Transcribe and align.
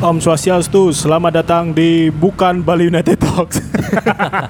Om 0.00 0.16
Swastiastu, 0.16 0.96
selamat 0.96 1.44
datang 1.44 1.76
di 1.76 2.08
Bukan 2.08 2.64
Bali 2.64 2.88
United 2.88 3.20
Talks. 3.20 3.60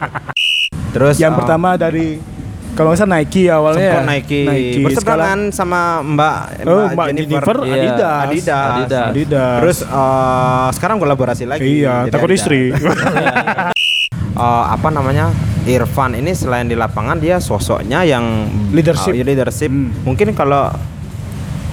Terus 0.95 1.19
Yang 1.19 1.33
uh, 1.35 1.39
pertama 1.43 1.75
dari 1.75 2.23
kalau 2.71 2.95
nggak 2.95 3.03
salah 3.03 3.19
Nike 3.19 3.51
awalnya. 3.51 3.83
Sempat 3.83 3.99
ya? 3.99 4.07
Nike, 4.07 4.41
Nike. 4.47 4.79
berseberangan 4.87 5.41
sama 5.51 5.81
Mbak 6.07 6.37
Oh, 6.65 6.87
Mbak 6.95 7.07
Jennifer, 7.13 7.57
Iya, 7.61 7.75
Adidas. 7.75 7.99
Adidas. 8.23 8.71
Adidas. 8.71 9.07
Adidas. 9.11 9.59
Terus 9.59 9.79
uh, 9.85 10.69
sekarang 10.71 10.97
kolaborasi 10.97 11.45
lagi. 11.51 11.83
iya, 11.83 12.07
Jadi 12.07 12.15
takut 12.15 12.31
Adidas. 12.31 12.41
istri. 12.47 12.61
Uh, 12.71 14.65
apa 14.75 14.89
namanya? 14.89 15.35
Irfan 15.61 16.15
ini 16.15 16.31
selain 16.33 16.65
di 16.65 16.79
lapangan 16.79 17.19
dia 17.19 17.37
sosoknya 17.37 18.01
yang 18.01 18.47
Leadership. 18.71 19.13
uh, 19.13 19.19
leadership. 19.21 19.69
Hmm. 19.69 19.91
Mungkin 20.07 20.31
kalau 20.33 20.71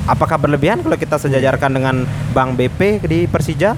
apakah 0.07 0.39
berlebihan 0.39 0.79
kalau 0.81 0.95
kita 0.95 1.19
sejajarkan 1.19 1.75
dengan 1.75 1.95
Bang 2.31 2.55
BP 2.55 3.03
di 3.05 3.19
Persija? 3.27 3.75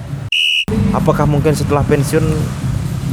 Apakah 0.94 1.26
mungkin 1.26 1.52
setelah 1.52 1.82
pensiun 1.82 2.22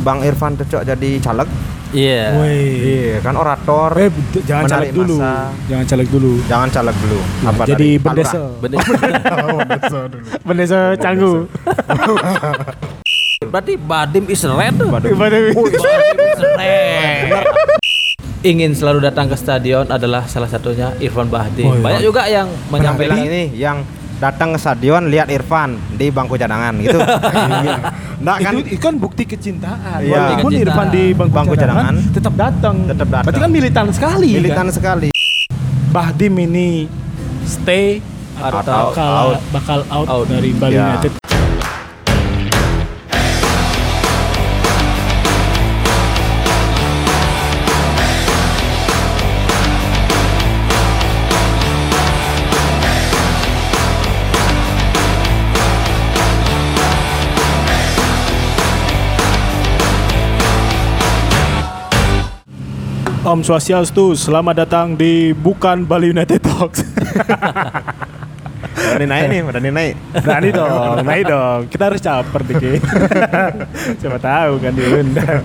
Bang 0.06 0.22
Irfan 0.22 0.54
cocok 0.56 0.86
jadi 0.86 1.12
caleg? 1.20 1.50
Iya. 1.96 2.36
Woi. 2.36 2.60
Iya, 2.84 3.16
kan 3.24 3.40
orator. 3.40 3.96
Eh, 3.96 4.12
jangan 4.44 4.68
caleg 4.68 4.92
dulu. 4.92 5.16
massa. 5.18 5.56
Jangan 5.72 5.86
caleg 5.88 6.08
dulu. 6.12 6.32
Jangan 6.46 6.70
caleg 6.70 6.96
dulu. 7.00 7.20
Apa 7.48 7.62
jadi 7.66 7.90
bendesa. 7.98 8.40
Bener. 8.60 8.78
Bendesa 10.48 10.80
Canggu. 11.00 11.48
Berarti 13.48 13.74
Badim 13.80 14.26
is 14.28 14.44
red. 14.44 14.76
Badim. 14.76 15.16
Badim 15.16 15.56
is 15.56 16.42
red. 16.44 17.32
Ingin 18.38 18.78
selalu 18.78 19.02
datang 19.02 19.26
ke 19.26 19.34
stadion 19.34 19.90
adalah 19.90 20.30
salah 20.30 20.46
satunya 20.46 20.94
Irfan 20.98 21.26
Bahdim. 21.26 21.66
Oh, 21.66 21.74
iya. 21.74 21.82
Banyak 21.82 22.02
juga 22.02 22.22
yang 22.30 22.46
menyampaikan 22.70 23.18
ini 23.20 23.50
yang 23.52 23.82
datang 24.18 24.54
ke 24.54 24.60
stadion 24.62 25.10
lihat 25.10 25.26
Irfan 25.28 25.74
di 25.94 26.14
bangku 26.14 26.38
cadangan 26.38 26.74
gitu. 26.78 27.02
Nggak 28.24 28.38
kan 28.38 28.54
itu, 28.56 28.78
itu 28.78 28.82
kan 28.82 28.96
bukti 28.98 29.24
kecintaan. 29.26 30.06
Iya. 30.06 30.38
Walaupun 30.38 30.52
Kecintaan. 30.54 30.70
Irfan 30.70 30.88
di 30.90 31.04
bangku, 31.12 31.34
Bangku 31.34 31.54
cadangan, 31.54 31.94
cadangan, 31.98 32.14
tetap 32.14 32.34
datang. 32.34 32.76
tetap 32.86 33.08
datang. 33.10 33.26
Berarti 33.26 33.42
kan 33.42 33.52
militan 33.52 33.86
sekali. 33.90 34.30
militan 34.32 34.58
kan? 34.64 34.68
sekali. 34.70 35.10
Bahdim 35.90 36.34
ini 36.38 36.86
stay 37.42 37.98
Atau 38.38 38.62
bakal 38.62 39.14
out. 39.34 39.38
bakal 39.50 39.80
out, 39.90 40.08
Out. 40.08 40.26
dari 40.30 40.54
Bali 40.54 40.78
Ya. 40.78 40.94
United. 40.94 41.37
Om 63.28 63.44
Swastiastu, 63.44 64.16
selamat 64.16 64.64
datang 64.64 64.96
di 64.96 65.36
Bukan 65.36 65.84
Bali 65.84 66.16
United 66.16 66.40
Talks. 66.40 66.80
Berani 68.72 69.04
naik 69.04 69.26
nih, 69.28 69.42
berani 69.44 69.70
naik. 69.76 69.94
Berani 70.24 70.50
dong, 70.56 71.04
naik 71.04 71.24
dong. 71.28 71.60
Kita 71.68 71.92
harus 71.92 72.00
caper 72.00 72.42
dikit. 72.48 72.80
Siapa 74.00 74.16
tahu 74.24 74.64
kan 74.64 74.72
diundang. 74.72 75.44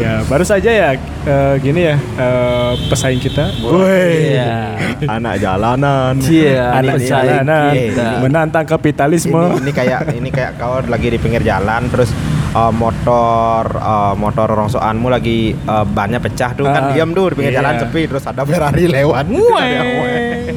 Ya, 0.00 0.24
baru 0.24 0.40
saja 0.40 0.72
ya 0.72 0.96
eh, 1.28 1.54
gini 1.60 1.92
ya 1.92 2.00
eh, 2.00 2.72
pesaing 2.88 3.20
kita. 3.20 3.52
Woi. 3.60 4.32
Iya. 4.32 4.80
Anak 5.04 5.36
jalanan. 5.36 6.16
Iya, 6.24 6.80
Anak 6.80 6.96
jalanan 7.04 7.76
kita. 7.76 8.24
menantang 8.24 8.64
kapitalisme. 8.64 9.36
Ini, 9.36 9.68
ini 9.68 9.72
kayak 9.76 10.00
ini 10.16 10.28
kayak 10.32 10.56
kau 10.56 10.80
lagi 10.80 11.12
di 11.12 11.20
pinggir 11.20 11.44
jalan 11.44 11.92
terus 11.92 12.08
uh, 12.54 12.72
motor 12.72 13.62
uh, 13.76 14.14
motor 14.16 14.48
rongsokanmu 14.48 15.08
lagi 15.10 15.52
uh, 15.66 15.84
bannya 15.84 16.20
pecah 16.22 16.54
tuh 16.56 16.64
Ah, 16.68 16.72
kan 16.76 16.82
diam 16.92 17.10
tuh 17.12 17.32
di 17.32 17.34
pinggir 17.40 17.52
iya. 17.56 17.60
jalan 17.60 17.74
sepi 17.80 18.02
terus 18.08 18.24
ada 18.24 18.42
Ferrari 18.44 18.84
lewat. 18.88 19.24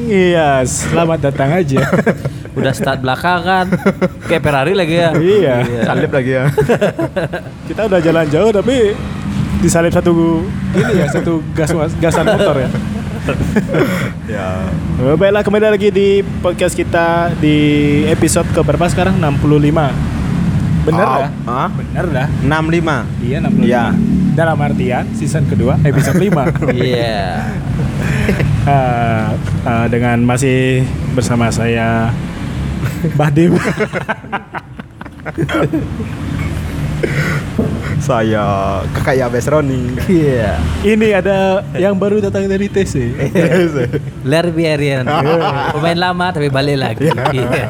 Iya, 0.02 0.60
selamat 0.68 1.32
datang 1.32 1.56
aja. 1.56 1.88
Udah 2.58 2.72
start 2.76 3.00
belakang 3.00 3.40
kan. 3.44 3.66
Kayak 4.28 4.42
Ferrari 4.44 4.72
lagi 4.76 4.94
ya. 5.00 5.10
Iya. 5.16 5.54
Salib 5.88 6.12
lagi 6.12 6.32
ya. 6.36 6.44
Kita 7.70 7.88
udah 7.88 8.00
jalan 8.02 8.26
jauh 8.28 8.50
tapi 8.52 8.92
disalip 9.64 9.88
satu 9.94 10.44
ini 10.76 10.92
ya, 11.00 11.06
satu 11.08 11.40
gas 11.56 11.72
gasan 11.96 12.28
motor 12.28 12.56
ya. 12.60 12.68
ya. 14.28 14.48
Oh, 15.00 15.16
Baiklah 15.16 15.40
kembali 15.40 15.80
lagi 15.80 15.88
di 15.88 16.20
podcast 16.44 16.76
kita 16.76 17.32
di 17.40 17.56
episode 18.10 18.48
ke 18.52 18.60
berapa 18.60 18.84
sekarang? 18.92 19.16
65 19.16 20.11
Bener 20.82 21.06
Oh, 21.06 21.14
dah? 21.16 21.30
ah? 21.46 21.68
Bener 21.70 22.04
dah 22.08 22.26
65. 22.42 23.06
Iya 23.20 23.36
65 23.40 23.62
Iya. 23.62 23.84
Dalam 24.32 24.56
artian 24.58 25.04
season 25.12 25.44
kedua 25.46 25.78
episode 25.80 26.16
5 26.16 26.50
Iya. 26.74 27.46
Ah, 28.64 29.30
ah, 29.68 29.86
Dengan 29.86 30.18
masih 30.22 30.82
bersama 31.12 31.48
saya 31.48 32.10
Bahdim 33.14 33.54
Saya 38.02 38.82
kakak 38.90 39.14
Yabes 39.14 39.46
Roni. 39.46 39.94
Iya. 40.10 40.58
Ini 40.82 41.22
ada 41.22 41.62
yang 41.78 41.94
baru 41.94 42.18
datang 42.18 42.50
dari 42.50 42.66
TC 42.66 43.14
Lerby 44.26 44.66
Arian. 44.66 45.06
Pemain 45.78 45.94
lama 45.94 46.34
tapi 46.34 46.50
balik 46.50 46.82
lagi. 46.82 47.06
Iya. 47.30 47.66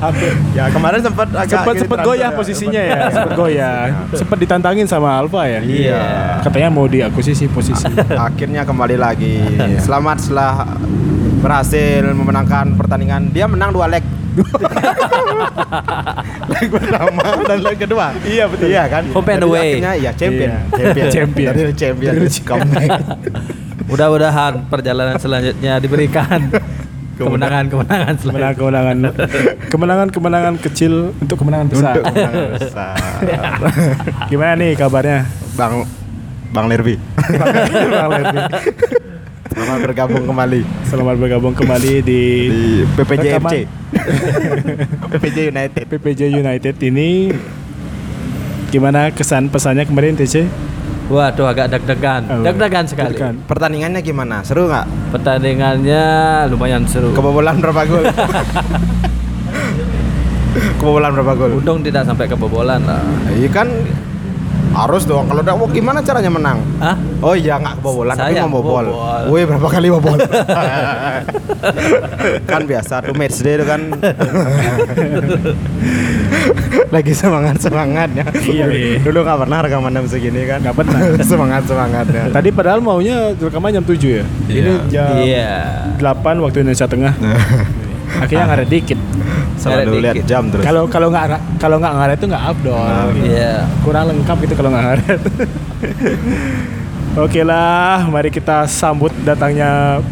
Hampir 0.00 0.32
ya 0.56 0.72
kemarin 0.72 1.04
sempat 1.04 1.28
agak 1.28 1.52
Sempat 1.52 1.74
gini 1.76 1.80
sempat 1.84 1.98
transfer 2.00 2.16
goyah 2.16 2.30
ya. 2.32 2.36
posisinya 2.36 2.80
ya 2.80 2.98
Sempat 3.12 3.32
goyah 3.36 3.76
Sempat 4.12 4.38
ditantangin 4.40 4.86
sama 4.88 5.20
Alfa 5.20 5.44
ya 5.44 5.60
Iya. 5.60 6.02
Katanya 6.40 6.68
mau 6.72 6.88
diakuisisi 6.88 7.44
posisi 7.52 7.84
Akhirnya 8.26 8.64
kembali 8.64 8.96
lagi. 8.96 9.36
Selamat 9.84 10.16
setelah 10.16 10.64
berhasil 11.44 12.08
memenangkan 12.08 12.72
pertandingan. 12.72 13.28
Dia 13.28 13.44
menang 13.44 13.76
dua 13.76 13.84
leg. 13.84 14.00
Leg 16.50 16.66
pertama 16.70 17.22
dan 17.46 17.58
leg 17.62 17.76
kedua. 17.78 18.06
Iya, 18.26 18.44
betul. 18.50 18.66
Iya 18.70 18.82
kan. 18.90 19.02
Home 19.14 19.30
and 19.30 19.44
away. 19.46 19.70
Akhirnya 19.78 19.92
ya 19.98 20.10
champion. 20.14 20.50
Iya. 20.50 20.60
Champion. 20.74 21.06
Champion. 21.14 21.52
Dari 21.54 21.72
champion. 21.74 22.12
Comeback. 22.44 22.90
Mudah-mudahan 23.90 24.52
perjalanan 24.66 25.16
selanjutnya 25.20 25.76
diberikan 25.78 26.50
kemenangan-kemenangan 27.20 27.68
kemenangan 27.70 28.14
selanjutnya. 28.18 28.58
kemenangan 28.58 28.98
kemenangan 29.70 30.08
kemenangan 30.10 30.54
kecil 30.58 31.14
untuk 31.22 31.36
kemenangan 31.38 31.68
besar. 31.70 31.94
Untuk 32.00 32.10
kemenangan 32.10 32.50
besar. 32.58 32.96
Gimana 34.26 34.52
nih 34.58 34.70
kabarnya? 34.74 35.28
Bang 35.54 35.86
Bang 36.50 36.66
Lerby. 36.66 36.98
Bang 37.38 38.10
Lerby? 38.10 38.38
Selamat 39.54 39.80
bergabung 39.80 40.24
kembali 40.26 40.60
Selamat 40.82 41.14
bergabung 41.14 41.54
kembali 41.54 42.02
di, 42.02 42.04
di 42.04 42.20
PPJ. 42.90 43.26
FC. 43.38 43.54
PPJ 45.08 45.38
United. 45.48 45.82
PPJ 45.86 46.20
United 46.34 46.74
ini. 46.82 47.30
Gimana 48.68 49.14
kesan 49.14 49.46
pesannya 49.46 49.86
kemarin 49.86 50.18
TC? 50.18 50.50
Waduh 51.06 51.46
agak 51.46 51.70
deg-degan. 51.70 52.26
Oh, 52.26 52.42
Deg-degan 52.42 52.84
sekali. 52.84 53.14
deg-degan. 53.14 53.46
Pertandingannya 53.46 54.00
gimana? 54.02 54.42
Seru 54.42 54.66
nggak? 54.66 55.14
Pertandingannya 55.14 56.04
lumayan 56.50 56.82
seru. 56.90 57.14
Kebobolan 57.14 57.62
berapa 57.62 57.82
gol? 57.86 58.04
Kebobolan 60.82 61.10
berapa 61.14 61.32
gol? 61.36 61.50
Untung 61.62 61.78
tidak 61.80 62.02
sampai 62.02 62.26
kebobolan 62.26 62.82
lah. 62.82 63.00
Iya 63.30 63.48
kan 63.54 63.68
harus 64.74 65.06
dong. 65.06 65.30
Kalau 65.30 65.40
udah, 65.40 65.54
oh, 65.54 65.70
gimana 65.70 66.02
caranya 66.02 66.28
menang? 66.28 66.58
Hah? 66.82 66.98
Oh 67.22 67.38
iya 67.38 67.56
nggak 67.56 67.80
kebobolan 67.80 68.18
tapi 68.18 68.34
mau 68.42 68.50
bobol. 68.60 68.84
bobol. 68.90 69.22
Woi 69.30 69.46
berapa 69.46 69.68
kali 69.70 69.86
bobol? 69.88 70.18
kan 72.50 72.62
biasa 72.66 73.06
tuh 73.06 73.14
match 73.14 73.38
day 73.40 73.54
itu 73.56 73.64
kan. 73.64 73.80
Lagi 76.94 77.12
semangat 77.14 77.56
semangatnya. 77.62 78.26
Iya, 78.34 78.66
iya. 78.68 78.98
Dulu 79.00 79.18
nggak 79.22 79.38
pernah 79.46 79.58
rekaman 79.62 79.94
jam 79.94 80.06
segini 80.10 80.42
kan? 80.44 80.58
Nggak 80.60 80.76
pernah. 80.76 80.98
semangat 81.30 81.62
semangatnya. 81.64 82.22
Tadi 82.34 82.48
padahal 82.50 82.82
maunya 82.82 83.32
rekaman 83.38 83.70
jam 83.72 83.84
7 83.86 83.94
ya. 84.02 84.24
Ini 84.50 84.72
jam 84.90 85.08
Iya. 85.22 85.54
8 86.02 86.42
waktu 86.42 86.66
Indonesia 86.66 86.86
Tengah. 86.90 87.14
Akhirnya 88.20 88.44
ngaret 88.50 88.68
dikit. 88.68 88.98
Selalu 89.64 89.80
Ada 89.96 90.04
lihat 90.04 90.16
jam 90.28 90.42
terus. 90.52 90.60
Kalau 90.60 90.84
kalau 90.92 91.08
nggak 91.08 91.40
kalau 91.56 91.76
nggak 91.80 91.94
ngaret 91.96 92.16
itu 92.20 92.26
nggak 92.28 92.44
afdol. 92.52 93.08
Iya. 93.24 93.54
Kurang 93.80 94.04
lengkap 94.12 94.36
gitu 94.44 94.54
kalau 94.60 94.68
nggak 94.68 94.84
ngaret. 94.84 95.20
Oke 97.24 97.40
lah, 97.46 98.04
mari 98.10 98.28
kita 98.28 98.68
sambut 98.68 99.14
datangnya 99.24 100.04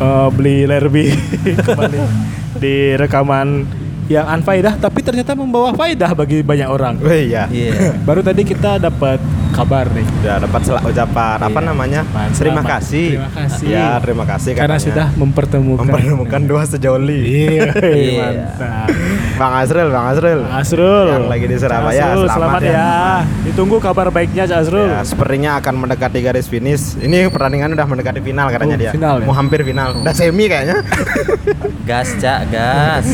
eh, 0.00 0.28
beli 0.32 0.64
Lerby 0.64 1.12
kembali 1.66 1.98
di 2.56 2.96
rekaman 2.96 3.66
yang 4.08 4.24
unfaedah 4.24 4.80
tapi 4.80 5.04
ternyata 5.04 5.36
membawa 5.36 5.76
faedah 5.76 6.16
bagi 6.16 6.40
banyak 6.40 6.68
orang. 6.70 6.96
Oh 7.04 7.12
iya. 7.12 7.44
Iya. 7.52 7.92
Baru 8.08 8.24
tadi 8.24 8.40
kita 8.40 8.80
dapat 8.80 9.20
kabar 9.58 9.90
nih. 9.90 10.06
Ya 10.20 10.34
dapat 10.38 10.60
sel- 10.62 10.78
ucapan 10.80 11.36
apa 11.40 11.50
Iya. 11.52 11.66
namanya? 11.66 12.00
Selamat. 12.04 12.38
Terima 12.38 12.62
kasih. 12.62 13.06
Terima 13.10 13.30
kasih. 13.32 13.66
Ya, 13.68 13.88
terima 13.98 14.24
kasih 14.24 14.50
Karena 14.52 14.66
katanya. 14.72 14.86
sudah 14.86 15.06
mempertemukan. 15.14 15.82
mempertemukan 15.84 16.40
dua 16.44 16.62
sejoli. 16.64 17.20
Iya, 17.20 17.70
Iya. 18.04 18.26
mantap. 18.48 18.88
Bang 19.34 19.52
Azril, 19.56 19.88
Bang 19.88 20.06
Azril. 20.08 20.40
Asrul. 20.44 21.06
Yang 21.08 21.26
lagi 21.28 21.44
di 21.44 21.56
Surabaya, 21.56 22.02
Asrul, 22.04 22.24
selamat 22.24 22.30
selamat, 22.30 22.60
ya. 22.62 22.72
ya. 22.72 22.90
Ditunggu 23.44 23.76
kabar 23.78 24.06
baiknya 24.08 24.42
Cak 24.44 24.58
Asrul. 24.60 24.86
Ya, 24.88 25.00
sepertinya 25.02 25.50
akan 25.56 25.74
mendekati 25.76 26.18
garis 26.20 26.46
finish. 26.46 26.94
Ini 26.96 27.26
pertandingan 27.28 27.70
udah 27.72 27.86
mendekati 27.86 28.20
final 28.20 28.46
katanya 28.48 28.74
Oh, 28.74 28.80
dia. 28.80 28.90
final 28.90 29.14
ya? 29.16 29.26
Mau 29.26 29.34
hampir 29.34 29.62
final. 29.62 29.90
Udah 29.96 30.12
semi 30.12 30.46
kayaknya. 30.46 30.82
Gas 31.88 32.14
cak 32.16 32.40
gas. 32.48 33.06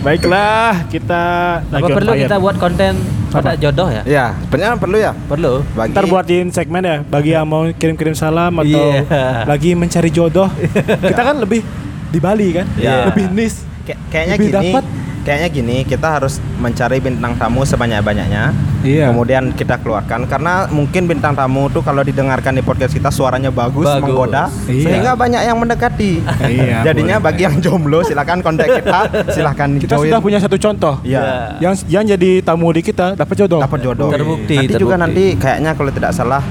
Baiklah, 0.00 0.82
kita 0.86 1.24
Apa 1.64 1.86
perlu 1.88 2.12
kita 2.12 2.36
buat 2.36 2.58
konten 2.58 2.98
pada 3.32 3.52
jodoh 3.54 3.88
ya? 3.88 4.02
ya, 4.04 4.26
sebenarnya 4.38 4.76
perlu 4.76 4.96
ya. 4.96 5.12
Perlu. 5.26 5.52
Bagi 5.72 5.90
Ntar 5.90 6.04
buatin 6.06 6.46
segmen 6.48 6.82
ya 6.82 6.96
bagi 7.02 7.32
yang 7.32 7.44
mau 7.44 7.64
kirim-kirim 7.66 8.12
salam 8.12 8.52
atau 8.54 8.68
Iya. 8.68 9.44
lagi 9.44 9.72
mencari 9.72 10.08
jodoh. 10.08 10.48
kita 11.10 11.22
kan 11.22 11.36
lebih 11.36 11.64
di 12.08 12.18
Bali 12.18 12.52
kan, 12.52 12.66
Iya. 12.76 13.08
lebih 13.08 13.32
nis. 13.32 13.64
Kay- 13.82 13.98
kayaknya 14.08 14.34
lebih 14.36 14.46
gini. 14.46 14.56
dapat. 14.70 14.84
Kayaknya 15.22 15.48
gini, 15.48 15.76
kita 15.84 16.08
harus 16.12 16.34
mencari 16.56 16.98
bintang 16.98 17.38
tamu 17.38 17.62
sebanyak-banyaknya. 17.62 18.50
Iya. 18.82 19.08
Kemudian 19.08 19.50
kita 19.52 19.78
keluarkan 19.78 20.26
karena 20.26 20.66
mungkin 20.68 21.06
bintang 21.06 21.32
tamu 21.32 21.66
tuh 21.68 21.80
kalau 21.80 22.02
didengarkan 22.02 22.52
di 22.52 22.60
podcast 22.60 22.92
kita 22.92 23.08
suaranya 23.08 23.48
bagus, 23.48 23.82
Bagus. 23.82 24.02
menggoda, 24.02 24.50
Iya. 24.66 24.82
sehingga 24.82 25.12
banyak 25.14 25.38
yang 25.40 25.56
mendekati. 25.56 26.12
Iya, 26.42 26.82
Jadinya 26.86 27.16
boleh. 27.16 27.26
bagi 27.28 27.42
yang 27.42 27.56
jomblo 27.58 28.02
silakan 28.02 28.38
kontak 28.40 28.68
kita, 28.72 29.00
silakan 29.34 29.78
Kita 29.78 29.94
join. 29.94 30.08
sudah 30.08 30.20
punya 30.20 30.38
satu 30.38 30.56
contoh. 30.56 30.98
Iya. 31.02 31.54
Yang 31.58 31.74
yang 31.86 32.04
jadi 32.04 32.30
tamu 32.40 32.68
di 32.70 32.82
kita 32.82 33.14
dapat 33.14 33.34
jodoh. 33.36 33.60
dapat 33.60 33.78
jodoh. 33.80 34.10
Terbukti, 34.10 34.56
Nanti 34.58 34.74
juga 34.74 34.94
terbukti. 34.94 35.00
nanti 35.00 35.24
kayaknya 35.38 35.70
kalau 35.72 35.90
tidak 35.90 36.10
salah 36.10 36.42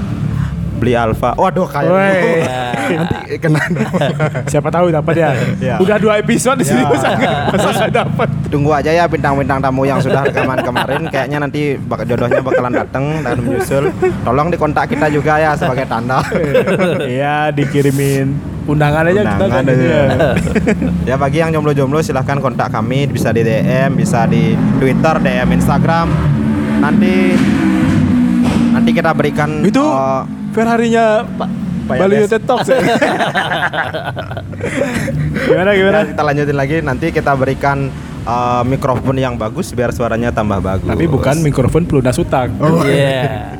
beli 0.82 0.98
Alfa. 0.98 1.38
Waduh 1.38 1.64
kayak 1.64 1.86
gitu. 1.86 2.28
Ya. 2.42 2.66
nanti 2.98 3.38
kena. 3.38 3.60
Siapa 4.52 4.68
tahu 4.68 4.90
dapat 4.90 5.14
ya. 5.14 5.30
Iya. 5.56 5.74
Udah 5.78 5.96
dua 5.96 6.18
episode 6.18 6.58
di 6.58 6.66
sini 6.66 6.82
Iya. 6.82 6.90
masa 7.48 7.70
nggak 7.70 7.92
dapat. 7.94 8.28
Tunggu 8.50 8.74
aja 8.74 8.90
ya 8.90 9.06
bintang-bintang 9.06 9.62
tamu 9.62 9.86
yang 9.86 10.02
sudah 10.02 10.26
rekaman 10.26 10.58
kemarin 10.60 11.06
kayaknya 11.06 11.38
nanti 11.38 11.78
bak 11.78 12.02
jodohnya 12.02 12.42
bakalan 12.42 12.74
datang 12.74 13.22
dan 13.22 13.38
menyusul. 13.38 13.94
Tolong 14.20 14.50
dikontak 14.50 14.90
kita 14.90 15.06
juga 15.06 15.38
ya 15.38 15.54
sebagai 15.54 15.86
tanda. 15.86 16.18
Iya, 17.00 17.54
dikirimin 17.54 18.34
undangan 18.62 19.02
aja 19.04 19.22
kita 19.22 19.34
Undangan 19.36 19.62
kan. 19.62 19.64
aja. 19.68 19.82
Iya. 19.82 20.02
ya 21.04 21.14
bagi 21.16 21.38
yang 21.38 21.50
jomblo-jomblo 21.50 21.98
silahkan 21.98 22.38
kontak 22.38 22.70
kami 22.70 23.06
bisa 23.06 23.30
di 23.30 23.42
DM, 23.42 23.94
bisa 23.94 24.26
di 24.26 24.54
Twitter, 24.78 25.18
DM 25.18 25.48
Instagram. 25.52 26.06
Nanti 26.78 27.34
nanti 28.72 28.90
kita 28.90 29.12
berikan 29.12 29.60
Itu 29.60 29.82
eh, 29.82 30.22
Ferrarinya 30.52 31.24
Pak 31.26 31.48
Pak 31.82 31.96
Bali. 31.98 32.14
United 32.16 32.42
Talks. 32.44 32.68
ya? 32.68 32.78
gimana 35.44 35.70
gimana? 35.78 35.98
Ya, 35.98 36.08
kita 36.14 36.22
lanjutin 36.22 36.56
lagi 36.56 36.76
nanti 36.78 37.06
kita 37.10 37.32
berikan 37.34 37.90
uh, 38.22 38.62
mikrofon 38.62 39.16
yang 39.16 39.34
bagus 39.34 39.72
biar 39.72 39.90
suaranya 39.90 40.30
tambah 40.30 40.62
bagus. 40.62 40.86
Tapi 40.86 41.04
bukan 41.06 41.42
mikrofon 41.42 41.82
pelunas 41.84 42.16
utang. 42.16 42.54
Iya. 42.86 43.58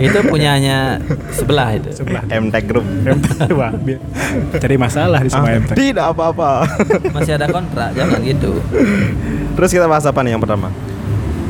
Itu 0.00 0.24
punyanya 0.24 0.96
sebelah 1.30 1.76
itu. 1.76 1.92
Sebelah. 1.92 2.24
MTech 2.26 2.64
Group. 2.64 2.86
Wah, 3.52 3.70
cari 4.56 4.76
masalah 4.80 5.20
di 5.20 5.28
semua 5.28 5.52
Ah, 5.52 5.60
MTech. 5.60 5.76
Tidak 5.76 6.06
apa-apa. 6.06 6.64
Masih 7.12 7.36
ada 7.36 7.44
kontrak, 7.44 7.92
jangan 7.92 8.24
gitu. 8.24 8.56
Terus 9.52 9.70
kita 9.70 9.84
bahas 9.84 10.08
apa 10.08 10.24
nih 10.24 10.32
yang 10.32 10.42
pertama? 10.42 10.72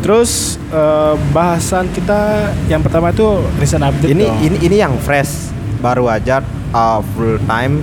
Terus 0.00 0.30
eh, 0.66 1.14
bahasan 1.30 1.88
kita 1.90 2.20
yang 2.66 2.80
pertama 2.80 3.10
itu 3.10 3.26
recent 3.56 3.82
update 3.82 4.10
Ini 4.10 4.24
dong. 4.24 4.38
ini 4.40 4.56
ini 4.62 4.76
yang 4.76 4.96
fresh 4.96 5.52
baru 5.78 6.08
aja 6.08 6.40
uh, 6.70 7.00
full 7.10 7.40
time 7.42 7.80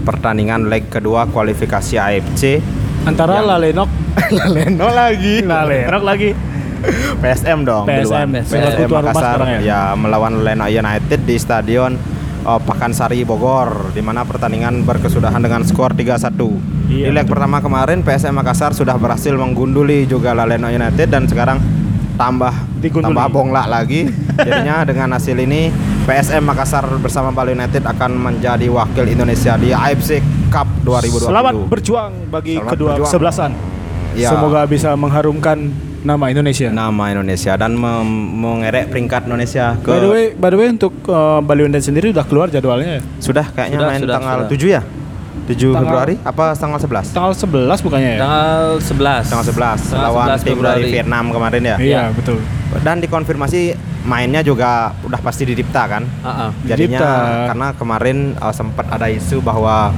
pertandingan 0.00 0.66
leg 0.66 0.88
kedua 0.88 1.24
kualifikasi 1.26 1.94
AFC. 1.94 2.60
antara 3.04 3.36
yang- 3.38 3.48
Lalenok 3.50 3.90
Leno 4.54 4.88
lagi. 4.88 5.40
Lalenok 5.40 6.02
lagi 6.02 6.30
PSM 7.16 7.64
dong 7.64 7.84
PSM, 7.84 8.00
duluan. 8.02 8.26
PSM. 8.30 8.52
PSM 8.54 8.86
rumah 8.86 9.02
Makassar 9.02 9.38
ya? 9.42 9.58
ya 9.62 9.80
melawan 9.94 10.40
Leno 10.40 10.66
United 10.66 11.20
di 11.22 11.36
stadion 11.36 11.96
uh, 12.44 12.60
Pakansari 12.60 13.24
Bogor 13.24 13.90
di 13.90 14.04
mana 14.04 14.22
pertandingan 14.22 14.84
berkesudahan 14.84 15.40
dengan 15.40 15.64
skor 15.64 15.96
3-1. 15.96 16.36
Iya, 16.84 17.08
di 17.08 17.10
leg 17.10 17.26
pertama 17.26 17.58
kemarin 17.64 18.04
PSM 18.04 18.36
Makassar 18.36 18.76
sudah 18.76 18.94
berhasil 19.00 19.32
menggunduli 19.34 20.04
juga 20.04 20.36
Leno 20.36 20.68
United 20.68 21.08
dan 21.08 21.24
sekarang 21.24 21.58
tambah 22.14 22.52
Digunduli. 22.78 23.10
tambah 23.10 23.26
bonglak 23.32 23.66
lagi. 23.66 24.06
Jadinya 24.38 24.84
dengan 24.86 25.16
hasil 25.16 25.34
ini 25.40 25.72
PSM 26.04 26.44
Makassar 26.44 26.84
bersama 27.00 27.32
Bali 27.32 27.56
United 27.56 27.82
akan 27.82 28.10
menjadi 28.20 28.68
wakil 28.70 29.08
Indonesia 29.08 29.56
di 29.56 29.72
AFC 29.72 30.20
Cup 30.52 30.68
2020. 30.86 31.32
Selamat 31.32 31.54
berjuang 31.66 32.12
bagi 32.30 32.54
Selamat 32.60 32.72
kedua 32.76 32.88
berjuang. 32.94 33.08
kesebelasan. 33.10 33.50
Ya. 34.14 34.30
Semoga 34.30 34.62
bisa 34.70 34.94
mengharumkan 34.94 35.74
nama 36.04 36.24
Indonesia. 36.28 36.68
nama 36.68 37.04
Indonesia 37.08 37.52
dan 37.54 37.72
mem- 37.74 38.04
mengerek 38.36 38.88
peringkat 38.88 39.24
Indonesia 39.24 39.72
ke 39.78 39.88
By 39.88 39.98
the 39.98 40.08
way, 40.08 40.24
by 40.32 40.48
the 40.48 40.58
way 40.58 40.68
untuk 40.68 40.92
eh, 41.02 41.40
Bali 41.40 41.60
United 41.62 41.80
sendiri 41.82 42.12
udah 42.12 42.22
keluar 42.22 42.46
jadwalnya 42.46 43.00
ya? 43.00 43.02
Sudah 43.18 43.48
kayaknya 43.48 43.78
Sudah, 43.78 43.88
main 43.88 44.00
sudah, 44.00 44.14
tanggal 44.14 44.38
sudah. 44.44 44.52
7 44.52 44.68
ya? 44.70 44.82
7 45.44 45.50
Tanggal- 45.50 45.76
Februari 45.78 46.14
apa 46.22 46.44
tanggal 46.54 46.78
11? 46.78 47.08
Tanggal 47.10 47.32
11 47.34 47.80
bukannya 47.80 48.10
ya? 48.10 48.20
Tanggal 48.20 48.62
11. 48.78 49.24
Tanggal 49.26 49.46
11 49.46 49.80
Tanggal 49.82 50.04
lawan 50.06 50.26
11 50.30 50.40
tim 50.42 50.58
dari. 50.58 50.82
Vietnam 50.90 51.24
kemarin 51.30 51.62
ya. 51.62 51.76
Iya, 51.76 52.02
betul. 52.12 52.38
Dan 52.80 52.96
dikonfirmasi 52.98 53.60
mainnya 54.04 54.40
juga 54.40 54.70
udah 55.00 55.16
pasti 55.18 55.44
di 55.44 55.52
Dipta 55.52 55.84
kan? 55.86 56.04
Ah, 56.20 56.48
ah. 56.48 56.50
Jadinya 56.62 57.00
Dipta. 57.00 57.48
karena 57.48 57.66
kemarin 57.72 58.16
uh, 58.36 58.52
sempat 58.52 58.84
ada 58.88 59.08
isu 59.08 59.40
bahwa 59.40 59.92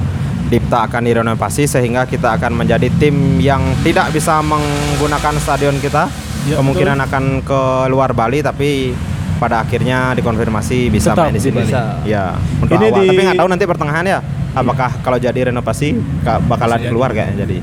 Dipta 0.47 0.87
akan 0.87 1.03
direnovasi 1.03 1.67
sehingga 1.67 2.07
kita 2.07 2.39
akan 2.39 2.55
menjadi 2.55 2.87
tim 2.95 3.13
yang 3.37 3.59
tidak 3.83 4.15
bisa 4.15 4.39
menggunakan 4.39 5.35
stadion 5.37 5.75
kita. 5.77 6.07
Ya, 6.47 6.55
Kemungkinan 6.55 6.95
akan 7.03 7.23
ke 7.43 7.61
luar 7.87 8.15
Bali 8.15 8.39
tapi 8.39 8.95
pada 9.37 9.61
akhirnya 9.61 10.15
dikonfirmasi 10.15 10.87
bisa 10.87 11.11
Tetap 11.11 11.27
main 11.27 11.35
di 11.35 11.41
sini. 11.41 11.59
Bisa. 11.61 11.99
Ya, 12.03 12.39
untuk 12.57 12.73
Ini 12.73 12.87
awal. 12.87 12.95
di- 12.97 13.07
Tapi 13.07 13.21
nggak 13.21 13.37
tahu 13.37 13.49
nanti 13.49 13.65
pertengahan 13.65 14.05
ya. 14.07 14.19
Apakah 14.53 14.89
kalau 15.03 15.19
jadi 15.19 15.51
renovasi 15.51 15.93
ka- 16.23 16.39
bakalan 16.41 16.79
Bisa 16.79 16.89
keluar 16.89 17.09
kayaknya 17.11 17.43
jadi. 17.43 17.57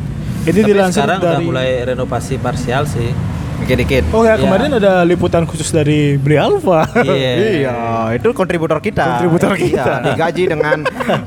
Ini 0.44 0.52
Tapi 0.54 0.68
dilansir 0.68 1.00
sekarang 1.00 1.18
udah 1.18 1.32
dari 1.32 1.44
mulai 1.48 1.68
renovasi 1.82 2.34
parsial 2.36 2.84
sih. 2.84 3.08
Dikit-dikit. 3.54 4.04
Oh 4.12 4.26
ya, 4.26 4.34
Iya. 4.34 4.42
kemarin 4.44 4.70
ada 4.76 5.06
liputan 5.06 5.46
khusus 5.46 5.70
dari 5.70 6.18
Bri 6.18 6.36
Alpha. 6.36 6.84
Iya. 7.00 7.14
Iya, 7.64 7.76
itu 8.18 8.28
kontributor 8.34 8.76
kita. 8.78 9.22
Kontributor 9.22 9.54
kita. 9.56 10.04
Iya, 10.04 10.06
digaji 10.10 10.44
dengan 10.50 10.78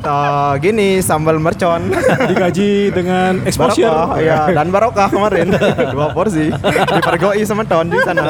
uh, 0.04 0.54
gini 0.64 1.00
sambal 1.00 1.40
mercon. 1.40 1.90
Digaji 2.30 2.92
dengan 2.92 3.42
exposure. 3.42 3.90
Barokah, 3.90 4.20
ya, 4.22 4.40
dan 4.54 4.68
barokah 4.70 5.08
kemarin 5.10 5.48
dua 5.90 6.14
porsi 6.14 6.52
dipergoi 6.94 7.42
sama 7.42 7.64
ton 7.64 7.90
di 7.90 7.98
sana. 8.04 8.30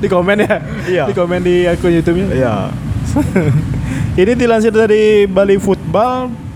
di 0.00 0.08
komen 0.08 0.36
ya. 0.42 0.56
Iya. 0.88 1.04
Di 1.06 1.14
komen 1.14 1.40
di 1.40 1.68
akun 1.68 1.92
YouTube-nya. 1.92 2.26
Iya. 2.34 2.54
Ini 4.16 4.32
dilansir 4.34 4.70
dari 4.70 5.24
Bali 5.24 5.54
Football. 5.56 6.49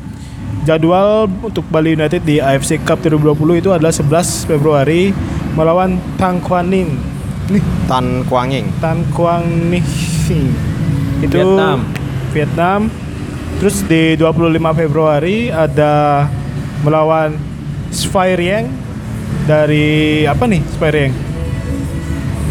Jadwal 0.65 1.29
untuk 1.45 1.61
Bali 1.69 1.93
United 1.93 2.25
di 2.25 2.41
AFC 2.41 2.81
Cup 2.81 3.05
2020 3.05 3.61
itu 3.61 3.71
adalah 3.71 3.93
11 3.93 4.49
Februari 4.49 5.13
melawan 5.53 6.01
Tang 6.17 6.41
Quan 6.41 6.73
Ninh. 6.73 6.97
Nih, 7.53 7.61
Tan 7.85 8.25
Kuanging. 8.25 8.73
Tan 8.81 9.05
Quang 9.13 9.45
Ninh. 9.45 9.85
Itu 11.21 11.37
Vietnam. 11.37 11.79
Vietnam. 12.33 12.81
Terus 13.61 13.85
di 13.85 14.17
25 14.17 14.73
Februari 14.73 15.53
ada 15.53 16.25
melawan 16.81 17.37
Sphyrien 17.93 18.73
dari 19.45 20.25
apa 20.25 20.49
nih 20.49 20.65
Sphyrien? 20.75 21.13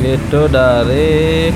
Itu 0.05 0.46
dari 0.48 1.50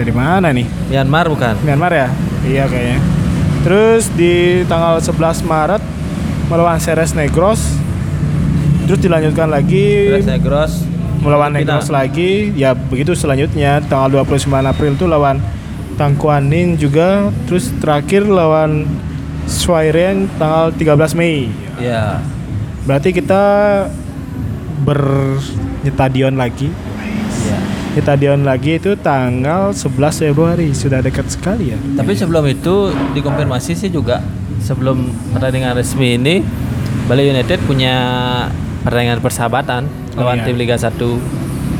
Dari 0.00 0.12
mana 0.16 0.48
nih? 0.52 0.64
Myanmar 0.88 1.28
bukan? 1.28 1.60
Myanmar 1.60 1.92
ya? 1.92 2.08
Iya 2.48 2.64
kayaknya. 2.68 3.19
Terus 3.60 4.08
di 4.16 4.64
tanggal 4.64 4.96
11 5.00 5.44
Maret 5.44 5.82
melawan 6.48 6.80
Ceres 6.80 7.12
Negros. 7.12 7.60
Terus 8.88 9.00
dilanjutkan 9.04 9.52
lagi 9.52 10.16
Tres 10.18 10.26
Negros. 10.26 10.72
melawan. 11.20 11.52
Negros 11.52 11.92
lagi. 11.92 12.50
Ya 12.56 12.72
begitu 12.72 13.12
selanjutnya 13.12 13.84
tanggal 13.84 14.24
29 14.24 14.48
April 14.64 14.96
itu 14.96 15.04
lawan 15.04 15.38
Tangkuanin 16.00 16.80
juga. 16.80 17.28
Terus 17.44 17.68
terakhir 17.76 18.24
lawan 18.24 18.88
Swaireng 19.44 20.32
tanggal 20.40 20.72
13 20.72 21.12
Mei. 21.12 21.52
Iya. 21.76 22.24
Berarti 22.88 23.12
kita 23.12 23.42
bernyetadion 24.80 26.40
lagi. 26.40 26.72
Iya. 27.90 27.98
Nyetadion 27.98 28.46
lagi 28.46 28.78
itu 28.78 28.94
tanggal 28.94 29.74
11 29.74 30.22
Februari. 30.22 30.70
Sudah 30.70 31.02
dekat 31.02 31.26
sekali 31.26 31.74
ya. 31.74 31.78
Tapi 31.98 32.14
sebelum 32.14 32.46
itu 32.46 32.94
dikonfirmasi 33.12 33.74
sih 33.74 33.90
juga 33.90 34.22
sebelum 34.60 35.08
pertandingan 35.32 35.74
resmi 35.74 36.14
ini 36.14 36.44
Bali 37.08 37.26
United 37.26 37.58
punya 37.64 37.96
pertandingan 38.86 39.18
persahabatan 39.18 39.82
Oh, 40.10 40.26
lawan 40.26 40.42
iya. 40.42 40.46
tim 40.50 40.58
Liga 40.58 40.74
1 40.74 40.90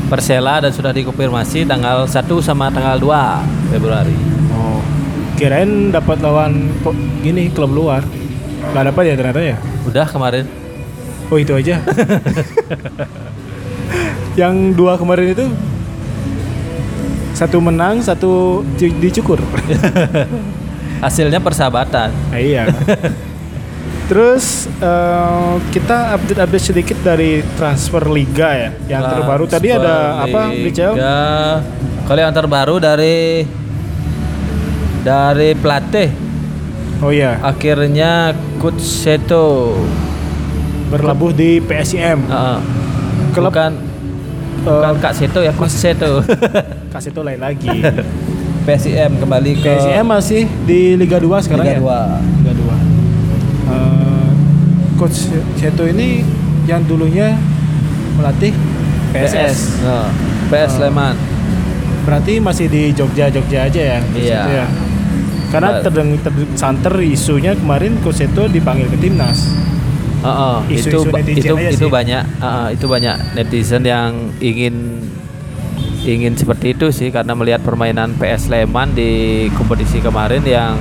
Persela 0.07 0.63
dan 0.63 0.71
sudah 0.71 0.91
dikonfirmasi 0.91 1.63
tanggal 1.63 2.03
1 2.03 2.15
sama 2.39 2.71
tanggal 2.71 2.99
2 2.99 3.71
Februari. 3.71 4.15
Oh. 4.51 4.79
Kirain 5.35 5.91
dapat 5.91 6.19
lawan 6.19 6.71
gini 7.19 7.51
klub 7.51 7.71
luar. 7.71 8.03
Gak 8.71 8.87
dapat 8.87 9.03
ya 9.07 9.13
ternyata 9.15 9.39
ya. 9.39 9.55
Udah 9.87 10.07
kemarin. 10.07 10.47
Oh 11.31 11.39
itu 11.39 11.55
aja. 11.55 11.79
Yang 14.39 14.79
dua 14.79 14.95
kemarin 14.95 15.35
itu 15.35 15.45
satu 17.41 17.57
menang, 17.57 18.05
satu 18.05 18.61
di- 18.77 18.93
dicukur. 19.01 19.41
Hasilnya 21.03 21.41
persahabatan. 21.41 22.13
Nah, 22.29 22.37
iya. 22.37 22.69
Terus 24.05 24.69
eh, 24.77 25.53
kita 25.73 26.13
update-update 26.13 26.61
sedikit 26.61 26.97
dari 27.01 27.41
transfer 27.57 28.05
liga 28.05 28.53
ya. 28.53 28.69
Yang 28.85 29.03
terbaru 29.17 29.45
tadi 29.49 29.67
ada 29.73 30.21
apa, 30.21 30.53
Richel? 30.53 30.93
Liga. 30.93 31.17
Kalau 32.05 32.21
yang 32.21 32.35
terbaru 32.35 32.75
dari 32.77 33.41
dari 35.01 35.57
pelatih 35.57 36.09
Oh 37.01 37.09
iya, 37.09 37.41
akhirnya 37.41 38.37
Coach 38.61 38.85
Seto 38.85 39.73
berlabuh 40.93 41.33
di 41.33 41.57
PSIM. 41.57 42.29
Heeh. 42.29 42.59
Klub- 43.33 43.49
bukan 43.49 43.73
bukan 44.61 44.95
Kak 45.01 45.13
Seto 45.17 45.39
ya 45.41 45.53
Coach 45.53 45.73
Seto 45.73 46.21
kasih 46.93 47.11
itu 47.11 47.21
lain 47.21 47.41
lagi. 47.41 47.77
PSIM 48.61 49.17
kembali 49.17 49.57
ke 49.57 49.73
PSIM 49.73 50.05
masih 50.05 50.45
di 50.69 50.93
Liga 50.93 51.17
2 51.17 51.33
sekarang 51.41 51.65
Liga 51.65 51.81
ya? 51.81 51.81
2 51.81 52.45
Liga 52.45 52.53
2. 52.53 53.73
Eh, 53.73 54.29
Coach 55.01 55.17
Seto 55.57 55.83
ini 55.89 56.21
yang 56.69 56.85
dulunya 56.85 57.33
melatih 58.21 58.53
PSS. 59.17 59.81
Nah, 59.81 60.13
PS 60.53 60.77
Sleman 60.77 61.15
Berarti 62.01 62.41
masih 62.41 62.65
di 62.65 62.93
Jogja 62.93 63.29
Jogja 63.29 63.69
aja 63.69 63.81
ya? 63.81 63.99
Iya. 64.13 64.41
Seto 64.41 64.51
ya? 64.53 64.65
Karena 65.51 65.69
Benar. 65.77 65.83
terdeng, 65.83 66.09
terdeng- 66.23 66.53
santer 66.55 66.93
isunya 67.01 67.53
kemarin 67.57 67.97
Coach 68.01 68.21
Seto 68.25 68.45
dipanggil 68.45 68.89
ke 68.89 68.97
timnas. 68.97 69.51
Heeh, 70.21 70.55
itu 70.71 70.89
Isu-isu 70.93 71.09
ba- 71.09 71.17
netizen 71.19 71.41
itu 71.41 71.53
aja 71.55 71.69
itu 71.71 71.77
sih. 71.79 71.89
banyak 71.89 72.23
heeh, 72.37 72.67
itu 72.71 72.85
banyak 72.85 73.15
netizen 73.33 73.81
yang 73.83 74.09
ingin 74.39 74.75
ingin 76.01 76.33
seperti 76.33 76.73
itu 76.73 76.89
sih 76.89 77.09
karena 77.09 77.33
melihat 77.33 77.61
permainan 77.61 78.13
PS 78.15 78.47
Sleman 78.47 78.91
di 78.91 79.11
kompetisi 79.51 79.97
kemarin 79.97 80.41
yang 80.41 80.77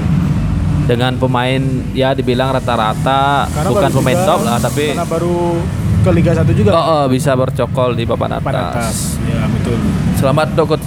dengan 0.83 1.15
pemain 1.15 1.61
ya 1.93 2.13
dibilang 2.13 2.51
rata-rata 2.51 3.47
Karena 3.47 3.69
bukan 3.71 3.91
pemain 3.95 4.13
juga- 4.15 4.29
top 4.29 4.41
lah 4.43 4.59
tapi 4.59 4.85
karena 4.91 5.07
baru 5.07 5.37
ke 6.01 6.11
Liga 6.11 6.33
1 6.35 6.53
juga. 6.53 6.71
oh, 6.71 6.85
oh, 6.91 7.05
bisa 7.07 7.33
bercokol 7.33 7.93
di 7.93 8.05
papan 8.05 8.31
atas. 8.35 8.43
Papan 8.43 8.65
atas. 8.67 8.97
Ya 9.23 9.45
betul. 9.47 9.77
Selamat 10.17 10.47
untuk 10.51 10.67
Coach 10.71 10.87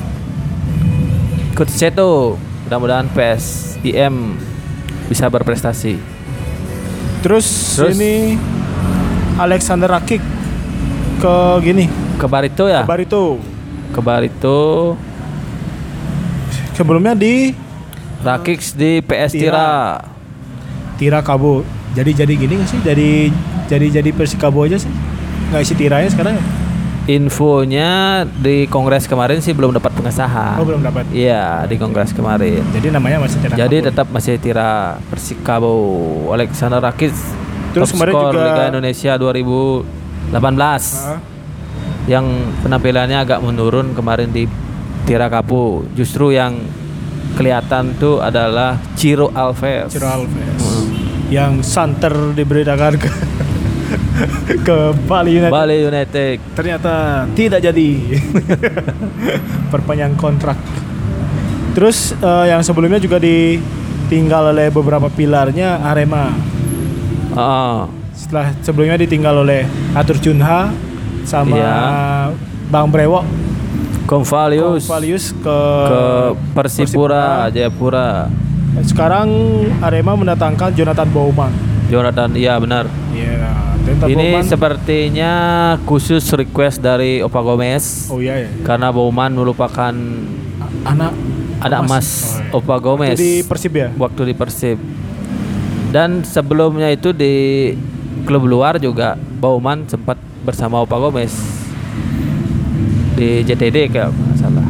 Coach 1.55 1.69
Seto. 1.71 2.37
Mudah-mudahan 2.63 3.05
PS 3.09 3.77
IM 3.81 4.33
bisa 5.05 5.25
berprestasi. 5.27 6.12
Terus, 7.23 7.47
Terus? 7.79 7.95
ini 7.95 8.35
Alexander 9.39 9.87
Rakik 9.87 10.19
ke 11.23 11.35
gini 11.63 11.87
Ke 12.19 12.27
Barito 12.27 12.67
ya? 12.67 12.83
ke 12.83 12.89
Barito. 12.91 13.23
Ke 13.95 13.99
Barito. 14.03 14.59
Sebelumnya 16.75 17.15
di 17.15 17.55
Rakix 18.23 18.75
di 18.75 18.99
PS 18.99 19.31
Tira. 19.35 19.99
Tira. 20.99 21.19
Kabo. 21.23 21.63
Jadi 21.93 22.11
jadi 22.15 22.33
gini 22.33 22.53
nggak 22.59 22.69
sih? 22.69 22.79
Jadi 22.81 23.29
jadi 23.67 24.01
jadi 24.01 24.09
Persikabo 24.11 24.65
aja 24.65 24.79
sih? 24.79 24.89
Nggak 25.51 25.61
isi 25.61 25.73
tiranya 25.77 26.09
sekarang 26.09 26.35
ya? 26.35 26.43
Infonya 27.03 27.91
di 28.23 28.63
kongres 28.65 29.05
kemarin 29.05 29.37
sih 29.37 29.51
belum 29.51 29.75
dapat 29.75 29.91
pengesahan. 29.91 30.55
Oh 30.55 30.63
belum 30.63 30.79
dapat. 30.81 31.03
Iya, 31.11 31.67
di 31.67 31.75
kongres 31.75 32.09
kemarin. 32.09 32.63
Jadi 32.71 32.87
namanya 32.89 33.19
masih 33.19 33.37
Tira 33.37 33.53
Jadi 33.57 33.77
Kabo. 33.77 33.87
tetap 33.91 34.07
masih 34.07 34.33
Tira 34.37 34.69
Persikabo 35.07 35.73
Alexander 36.31 36.79
Rakix. 36.79 37.11
Terus 37.71 37.91
top 37.91 37.99
kemarin 37.99 38.13
juga- 38.15 38.45
Liga 38.45 38.63
Indonesia 38.69 39.11
2018 39.17 39.83
Ah, 41.03 41.19
yang 42.05 42.25
penampilannya 42.61 43.17
agak 43.19 43.39
menurun 43.39 43.91
kemarin 43.91 44.31
di 44.31 44.47
Tira 45.03 45.27
Kapo. 45.27 45.83
Justru 45.91 46.31
yang 46.31 46.55
kelihatan 47.33 47.99
tuh 47.99 48.23
adalah 48.23 48.79
Ciro 48.95 49.27
Alves. 49.33 49.91
Ciro 49.91 50.07
Alves. 50.07 50.31
Hmm. 50.55 50.87
Yang 51.27 51.53
santer 51.65 52.13
diberitakan 52.31 52.95
ke 52.95 53.09
ke 54.67 54.77
Bali 55.05 55.31
United. 55.39 55.53
Bali 55.53 55.77
United. 55.83 56.35
Ternyata 56.55 56.93
tidak 57.33 57.59
jadi. 57.63 57.89
Perpanjang 59.73 60.13
kontrak. 60.15 60.57
Terus 61.73 62.13
eh, 62.13 62.45
yang 62.53 62.61
sebelumnya 62.61 63.01
juga 63.01 63.17
ditinggal 63.17 64.53
oleh 64.53 64.69
beberapa 64.69 65.09
pilarnya 65.09 65.81
Arema. 65.81 66.29
Oh, 67.33 67.89
Setelah 68.13 68.53
sebelumnya 68.61 68.97
ditinggal 69.01 69.41
oleh 69.41 69.65
Atur 69.97 70.21
Junha 70.21 70.69
sama 71.25 71.57
Iya. 71.57 71.75
Bang 72.69 72.93
Brewok 72.93 73.25
Convalius 74.05 74.85
Valius 74.85 75.31
ke, 75.33 75.57
ke 75.89 76.01
Persipura, 76.53 77.49
Jayapura. 77.49 78.27
Sekarang 78.83 79.29
Arema 79.81 80.13
mendatangkan 80.13 80.75
Jonathan 80.75 81.09
Bauman. 81.09 81.49
Jonathan, 81.87 82.33
iya 82.35 82.59
benar. 82.59 82.85
Iya, 83.15 83.72
Jonathan 83.93 84.09
Ini 84.09 84.27
Bauman. 84.33 84.43
sepertinya 84.43 85.31
khusus 85.83 86.25
request 86.33 86.77
dari 86.79 87.21
Opa 87.21 87.39
Gomez 87.39 88.09
Oh 88.09 88.17
iya 88.17 88.41
ya. 88.41 88.49
karena 88.63 88.89
Bauman 88.89 89.31
merupakan 89.31 89.93
Anak 90.83 91.13
anak 91.61 91.79
emas 91.85 92.41
Oh, 92.49 92.59
iya. 92.59 92.59
Opa 92.59 92.75
Gomez 92.77 93.13
Waktu 93.13 93.21
di 93.21 93.33
Persib 93.43 93.73
ya? 93.73 93.87
waktu 93.93 94.21
di 94.25 94.33
Persib. 94.33 94.77
Dan 95.87 96.25
sebelumnya 96.25 96.89
itu 96.89 97.13
di 97.13 97.69
klub 98.23 98.43
luar 98.43 98.81
juga 98.81 99.13
Bauman 99.15 99.85
sempat 99.85 100.17
bersama 100.41 100.81
Opa 100.81 100.97
Gomez 100.97 101.31
di 103.13 103.45
JTD 103.45 103.93
nggak 103.93 104.09
salah. 104.35 104.65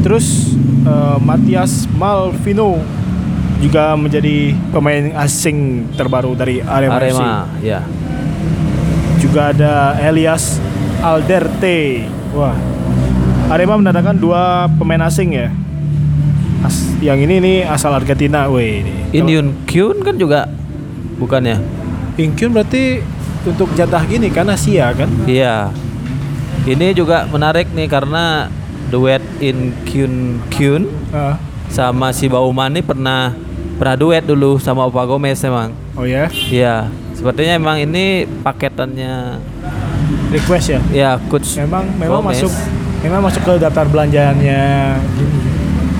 Terus 0.00 0.56
eh, 0.82 1.18
Matias 1.20 1.84
Malvino 1.92 2.80
juga 3.60 3.92
menjadi 3.92 4.56
pemain 4.72 5.12
asing 5.20 5.84
terbaru 5.92 6.32
dari 6.32 6.64
Arema, 6.64 6.96
FC. 6.96 7.04
Arema, 7.12 7.30
ya. 7.60 7.80
Juga 9.20 9.52
ada 9.52 9.72
Elias 10.00 10.56
Alderte. 11.00 12.08
Wah. 12.32 12.56
Arema 13.50 13.76
mendatangkan 13.76 14.16
dua 14.16 14.42
pemain 14.72 15.02
asing 15.02 15.34
ya. 15.34 15.48
As- 16.60 16.92
yang 17.00 17.18
ini 17.18 17.40
nih 17.40 17.56
asal 17.64 17.90
Argentina, 17.90 18.46
weh. 18.46 18.80
ini. 18.80 18.92
Indian 19.12 19.52
Kyun 19.64 20.00
kan 20.00 20.14
juga 20.14 20.46
bukannya? 21.16 21.58
Inkyun 22.14 22.52
berarti 22.52 23.00
untuk 23.42 23.72
jatah 23.72 24.04
gini 24.04 24.28
kan 24.28 24.46
Asia 24.46 24.92
kan? 24.92 25.08
Iya. 25.24 25.72
Ini 26.62 26.92
juga 26.92 27.24
menarik 27.26 27.72
nih 27.72 27.88
karena 27.88 28.52
duet 28.92 29.24
In 29.40 29.72
Kyun 29.82 30.44
Kyun 30.48 30.84
Ah, 31.10 31.40
sama 31.66 32.12
si 32.12 32.28
Bauman 32.28 32.68
nih 32.70 32.84
pernah 32.84 33.32
pernah 33.80 33.96
duet 33.96 34.20
dulu 34.22 34.60
sama 34.60 34.84
Opa 34.84 35.02
Gomez 35.02 35.40
emang. 35.40 35.72
oh 35.96 36.04
ya, 36.04 36.28
Iya. 36.46 36.86
Sepertinya 37.20 37.52
emang 37.60 37.76
ini 37.76 38.24
paketannya 38.24 39.36
request 40.32 40.72
ya. 40.72 40.80
ya 40.88 41.10
coach 41.28 41.60
Memang 41.60 41.84
memang 42.00 42.24
Gomez. 42.24 42.40
masuk 42.40 42.52
memang 43.04 43.20
masuk 43.20 43.44
ke 43.44 43.52
daftar 43.60 43.84
belanjaannya 43.84 44.62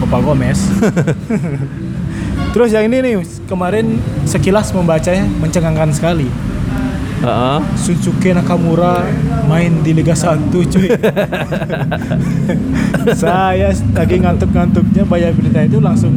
Opa 0.00 0.17
Gomez. 0.25 0.65
Terus 2.57 2.73
yang 2.73 2.89
ini 2.89 3.05
nih 3.05 3.15
kemarin 3.45 4.00
sekilas 4.25 4.73
membacanya 4.73 5.29
mencengangkan 5.29 5.93
sekali. 5.93 6.25
Heeh. 7.21 7.59
Sunsuke 7.77 8.33
Nakamura 8.33 9.05
main 9.45 9.85
di 9.85 9.93
Liga 9.93 10.17
1 10.17 10.49
cuy. 10.49 10.89
Saya 13.21 13.77
lagi 13.93 14.17
ngantuk-ngantuknya 14.25 15.05
baca 15.05 15.29
berita 15.37 15.61
itu 15.69 15.85
langsung 15.85 16.17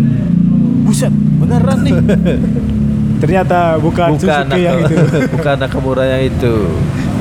buset 0.88 1.12
beneran 1.12 1.84
nih. 1.84 1.96
Ternyata 3.24 3.80
bukan, 3.80 4.20
bukan 4.20 4.22
Sunsuke 4.44 4.60
yang 4.68 4.84
itu. 4.84 5.00
bukan 5.32 5.56
Nakamura 5.56 6.04
yang 6.04 6.28
itu. 6.28 6.56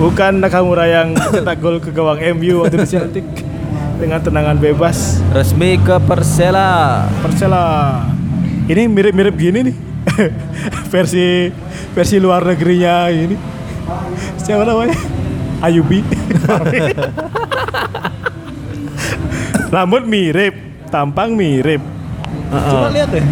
Bukan 0.02 0.32
Nakamura 0.42 0.84
yang 0.90 1.14
cetak 1.14 1.62
gol 1.62 1.78
ke 1.78 1.94
gawang 1.94 2.18
MU 2.34 2.66
waktu 2.66 2.82
di 2.82 2.88
Celtic 2.90 3.22
dengan 4.02 4.18
tendangan 4.18 4.58
bebas. 4.58 5.22
Resmi 5.30 5.78
ke 5.78 6.02
Persela. 6.02 7.06
Persela. 7.22 8.02
Ini 8.66 8.90
mirip-mirip 8.90 9.30
gini 9.38 9.70
nih. 9.70 9.76
versi 10.92 11.54
versi 11.94 12.18
luar 12.18 12.50
negerinya 12.50 13.06
ini. 13.06 13.38
Siapa 14.42 14.66
namanya? 14.66 14.98
Ayubi. 15.62 16.02
Rambut 19.70 20.02
mirip, 20.10 20.82
tampang 20.90 21.38
mirip. 21.38 21.78
Coba 22.50 22.90
lihat 22.90 23.14
deh. 23.14 23.22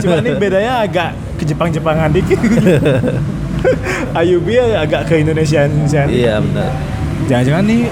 Cuma 0.00 0.24
ini 0.24 0.32
bedanya 0.40 0.88
agak 0.88 1.27
ke 1.38 1.46
Jepang-Jepangan 1.46 2.10
dikit. 2.10 2.38
Ayubi 4.18 4.58
agak 4.58 5.06
ke 5.06 5.22
Indonesiaan. 5.22 5.70
Iya 6.10 6.42
benar. 6.42 6.70
Jangan-jangan 7.30 7.64
nih 7.66 7.82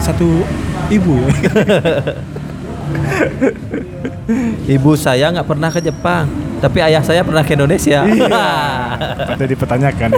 satu 0.00 0.44
ibu. 0.92 1.16
Ibu 4.66 4.98
saya 4.98 5.30
nggak 5.30 5.46
pernah 5.46 5.70
ke 5.70 5.78
Jepang, 5.78 6.26
tapi 6.58 6.82
ayah 6.82 6.98
saya 7.02 7.22
pernah 7.22 7.46
ke 7.46 7.54
Indonesia. 7.54 8.02
Patut 9.30 9.46
dipertanyakan. 9.46 10.10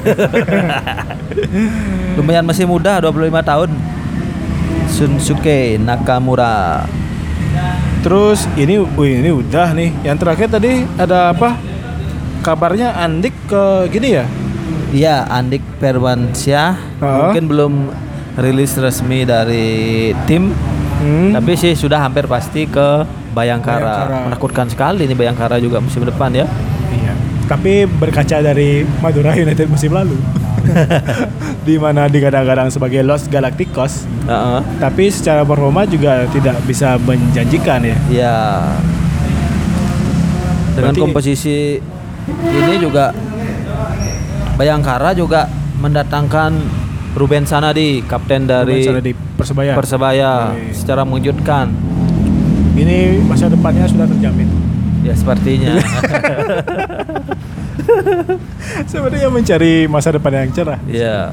Lumayan 2.16 2.44
masih 2.48 2.64
muda, 2.64 3.04
25 3.04 3.28
tahun. 3.44 3.70
Shunsuke 4.88 5.76
Nakamura. 5.76 6.88
Terus 8.00 8.48
ini, 8.56 8.80
wih 8.80 9.20
ini 9.20 9.28
udah 9.28 9.76
nih. 9.76 9.92
Yang 10.00 10.16
terakhir 10.24 10.48
tadi 10.48 10.88
ada 10.96 11.36
apa? 11.36 11.67
Kabarnya 12.40 12.94
Andik 12.96 13.34
ke 13.44 13.62
gini 13.88 14.14
ya? 14.14 14.24
Iya, 14.88 15.28
Andik 15.28 15.60
Perwansyah 15.78 16.70
Heeh. 16.96 17.16
mungkin 17.20 17.44
belum 17.46 17.72
rilis 18.36 18.72
resmi 18.74 19.22
dari 19.22 19.68
tim, 20.24 20.54
Hmm. 20.98 21.30
tapi 21.30 21.54
sih 21.54 21.74
sudah 21.74 22.00
hampir 22.00 22.24
pasti 22.24 22.64
ke 22.64 23.04
Bayangkara. 23.30 24.08
Bayangkara. 24.08 24.18
Menakutkan 24.26 24.66
sekali 24.66 25.04
nih 25.04 25.14
Bayangkara 25.14 25.58
juga 25.58 25.78
musim 25.78 26.02
depan 26.02 26.32
ya. 26.32 26.46
Iya. 26.88 27.12
Tapi 27.46 27.84
berkaca 27.84 28.38
dari 28.40 28.82
Madura 28.98 29.32
United 29.32 29.66
musim 29.66 29.90
lalu, 29.90 30.16
di 31.68 31.76
mana 31.76 32.06
digadang-gadang 32.06 32.68
sebagai 32.68 33.02
Los 33.02 33.26
Galacticos, 33.26 34.06
Heeh. 34.24 34.60
tapi 34.78 35.06
secara 35.08 35.42
performa 35.42 35.84
juga 35.84 36.24
tidak 36.28 36.56
bisa 36.64 36.96
menjanjikan 36.98 37.82
ya. 37.82 37.96
Ya. 38.08 38.36
Dengan 40.72 40.94
Berarti- 40.94 41.02
komposisi 41.02 41.56
ini 42.36 42.76
juga 42.80 43.12
Bayangkara 44.58 45.14
juga 45.14 45.46
mendatangkan 45.78 46.50
Ruben 47.14 47.46
Sanadi, 47.46 48.02
kapten 48.02 48.50
dari 48.50 48.82
Bukan 48.82 48.90
salah 48.90 49.04
di 49.06 49.12
Persebaya. 49.14 49.72
Persebaya 49.78 50.32
Oke. 50.50 50.74
secara 50.74 51.06
mengejutkan. 51.06 51.70
Ini 52.74 53.22
masa 53.22 53.46
depannya 53.46 53.86
sudah 53.86 54.10
terjamin. 54.10 54.50
Ya 55.06 55.14
sepertinya. 55.14 55.78
Sebenarnya 58.90 59.30
mencari 59.30 59.86
masa 59.86 60.10
depan 60.10 60.34
yang 60.34 60.50
cerah. 60.50 60.82
ya. 60.90 61.30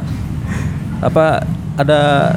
Apa 1.02 1.42
ada 1.74 2.30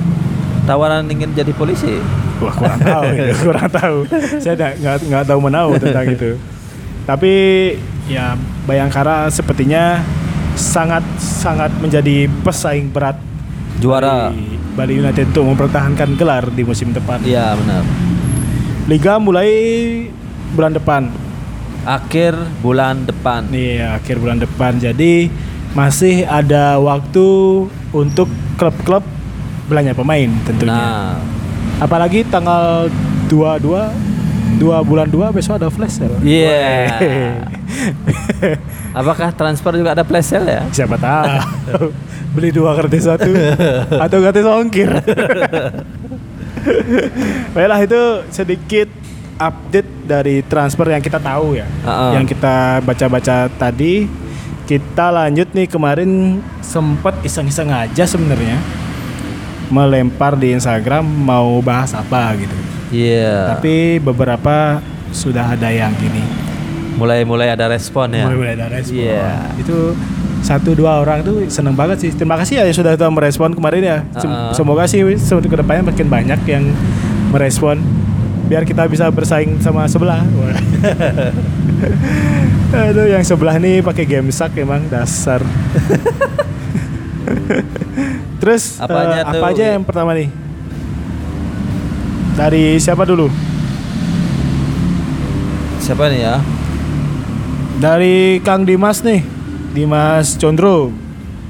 tawaran 0.65 1.05
ingin 1.13 1.37
jadi 1.37 1.53
polisi? 1.53 2.01
Wah 2.41 2.57
kurang 2.57 2.81
tahu, 2.81 3.05
ya, 3.13 3.37
kurang 3.45 3.69
tahu. 3.69 3.97
Saya 4.41 4.57
nggak 4.57 5.05
nggak 5.05 5.25
tahu 5.29 5.39
menau 5.45 5.77
tentang 5.77 6.17
itu. 6.17 6.41
Tapi 7.09 7.33
ya 8.05 8.37
Bayangkara 8.69 9.33
sepertinya 9.33 10.05
sangat 10.53 11.01
sangat 11.17 11.73
menjadi 11.81 12.29
pesaing 12.45 12.93
berat 12.93 13.17
Juara. 13.81 14.35
Bali, 14.75 14.99
United 14.99 15.33
untuk 15.33 15.55
mempertahankan 15.55 16.19
gelar 16.19 16.51
di 16.51 16.67
musim 16.67 16.91
depan. 16.93 17.23
Iya 17.23 17.55
benar. 17.57 17.83
Liga 18.91 19.17
mulai 19.23 19.51
bulan 20.53 20.75
depan. 20.77 21.09
Akhir 21.87 22.35
bulan 22.61 23.07
depan. 23.07 23.47
Nih 23.49 23.81
akhir 23.81 24.19
bulan 24.19 24.43
depan. 24.43 24.77
Jadi 24.83 25.31
masih 25.73 26.27
ada 26.27 26.77
waktu 26.83 27.27
untuk 27.95 28.27
klub-klub 28.59 29.07
belanja 29.71 29.95
pemain 29.95 30.31
tentunya. 30.43 30.75
Nah, 30.75 31.19
Apalagi 31.79 32.27
tanggal 32.27 32.91
22 33.31 34.08
dua 34.59 34.83
bulan 34.83 35.07
dua 35.07 35.31
besok 35.31 35.57
ada 35.63 35.71
flash 35.71 36.03
sale. 36.03 36.19
Iya. 36.21 36.91
Weh. 36.99 37.31
apakah 39.01 39.31
transfer 39.31 39.73
juga 39.79 39.95
ada 39.95 40.03
flash 40.03 40.35
sale 40.35 40.51
ya? 40.51 40.63
Siapa 40.75 40.99
tahu 40.99 41.95
beli 42.35 42.51
dua 42.53 42.77
gratis 42.77 43.07
satu 43.07 43.31
atau 44.05 44.19
gratis 44.21 44.45
ongkir. 44.45 44.91
Baiklah 47.57 47.81
itu 47.81 48.03
sedikit 48.29 48.89
update 49.39 49.91
dari 50.05 50.43
transfer 50.45 50.91
yang 50.91 51.01
kita 51.01 51.23
tahu 51.23 51.57
ya. 51.57 51.67
Ha-ha. 51.87 52.19
Yang 52.19 52.37
kita 52.37 52.83
baca-baca 52.83 53.49
tadi. 53.57 54.11
Kita 54.69 55.09
lanjut 55.09 55.49
nih 55.57 55.65
kemarin 55.65 56.45
sempat 56.61 57.17
iseng-iseng 57.25 57.73
aja 57.73 58.05
sebenarnya 58.05 58.61
melempar 59.73 60.37
di 60.37 60.53
Instagram 60.53 61.09
mau 61.09 61.65
bahas 61.65 61.97
apa 61.97 62.37
gitu. 62.37 62.53
Iya. 62.89 63.55
Tapi 63.55 63.99
beberapa 63.99 64.81
sudah 65.11 65.53
ada 65.53 65.69
yang 65.69 65.93
gini. 65.97 66.23
mulai-mulai 66.99 67.55
ada 67.55 67.71
respon 67.71 68.11
ya. 68.11 68.27
Mulai-mulai 68.27 68.59
ada 68.59 68.67
respon. 68.75 68.99
Iya. 68.99 69.55
Itu 69.55 69.95
satu 70.43 70.75
dua 70.75 70.99
orang 70.99 71.23
tuh 71.23 71.47
seneng 71.47 71.73
banget 71.73 72.03
sih. 72.03 72.11
Terima 72.11 72.35
kasih 72.35 72.59
ya 72.59 72.63
yang 72.67 72.75
sudah 72.75 72.99
tahu 72.99 73.15
merespon 73.15 73.55
kemarin 73.55 73.83
ya. 73.87 73.99
Sem- 74.19 74.27
Uh-uh. 74.27 74.51
Semoga 74.51 74.83
sih 74.91 75.07
ke 75.07 75.57
depannya 75.57 75.87
makin 75.87 76.07
banyak 76.11 76.41
yang 76.45 76.65
merespon 77.31 77.79
biar 78.51 78.65
kita 78.65 78.89
bisa 78.91 79.07
bersaing 79.15 79.63
sama 79.63 79.87
sebelah. 79.87 80.27
Aduh 82.75 83.07
yang 83.07 83.23
sebelah 83.23 83.55
nih 83.57 83.79
pakai 83.79 84.03
game 84.03 84.35
sak 84.35 84.59
emang 84.59 84.83
dasar. 84.91 85.39
Terus 88.41 88.79
Apanya 88.81 89.29
tuh? 89.29 89.39
apa 89.39 89.47
aja 89.53 89.65
yang 89.77 89.85
pertama 89.85 90.15
nih? 90.15 90.29
Dari 92.39 92.79
siapa 92.79 93.03
dulu? 93.03 93.27
Siapa 95.83 96.07
nih 96.07 96.21
ya? 96.23 96.37
Dari 97.79 98.39
Kang 98.41 98.63
Dimas 98.63 99.03
nih, 99.03 99.27
Dimas 99.75 100.39
Condro. 100.39 100.95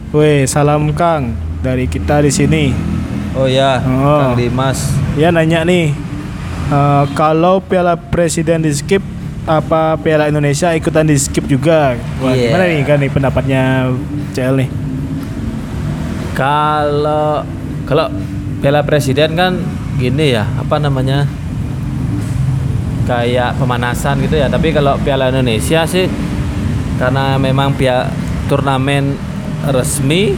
Weh, 0.08 0.48
salam 0.48 0.96
Kang 0.96 1.36
dari 1.60 1.84
kita 1.84 2.24
di 2.24 2.32
sini. 2.32 2.64
Oh 3.36 3.44
ya, 3.44 3.84
Oh. 3.84 4.32
Kang 4.32 4.40
Dimas. 4.40 4.88
Ya 5.14 5.28
nanya 5.28 5.60
nih, 5.62 5.92
eh, 6.68 7.04
kalau 7.12 7.60
Piala 7.60 8.00
Presiden 8.00 8.64
di 8.64 8.72
skip, 8.72 9.04
apa 9.44 10.00
Piala 10.00 10.32
Indonesia 10.32 10.72
ikutan 10.72 11.04
di 11.04 11.20
skip 11.20 11.44
juga? 11.44 12.00
Wah, 12.20 12.32
Iya. 12.32 12.48
gimana 12.48 12.64
nih 12.64 12.82
kan 12.82 12.96
nih 12.96 13.10
pendapatnya 13.12 13.62
CL 14.32 14.56
nih? 14.56 14.68
Kalau 16.32 17.44
kalau 17.84 18.08
Piala 18.60 18.80
Presiden 18.80 19.34
kan 19.34 19.52
gini 19.98 20.38
ya, 20.38 20.46
apa 20.56 20.78
namanya? 20.78 21.26
Kayak 23.04 23.58
pemanasan 23.58 24.22
gitu 24.22 24.38
ya. 24.38 24.46
Tapi 24.46 24.70
kalau 24.70 24.94
Piala 25.02 25.34
Indonesia 25.34 25.82
sih 25.84 26.06
karena 26.98 27.38
memang 27.38 27.74
pia 27.78 28.10
turnamen 28.50 29.14
resmi 29.70 30.34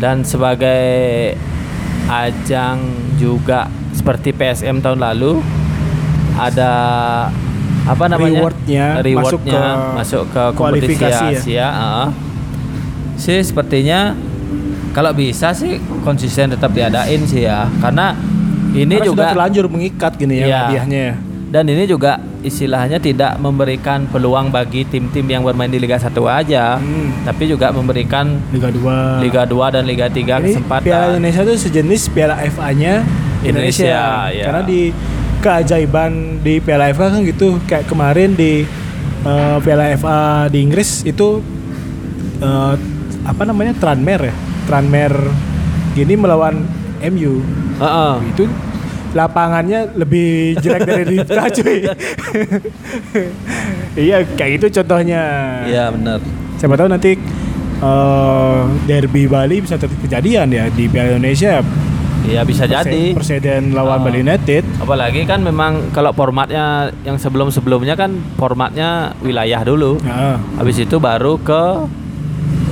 dan 0.00 0.26
sebagai 0.26 1.32
ajang 2.10 2.82
juga 3.20 3.70
seperti 3.94 4.34
PSM 4.34 4.82
tahun 4.82 4.98
lalu 4.98 5.38
ada 6.34 6.72
apa 7.82 8.04
namanya 8.06 8.46
Rewardnya 8.46 8.86
masuk 8.98 9.04
rewardnya 9.06 9.62
ke 9.62 9.96
masuk 9.98 10.22
ke, 10.30 10.42
kompetisi 10.54 10.98
kualifikasi 10.98 11.24
ya? 11.26 11.38
Asia 11.38 11.68
heeh. 11.70 12.08
sih 13.18 13.38
sepertinya 13.42 14.00
kalau 14.94 15.12
bisa 15.14 15.50
sih 15.54 15.78
konsisten 16.02 16.54
tetap 16.54 16.70
diadain 16.74 17.22
sih 17.26 17.46
ya 17.46 17.66
karena 17.82 18.14
ini 18.74 18.88
Karena 18.90 19.04
juga 19.04 19.14
sudah 19.14 19.30
terlanjur 19.32 19.64
mengikat 19.68 20.12
gini 20.14 20.34
ya 20.36 20.44
Iya. 20.44 20.60
hadiahnya 20.62 21.00
ya. 21.00 21.14
dan 21.48 21.64
ini 21.66 21.84
juga 21.84 22.12
istilahnya 22.42 22.98
tidak 22.98 23.36
memberikan 23.36 24.08
peluang 24.08 24.48
bagi 24.48 24.82
tim-tim 24.82 25.22
yang 25.24 25.42
bermain 25.42 25.68
di 25.68 25.76
Liga 25.76 25.94
1 25.94 26.08
aja 26.24 26.76
Hmm. 26.76 27.22
tapi 27.22 27.46
juga 27.46 27.70
memberikan 27.70 28.40
Liga 28.50 28.68
2. 28.68 29.20
Liga 29.20 29.42
2 29.44 29.68
dan 29.70 29.84
Liga 29.84 30.06
3 30.06 30.40
Ini 30.40 30.48
kesempatan 30.50 30.82
Piala 30.82 31.06
Indonesia 31.12 31.42
itu 31.42 31.54
sejenis 31.60 32.02
Piala 32.08 32.40
FA-nya 32.42 33.04
Indonesia. 33.42 33.84
Indonesia, 33.84 34.02
ya. 34.32 34.44
Karena 34.48 34.62
di 34.64 34.80
keajaiban 35.38 36.10
di 36.40 36.54
Piala 36.58 36.88
FA 36.90 37.10
kan 37.10 37.20
gitu 37.20 37.58
kayak 37.62 37.84
kemarin 37.84 38.32
di 38.32 38.62
eh, 39.22 39.56
Piala 39.60 39.90
FA 39.92 40.18
di 40.46 40.58
Inggris 40.60 41.02
itu 41.02 41.42
eh, 42.38 42.74
apa 43.22 43.42
namanya 43.44 43.74
Tranmere 43.74 44.30
ya. 44.30 44.34
Tranmere 44.64 45.30
gini 45.92 46.14
melawan 46.14 46.62
MU. 47.04 47.42
Heeh. 47.76 48.14
Itu 48.28 48.44
lapangannya 49.12 49.92
lebih 49.92 50.56
jelek 50.56 50.82
dari 50.82 51.04
di 51.12 51.16
FA, 51.20 51.44
cuy. 51.48 51.78
iya, 53.94 54.24
kayak 54.26 54.50
gitu 54.56 54.80
contohnya. 54.80 55.22
Iya 55.62 55.92
benar 55.92 56.18
Siapa 56.56 56.74
tahu 56.74 56.88
nanti 56.88 57.18
eh, 57.78 58.58
derby 58.84 59.26
Bali 59.26 59.60
bisa 59.60 59.74
terjadi 59.74 60.00
kejadian 60.00 60.46
ya 60.48 60.64
di 60.68 60.86
Piala 60.86 61.12
Indonesia. 61.12 61.60
Iya 62.22 62.46
bisa 62.46 62.64
Perse- 62.64 62.74
jadi 62.80 63.02
Perseden 63.12 63.62
lawan 63.72 63.98
Oh. 63.98 64.04
Bali 64.06 64.22
United. 64.22 64.62
apalagi 64.78 65.26
kan 65.26 65.42
memang 65.42 65.90
kalau 65.90 66.14
formatnya 66.14 66.64
yang 67.02 67.18
sebelum-sebelumnya 67.18 67.92
kan 67.92 68.14
formatnya 68.36 69.10
wilayah 69.18 69.58
dulu 69.60 69.98
Nah, 70.00 70.38
habis 70.54 70.78
itu 70.78 70.96
baru 70.96 71.34
ke 71.36 71.62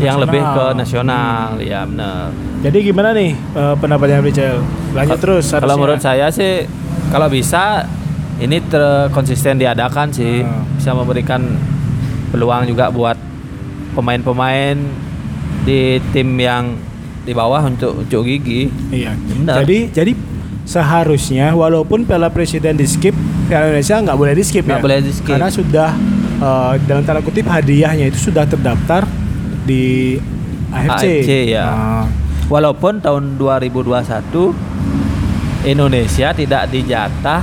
yang 0.00 0.16
Nasional. 0.16 0.24
lebih 0.24 0.42
ke 0.42 0.64
nasional 0.74 1.46
ya 1.58 1.80
benar 1.84 2.28
jadi 2.60 2.78
gimana 2.82 3.08
nih 3.12 3.30
eh, 3.32 3.74
pendapatnya 3.76 4.18
Richel? 4.20 4.60
Lanjut 4.90 5.16
Ka- 5.16 5.22
terus. 5.22 5.46
Kalau 5.48 5.76
menurut 5.76 5.96
saya 5.98 6.28
sih 6.28 6.68
kalau 7.08 7.26
bisa 7.26 7.88
ini 8.36 8.60
ter 8.62 8.80
konsisten 9.10 9.56
diadakan 9.56 10.08
sih 10.10 10.40
Hmm. 10.40 10.64
bisa 10.74 10.92
memberikan 10.92 11.40
peluang 12.28 12.64
juga 12.64 12.88
buat 12.88 13.16
pemain-pemain 13.90 14.76
di 15.60 15.80
tim 16.10 16.28
yang 16.34 16.76
di 17.20 17.32
bawah 17.32 17.60
untuk 17.62 18.00
untuk 18.00 18.22
gigi. 18.22 18.68
Iya. 18.90 19.12
Benar. 19.16 19.60
Jadi 19.60 19.78
jadi 19.90 20.12
seharusnya 20.64 21.52
walaupun 21.52 22.04
Piala 22.04 22.28
Presiden 22.28 22.74
di 22.74 22.84
skip, 22.84 23.12
Piala 23.46 23.68
Indonesia 23.68 23.96
nggak 23.98 24.16
boleh 24.16 24.32
di 24.32 24.42
skip 24.42 24.64
Nggak 24.64 24.78
ya. 24.78 24.82
boleh 24.82 24.98
di-skip. 25.00 25.30
Karena 25.30 25.48
sudah 25.48 25.90
eh, 26.38 26.72
dalam 26.84 27.02
tanda 27.02 27.20
kutip 27.20 27.44
hadiahnya 27.44 28.06
itu 28.06 28.30
sudah 28.30 28.44
terdaftar 28.44 29.04
di 29.62 30.16
AFC. 30.68 31.05
AFC, 31.20 31.31
ya. 31.51 31.66
Nah, 31.66 32.05
Walaupun 32.46 32.99
tahun 32.99 33.38
2021 33.38 34.51
Indonesia 35.62 36.29
tidak 36.33 36.66
dijatah 36.66 37.42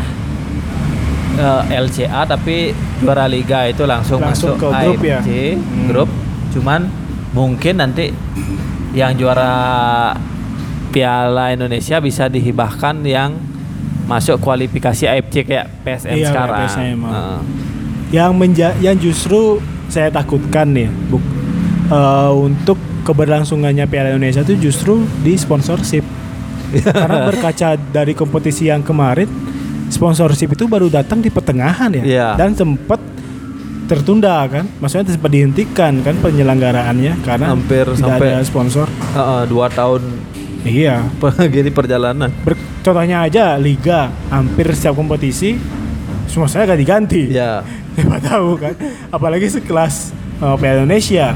eh, 1.38 1.78
LCA 1.78 2.26
tapi 2.26 2.74
juara 2.98 3.24
liga 3.26 3.64
itu 3.66 3.86
langsung, 3.86 4.20
Langsung 4.20 4.58
masuk 4.58 4.68
ke 4.68 4.68
grup 4.68 5.00
ya? 5.02 5.20
AFC 5.22 5.30
Hmm. 5.54 5.86
grup. 5.88 6.10
Cuman 6.50 6.90
mungkin 7.30 7.78
nanti 7.78 8.10
yang 8.92 9.14
juara 9.14 9.54
Piala 10.90 11.54
Indonesia 11.54 12.00
bisa 12.00 12.26
dihibahkan 12.26 13.06
yang 13.06 13.38
masuk 14.04 14.40
kualifikasi 14.40 15.04
AFC 15.06 15.46
kayak 15.46 15.68
PSM 15.84 16.16
Iya, 16.16 16.28
sekarang. 16.28 16.60
PSM, 16.66 16.98
oh. 16.98 17.08
Heeh. 17.08 17.40
yang 18.10 18.32
menja 18.34 18.72
yang 18.78 18.96
justru 18.96 19.60
saya 19.86 20.08
takutkan 20.10 20.68
nih 20.70 20.88
buk, 21.06 21.20
eh, 21.88 22.32
untuk 22.34 22.76
keberlangsungannya 23.04 23.88
Piala 23.88 24.12
Indonesia 24.12 24.41
itu 24.41 24.60
justru 24.62 24.93
di 25.21 25.36
sponsorship. 25.36 26.04
Karena 26.84 27.23
berkaca 27.30 27.80
dari 27.80 28.12
kompetisi 28.12 28.67
yang 28.67 28.84
kemarin 28.84 29.28
sponsorship 29.88 30.52
itu 30.52 30.67
baru 30.67 30.91
datang 30.91 31.23
di 31.23 31.32
pertengahan 31.32 31.88
ya. 31.93 32.04
Iya. 32.04 32.28
dan 32.36 32.52
sempat 32.52 33.00
tertunda 33.88 34.43
kan. 34.45 34.67
Maksudnya 34.80 35.15
sempat 35.15 35.32
dihentikan 35.32 36.04
kan 36.04 36.15
penyelenggaraannya 36.19 37.23
karena 37.23 37.45
Hampir 37.47 37.88
tidak 37.95 38.19
sampai- 38.19 38.32
ada 38.36 38.43
sponsor. 38.43 38.88
Heeh, 39.15 39.41
dua 39.47 39.71
tahun 39.71 40.04
iya. 40.67 41.08
gini 41.56 41.71
perjalanan. 41.71 42.28
Ber- 42.43 42.60
contohnya 42.84 43.23
aja 43.23 43.56
liga 43.56 44.12
hampir 44.28 44.67
setiap 44.71 44.95
kompetisi 44.95 45.56
semua 46.28 46.47
saya 46.47 46.67
ganti-ganti 46.67 47.32
Ya. 47.32 47.63
siapa 47.95 48.19
tahu 48.19 48.60
kan. 48.60 48.76
Apalagi 49.08 49.47
sekelas 49.47 50.12
uh, 50.43 50.60
Piala 50.60 50.84
Indonesia 50.84 51.32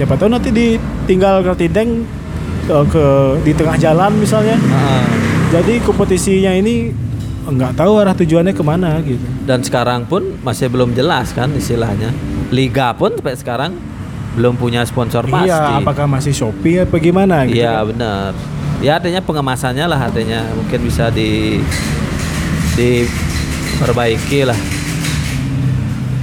siapa 0.00 0.16
tahu 0.16 0.32
nanti 0.32 0.48
ditinggal 0.48 1.44
tertindeng 1.44 2.08
uh, 2.66 2.84
ke 2.88 3.04
di 3.44 3.52
tengah 3.52 3.76
jalan 3.76 4.16
misalnya 4.16 4.56
Heeh. 4.56 5.04
jadi 5.52 5.74
kompetisinya 5.84 6.56
ini 6.56 6.88
nggak 7.40 7.76
tahu 7.76 8.00
arah 8.00 8.16
tujuannya 8.16 8.54
ke 8.54 8.62
mana 8.62 8.96
gitu 9.02 9.20
Dan 9.44 9.60
sekarang 9.60 10.06
pun 10.06 10.38
masih 10.40 10.70
belum 10.70 10.94
jelas 10.94 11.34
kan 11.34 11.50
istilahnya. 11.50 12.14
Liga 12.48 12.94
pun 12.94 13.10
sampai 13.12 13.34
sekarang 13.34 13.72
belum 14.38 14.54
punya 14.54 14.86
sponsor 14.86 15.26
pasti. 15.26 15.50
iya 15.50 15.82
apakah 15.82 16.06
masih 16.06 16.30
Shopee 16.30 16.86
apa 16.86 16.94
gimana 16.96 17.42
gitu 17.50 17.58
Iya 17.58 17.82
kan? 17.82 17.88
benar. 17.90 18.30
Ya 18.78 18.92
artinya 18.96 19.18
pengemasannya 19.18 19.84
lah 19.84 20.00
artinya 20.06 20.46
mungkin 20.54 20.80
bisa 20.80 21.10
di 21.10 21.58
diperbaiki 22.78 24.40
lah. 24.46 24.58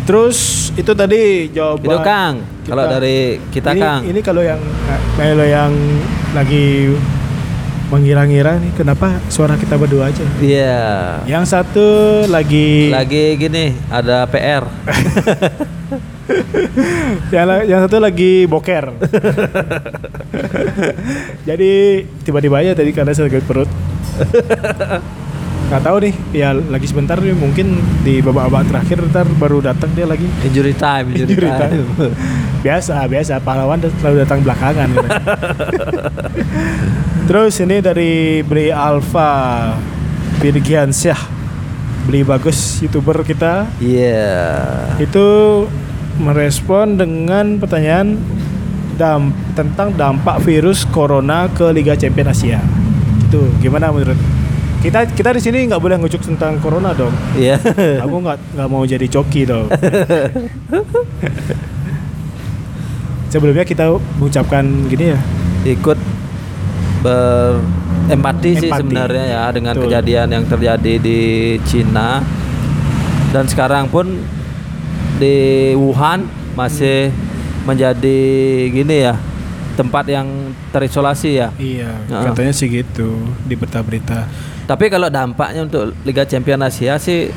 Terus 0.08 0.72
itu 0.74 0.92
tadi 0.96 1.52
jawaban 1.52 1.84
Itu 1.84 1.98
Kang. 2.00 2.36
Kalau 2.64 2.84
dari 2.88 3.44
kita 3.52 3.76
ini, 3.76 3.82
Kang. 3.84 4.02
ini 4.08 4.20
kalau 4.24 4.40
yang 4.40 4.62
kalau 5.20 5.44
yang 5.44 5.72
lagi 6.32 6.96
mengira-ngira 7.88 8.60
nih 8.60 8.72
kenapa 8.76 9.20
suara 9.28 9.56
kita 9.56 9.76
berdua 9.76 10.12
aja 10.12 10.24
Iya. 10.44 11.24
yang 11.24 11.44
satu 11.44 12.24
lagi 12.28 12.92
Lagi 12.92 13.36
gini 13.36 13.76
ada 13.88 14.28
PR. 14.28 14.68
yang, 17.36 17.48
yang 17.64 17.80
satu 17.88 18.04
lagi 18.04 18.44
boker. 18.44 18.92
Jadi 21.48 22.04
tiba-tiba 22.24 22.60
aja 22.60 22.76
tadi 22.76 22.92
karena 22.92 23.16
sakit 23.16 23.44
perut. 23.48 23.72
Gak 25.68 25.84
tahu 25.84 26.00
nih, 26.00 26.16
ya 26.32 26.56
lagi 26.56 26.88
sebentar 26.88 27.20
nih 27.20 27.36
mungkin 27.36 27.84
di 28.00 28.24
babak-babak 28.24 28.72
terakhir 28.72 29.04
ntar 29.12 29.28
baru 29.36 29.60
datang 29.60 29.92
dia 29.92 30.08
lagi. 30.08 30.24
Injury 30.48 30.72
time, 30.72 31.12
injury, 31.12 31.28
Injury 31.28 31.50
time. 31.52 31.84
time. 31.84 32.16
biasa, 32.64 33.04
biasa 33.04 33.44
pahlawan 33.44 33.84
selalu 34.00 34.24
datang 34.24 34.40
belakangan. 34.48 34.88
gitu. 34.96 35.08
Terus 37.28 37.60
ini 37.60 37.84
dari 37.84 38.40
Bri 38.40 38.72
Alpha 38.72 39.76
Virgiansyah 40.40 41.36
Beli 42.08 42.24
bagus 42.24 42.80
youtuber 42.80 43.20
kita 43.28 43.68
Iya. 43.84 44.72
itu 44.96 45.28
merespon 46.16 46.96
dengan 46.96 47.60
pertanyaan 47.60 48.16
dam 48.96 49.36
tentang 49.52 49.92
dampak 49.92 50.40
virus 50.42 50.88
corona 50.88 51.52
ke 51.52 51.68
Liga 51.76 52.00
Champions 52.00 52.40
Asia. 52.40 52.64
Itu 53.28 53.52
gimana 53.60 53.92
menurut 53.92 54.16
kita 54.78 55.10
kita 55.10 55.30
di 55.34 55.42
sini 55.42 55.66
nggak 55.66 55.82
boleh 55.82 55.98
ngucuk 55.98 56.22
tentang 56.22 56.62
corona 56.62 56.94
dong. 56.94 57.14
Iya. 57.34 57.58
Aku 58.06 58.22
nggak 58.22 58.38
nggak 58.56 58.70
mau 58.70 58.86
jadi 58.86 59.08
coki 59.10 59.50
dong. 59.50 59.68
Sebelumnya 63.34 63.68
kita 63.68 63.92
mengucapkan 64.22 64.64
gini 64.88 65.12
ya. 65.12 65.20
ikut 65.68 66.00
berempati 67.04 68.56
sih 68.56 68.72
sebenarnya 68.72 69.26
ya 69.28 69.44
dengan 69.52 69.76
Betul. 69.76 69.92
kejadian 69.92 70.28
yang 70.32 70.46
terjadi 70.48 70.94
di 70.96 71.20
Cina 71.68 72.24
dan 73.36 73.44
sekarang 73.52 73.92
pun 73.92 74.16
di 75.20 75.76
Wuhan 75.76 76.24
masih 76.56 77.12
menjadi 77.68 78.20
gini 78.72 79.12
ya 79.12 79.20
tempat 79.76 80.10
yang 80.10 80.56
terisolasi 80.74 81.38
ya. 81.38 81.54
Iya, 81.60 81.92
katanya 82.10 82.54
sih 82.56 82.66
gitu 82.72 83.14
di 83.46 83.54
berita-berita. 83.54 84.26
Tapi 84.68 84.86
kalau 84.92 85.08
dampaknya 85.08 85.64
untuk 85.64 85.96
Liga 86.04 86.28
Champions 86.28 86.76
Asia 86.76 87.00
sih 87.00 87.32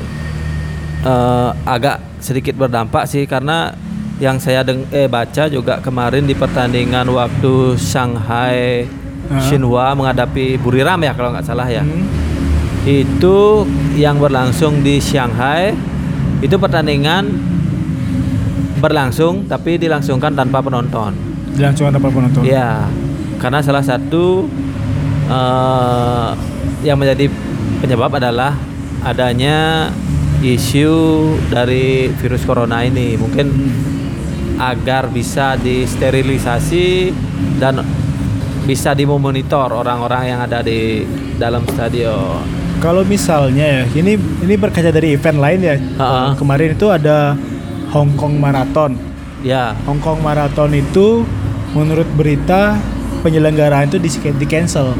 eh, 1.01 1.49
agak 1.63 2.19
sedikit 2.19 2.59
berdampak 2.59 3.07
sih 3.07 3.23
karena 3.23 3.71
yang 4.21 4.37
saya 4.37 4.61
deng 4.61 4.85
eh 4.93 5.09
baca 5.09 5.49
juga 5.49 5.81
kemarin 5.81 6.27
di 6.27 6.37
pertandingan 6.37 7.09
waktu 7.09 7.73
Shanghai 7.79 8.85
Ah. 9.31 9.39
Shinhua 9.39 9.95
menghadapi 9.95 10.59
Buriram 10.59 10.99
ya 10.99 11.15
kalau 11.15 11.31
nggak 11.31 11.47
salah 11.47 11.67
ya. 11.71 11.87
Hmm. 11.87 12.03
Itu 12.83 13.63
yang 13.95 14.19
berlangsung 14.19 14.83
di 14.83 14.99
Shanghai 14.99 15.71
itu 16.43 16.57
pertandingan 16.59 17.31
berlangsung 18.83 19.47
tapi 19.47 19.79
dilangsungkan 19.79 20.35
tanpa 20.35 20.59
penonton. 20.59 21.15
Dilangsungkan 21.55 21.95
tanpa 21.95 22.09
penonton. 22.11 22.43
Iya, 22.43 22.89
karena 23.39 23.63
salah 23.63 23.85
satu 23.85 24.49
eh, 25.31 26.29
yang 26.83 26.99
menjadi 26.99 27.31
penyebab 27.79 28.19
adalah 28.19 28.53
adanya 29.01 29.89
isu 30.43 30.93
dari 31.49 32.11
virus 32.19 32.43
corona 32.43 32.83
ini. 32.83 33.15
Mungkin 33.15 33.47
agar 34.61 35.09
bisa 35.09 35.57
disterilisasi 35.57 37.09
dan 37.57 37.81
bisa 38.65 38.93
dimonitor 38.93 39.73
orang-orang 39.73 40.23
yang 40.29 40.39
ada 40.45 40.61
di 40.61 41.01
dalam 41.41 41.65
stadion. 41.65 42.45
Kalau 42.81 43.05
misalnya 43.05 43.81
ya, 43.81 43.83
ini 43.93 44.17
ini 44.17 44.53
berkaca 44.57 44.89
dari 44.89 45.13
event 45.17 45.37
lain 45.37 45.59
ya. 45.61 45.77
Ha-ha. 46.01 46.33
Kemarin 46.37 46.73
itu 46.73 46.89
ada 46.89 47.37
Hong 47.93 48.13
Kong 48.17 48.41
Marathon. 48.41 48.97
Ya, 49.41 49.73
Hong 49.85 50.01
Kong 50.01 50.21
Marathon 50.21 50.73
itu 50.73 51.25
menurut 51.73 52.09
berita 52.17 52.77
penyelenggaraan 53.21 53.89
itu 53.89 54.01
di, 54.01 54.09
di 54.37 54.45
cancel 54.49 54.97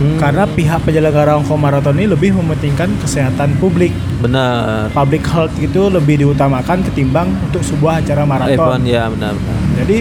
Hmm, 0.00 0.16
karena 0.16 0.48
pihak 0.48 0.80
penyelenggara 0.88 1.36
Hong 1.36 1.44
Kong 1.44 1.60
Marathon 1.60 1.92
ini 2.00 2.08
lebih 2.08 2.32
mementingkan 2.32 2.88
kesehatan 3.04 3.60
publik. 3.60 3.92
benar. 4.24 4.88
Public 4.96 5.28
health 5.28 5.52
itu 5.60 5.92
lebih 5.92 6.24
diutamakan 6.24 6.80
ketimbang 6.88 7.28
untuk 7.44 7.60
sebuah 7.60 8.00
acara 8.00 8.24
maraton. 8.24 8.80
ya 8.88 9.12
benar-benar. 9.12 9.56
Jadi 9.76 10.00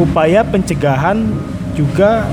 upaya 0.00 0.40
pencegahan 0.48 1.28
juga 1.76 2.24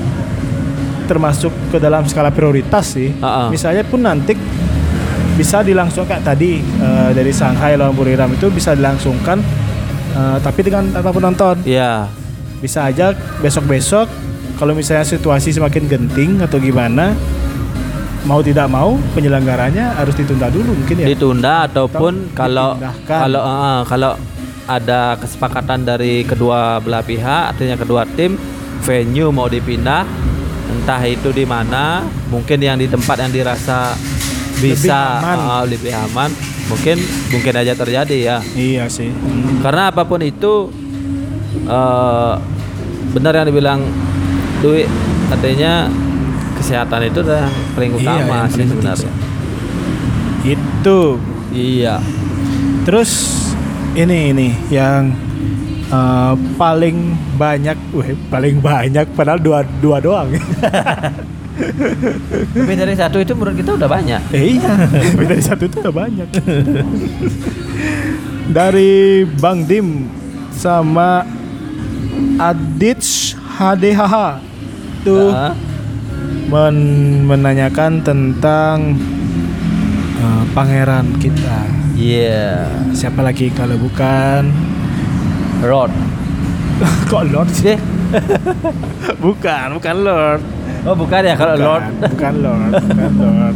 termasuk 1.06 1.52
ke 1.70 1.78
dalam 1.78 2.08
skala 2.08 2.32
prioritas 2.32 2.96
sih. 2.96 3.12
Ha-ha. 3.20 3.52
Misalnya 3.52 3.84
pun 3.86 4.02
nanti 4.02 4.34
bisa 5.36 5.60
dilangsungkan 5.62 6.24
tadi 6.24 6.64
eh, 6.64 7.10
dari 7.12 7.36
Shanghai 7.36 7.76
lawan 7.76 7.92
Buriram 7.92 8.32
itu 8.32 8.48
bisa 8.48 8.72
dilangsungkan 8.72 9.44
eh, 10.16 10.38
tapi 10.40 10.64
dengan 10.64 10.90
tanpa 10.96 11.12
penonton. 11.12 11.60
Ya, 11.68 12.08
Bisa 12.64 12.88
aja 12.88 13.12
besok-besok 13.44 14.08
kalau 14.56 14.72
misalnya 14.72 15.04
situasi 15.04 15.52
semakin 15.52 15.84
genting 15.86 16.40
atau 16.40 16.58
gimana 16.58 17.12
mau 18.26 18.42
tidak 18.42 18.66
mau 18.66 18.98
penyelenggaranya 19.14 19.94
harus 19.96 20.16
ditunda 20.16 20.50
dulu 20.50 20.74
mungkin 20.74 20.98
ya. 20.98 21.08
ditunda 21.08 21.70
ataupun 21.70 22.14
Atau 22.26 22.36
kalau 22.36 22.70
kalau 23.06 23.42
eh, 23.42 23.82
kalau 23.86 24.12
ada 24.66 25.14
kesepakatan 25.16 25.86
dari 25.86 26.26
kedua 26.26 26.82
belah 26.82 27.06
pihak 27.06 27.54
artinya 27.54 27.78
kedua 27.78 28.02
tim 28.10 28.34
venue 28.82 29.30
mau 29.30 29.46
dipindah 29.46 30.02
entah 30.66 31.02
itu 31.06 31.30
di 31.30 31.46
mana 31.46 32.02
mungkin 32.28 32.58
yang 32.58 32.82
di 32.82 32.90
tempat 32.90 33.22
yang 33.22 33.32
dirasa 33.32 33.94
bisa 34.58 35.22
aman. 35.22 35.38
eh, 35.38 35.64
lebih 35.70 35.94
aman 35.94 36.30
mungkin 36.66 36.98
mungkin 37.30 37.54
aja 37.54 37.78
terjadi 37.78 38.18
ya 38.18 38.38
Iya 38.58 38.90
sih. 38.90 39.14
karena 39.62 39.94
apa 39.94 40.02
pun 40.02 40.18
itu 40.20 40.74
eh 41.62 42.34
benar 43.14 43.32
yang 43.34 43.48
dibilang 43.48 43.80
Dwi 44.62 44.88
artinya 45.28 45.90
kesehatan 46.56 47.02
itu 47.08 47.20
adalah 47.22 47.48
yang 47.48 47.56
paling 47.76 47.92
Iya, 47.92 48.00
utama 48.00 48.36
yang 48.36 48.50
sih 48.50 48.64
sebenarnya. 48.66 49.12
Itu. 50.46 51.02
Iya. 51.52 51.96
Terus 52.86 53.12
ini 53.94 54.32
ini 54.32 54.48
yang 54.70 55.12
eh, 55.90 56.34
paling 56.56 56.98
banyak, 57.36 57.78
weh, 57.92 58.14
paling 58.30 58.62
banyak 58.62 59.06
padahal 59.14 59.40
dua 59.42 59.60
dua 59.80 59.98
doang. 60.00 60.30
Tapi 62.52 62.74
dari 62.76 62.96
satu 63.00 63.16
itu 63.18 63.32
menurut 63.32 63.56
kita 63.56 63.80
udah 63.80 63.88
banyak. 63.88 64.22
Eh, 64.36 64.60
iya, 64.60 64.76
Tapi 64.92 65.24
dari 65.24 65.44
satu 65.44 65.64
itu 65.64 65.80
udah 65.80 65.96
banyak. 65.96 66.28
dari 68.52 69.24
Bang 69.40 69.64
Dim 69.64 70.06
sama 70.52 71.24
Adits 72.38 73.34
HDHH 73.56 74.16
tuh 75.02 75.32
Nah, 75.32 75.54
men- 76.46 77.24
menanyakan 77.24 78.04
tentang 78.04 79.00
eh, 80.18 80.44
pangeran 80.52 81.16
kita. 81.18 81.64
Iya. 81.96 82.68
Siapa 82.92 83.24
lagi 83.24 83.48
kalau 83.50 83.80
bukan 83.80 84.52
Rod. 85.64 85.92
kok 87.10 87.24
Lord 87.26 87.50
sih? 87.50 87.74
Eh, 87.74 87.80
Bukan, 89.24 89.80
bukan 89.80 89.96
Lord. 89.98 90.42
Oh 90.86 90.94
bukan 90.94 91.22
ya 91.24 91.34
kalau 91.34 91.56
Bukan, 91.56 91.66
Lord 91.66 91.84
bukan 92.14 92.34
Lord, 92.38 92.72
bukan 92.78 93.12
Lord. 93.18 93.56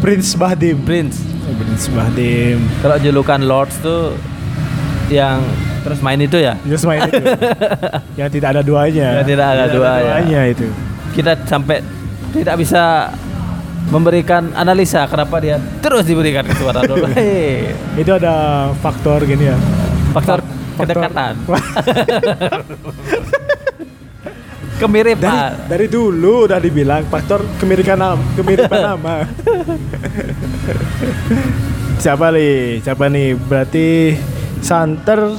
Prince 0.00 0.34
Bahdim. 0.34 0.76
Prince. 0.82 1.22
Prince 1.46 1.86
Bahdim. 1.88 2.58
Kalau 2.80 2.96
julukan 2.98 3.40
Lords 3.40 3.76
tuh 3.78 4.16
yang 5.06 5.38
terus 5.84 6.00
main 6.00 6.16
itu 6.16 6.40
ya. 6.40 6.56
Just 6.64 6.88
main 6.88 7.04
itu. 7.04 7.20
yang 8.20 8.28
tidak 8.28 8.48
ada 8.56 8.62
duanya. 8.64 9.20
Yang 9.20 9.36
tidak 9.36 9.46
ada 9.46 9.64
duanya. 9.68 10.02
duanya 10.16 10.40
itu. 10.48 10.66
Kita 11.12 11.32
sampai 11.44 11.84
tidak 12.32 12.56
bisa 12.58 13.12
memberikan 13.84 14.48
analisa 14.56 15.04
kenapa 15.04 15.36
dia 15.38 15.60
terus 15.78 16.02
diberikan 16.02 16.42
kesempatan 16.42 16.82
dulu. 16.90 17.04
Itu 17.94 18.10
ada 18.10 18.34
faktor 18.80 19.22
gini 19.22 19.52
ya. 19.52 19.56
faktor 20.10 20.40
Faktor- 20.74 21.06
kedekatan. 21.06 21.34
Dari 24.74 24.82
Kemiripan. 24.82 25.70
dari 25.70 25.86
dulu 25.86 26.50
udah 26.50 26.58
dibilang 26.58 27.06
faktor 27.06 27.46
kemiripan 27.62 27.94
nama, 27.94 28.18
kemiripan 28.34 28.80
nama. 28.82 29.22
Siapa 31.96 32.34
nih? 32.34 32.82
Siapa 32.82 33.06
nih? 33.06 33.38
Berarti 33.38 34.18
santer 34.58 35.30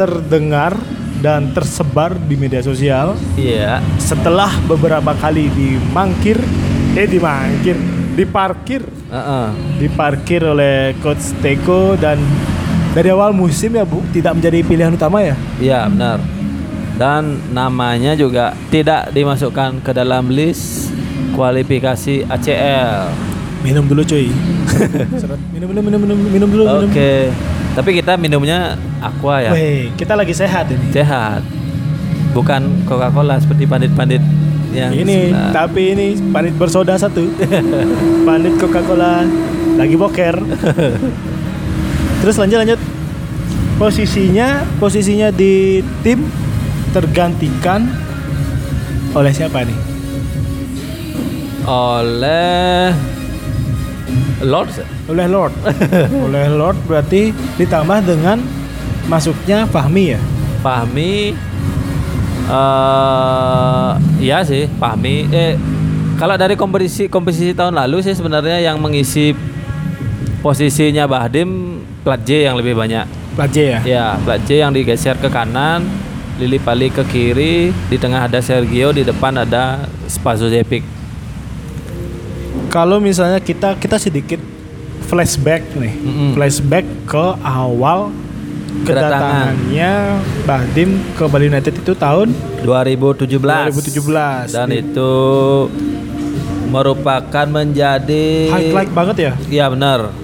terdengar 0.00 0.72
dan 1.20 1.52
tersebar 1.52 2.16
di 2.18 2.32
media 2.32 2.64
sosial 2.64 3.12
Iya. 3.36 3.84
setelah 4.00 4.48
beberapa 4.64 5.12
kali 5.14 5.52
dimangkir 5.52 6.40
eh 6.92 7.04
dimangkir 7.04 7.76
diparkir 8.10 8.80
Heeh. 9.06 9.46
diparkir 9.76 10.40
oleh 10.42 10.96
coach 10.98 11.36
Teko 11.38 11.94
dan 11.94 12.16
dari 12.90 13.06
awal 13.08 13.30
musim 13.30 13.70
ya 13.70 13.84
Bu 13.84 14.00
tidak 14.10 14.34
menjadi 14.34 14.64
pilihan 14.64 14.90
utama 14.90 15.20
ya 15.20 15.36
Iya 15.60 15.86
benar. 15.86 16.18
Dan 16.96 17.22
namanya 17.50 18.12
juga 18.12 18.52
tidak 18.68 19.08
dimasukkan 19.10 19.80
ke 19.80 19.90
dalam 19.90 20.28
list 20.28 20.88
kualifikasi 21.32 22.24
ACL. 22.26 23.08
minum 23.60 23.84
dulu 23.84 24.00
cuy 24.02 24.32
minum 25.52 25.68
minum 25.68 25.84
minum 25.84 26.00
minum 26.00 26.18
minum 26.26 26.48
dulu 26.50 26.64
minum 26.64 26.88
Oke. 26.88 27.28
Tapi 27.70 27.90
kita 28.02 28.18
minumnya 28.18 28.74
aqua 28.98 29.38
ya. 29.38 29.54
Weh, 29.54 29.94
kita 29.94 30.18
lagi 30.18 30.34
sehat 30.34 30.66
ini. 30.70 30.90
Sehat. 30.90 31.46
Bukan 32.34 32.86
Coca-Cola 32.86 33.38
seperti 33.38 33.66
pandit-pandit 33.66 34.22
yang 34.70 34.94
ini 34.94 35.34
tapi 35.50 35.98
ini 35.98 36.06
panit 36.30 36.54
bersoda 36.54 36.94
satu. 36.94 37.26
Panit 38.26 38.54
Coca-Cola 38.58 39.26
lagi 39.74 39.94
boker. 39.98 40.36
Terus 42.22 42.36
lanjut 42.38 42.58
lanjut. 42.62 42.80
Posisinya 43.80 44.62
posisinya 44.76 45.32
di 45.32 45.80
tim 46.04 46.28
tergantikan 46.92 47.88
oleh 49.16 49.32
siapa 49.32 49.64
nih? 49.64 49.78
Oleh 51.64 52.92
Lords. 54.40 54.80
ya? 54.80 54.86
oleh 55.08 55.26
Lord 55.28 55.52
oleh 56.26 56.46
Lord 56.48 56.78
berarti 56.88 57.32
ditambah 57.60 57.98
dengan 58.04 58.40
masuknya 59.06 59.68
Fahmi 59.68 60.04
ya 60.16 60.20
Fahmi 60.60 61.36
eh 62.50 63.90
iya 64.20 64.42
sih, 64.42 64.66
Fahmi 64.80 65.28
eh 65.30 65.54
kalau 66.20 66.36
dari 66.36 66.52
kompetisi 66.52 67.08
kompetisi 67.08 67.56
tahun 67.56 67.72
lalu 67.72 68.04
sih 68.04 68.12
sebenarnya 68.12 68.60
yang 68.60 68.76
mengisi 68.76 69.32
posisinya 70.44 71.08
Bahdim 71.08 71.80
plat 72.04 72.20
J 72.20 72.48
yang 72.48 72.56
lebih 72.60 72.76
banyak. 72.76 73.06
Plat 73.36 73.48
J 73.48 73.56
ya 73.56 73.80
Ya, 73.84 74.06
plat 74.20 74.40
J 74.44 74.64
yang 74.64 74.72
digeser 74.72 75.16
ke 75.16 75.28
kanan, 75.32 75.84
Lili 76.40 76.60
Pali 76.60 76.88
ke 76.92 77.04
kiri, 77.08 77.72
di 77.72 77.96
tengah 77.96 78.28
ada 78.28 78.40
Sergio, 78.40 78.92
di 78.92 79.04
depan 79.04 79.44
ada 79.44 79.84
Spazo 80.08 80.48
Zepic. 80.48 80.99
Kalau 82.70 82.96
misalnya 82.96 83.38
kita 83.38 83.74
kita 83.74 83.96
sedikit 83.96 84.38
flashback 85.02 85.66
nih 85.74 85.90
Mm-mm. 85.92 86.30
flashback 86.32 86.86
ke 87.04 87.24
awal 87.36 88.14
Kedatangan. 88.80 88.86
kedatangannya 88.86 89.92
Bahdim 90.40 90.88
ke 91.12 91.24
Bali 91.26 91.46
United 91.46 91.74
itu 91.76 91.92
tahun 91.92 92.30
2017. 92.62 93.26
2017 93.26 94.46
Dan 94.48 94.68
Di- 94.68 94.78
itu 94.80 95.12
merupakan 96.66 97.46
menjadi 97.48 98.26
highlight 98.48 98.92
banget 98.92 99.16
ya 99.20 99.32
Iya 99.50 99.66
benar. 99.68 100.14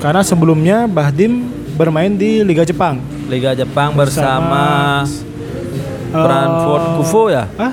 karena 0.00 0.24
sebelumnya 0.24 0.88
Bahdim 0.88 1.44
bermain 1.74 2.10
di 2.10 2.40
Liga 2.40 2.64
Jepang 2.64 2.96
Liga 3.28 3.52
Jepang 3.52 3.92
bersama, 3.92 5.04
eh, 5.04 6.12
Brantford 6.14 6.84
Kufo 6.96 7.22
ya? 7.28 7.44
ah 7.54 7.72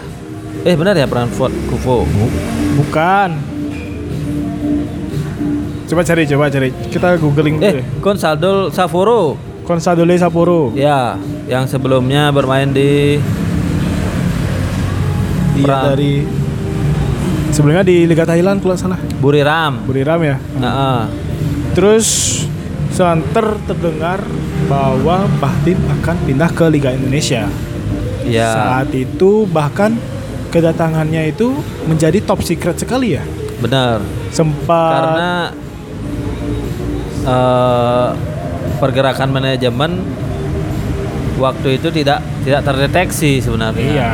Eh 0.62 0.76
benar 0.76 0.92
ya 0.94 1.08
Brantford 1.08 1.56
Kufo. 1.66 2.04
bukan 2.76 3.40
coba 5.90 6.02
cari 6.06 6.24
coba 6.24 6.46
cari 6.48 6.70
kita 6.94 7.18
googling 7.18 7.58
dulu 7.58 7.66
Eh 7.66 7.74
deh. 7.82 7.86
Consadole 8.00 8.70
Sapporo. 8.70 9.34
Consadole 9.66 10.14
Sapporo 10.16 10.74
Ya, 10.74 11.18
yang 11.46 11.66
sebelumnya 11.66 12.30
bermain 12.30 12.70
di 12.70 13.18
iya 15.60 15.92
dari 15.92 16.24
sebelumnya 17.50 17.84
di 17.84 18.06
Liga 18.06 18.24
Thailand 18.24 18.62
kalau 18.62 18.74
nggak 18.78 18.82
salah 18.82 19.00
Buriram. 19.20 19.82
Buriram 19.84 20.22
ya 20.22 20.38
Nah, 20.58 21.10
Terus 21.74 22.08
santer 22.90 23.56
terdengar 23.66 24.22
bahwa 24.68 25.26
Bahtim 25.40 25.78
akan 26.02 26.16
pindah 26.26 26.50
ke 26.52 26.66
Liga 26.68 26.92
Indonesia. 26.92 27.46
ya 28.26 28.50
Saat 28.54 28.90
itu 28.94 29.46
bahkan 29.50 29.96
kedatangannya 30.50 31.30
itu 31.30 31.54
menjadi 31.86 32.20
top 32.22 32.42
secret 32.42 32.78
sekali 32.78 33.16
ya. 33.16 33.24
benar. 33.60 34.02
Sempat 34.30 34.94
Karena 34.98 35.32
eh, 37.26 38.08
pergerakan 38.80 39.30
manajemen 39.34 40.04
waktu 41.40 41.80
itu 41.80 41.88
tidak 41.92 42.20
tidak 42.44 42.62
terdeteksi 42.68 43.40
sebenarnya. 43.40 43.88
iya. 43.88 44.12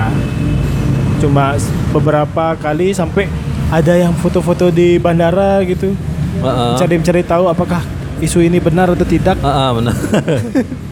Cuma 1.18 1.58
beberapa 1.90 2.54
kali 2.60 2.94
sampai 2.94 3.26
ada 3.74 3.98
yang 3.98 4.14
foto-foto 4.14 4.70
di 4.70 5.02
bandara 5.02 5.64
gitu. 5.66 5.98
Heeh. 6.44 6.74
Cari-cari 6.78 7.26
tahu 7.26 7.50
apakah 7.50 7.82
isu 8.22 8.46
ini 8.46 8.62
benar 8.62 8.94
atau 8.94 9.08
tidak. 9.08 9.40
Heeh, 9.42 9.70
benar. 9.74 9.96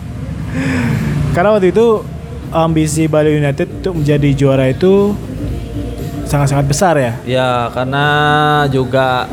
Karena 1.36 1.50
waktu 1.54 1.70
itu 1.74 2.06
ambisi 2.54 3.10
Bali 3.10 3.34
United 3.42 3.82
untuk 3.82 3.94
menjadi 4.02 4.30
juara 4.38 4.70
itu 4.70 5.18
sangat-sangat 6.30 6.66
besar 6.70 6.94
ya. 6.98 7.14
Ya, 7.26 7.50
karena 7.74 8.06
juga 8.70 9.26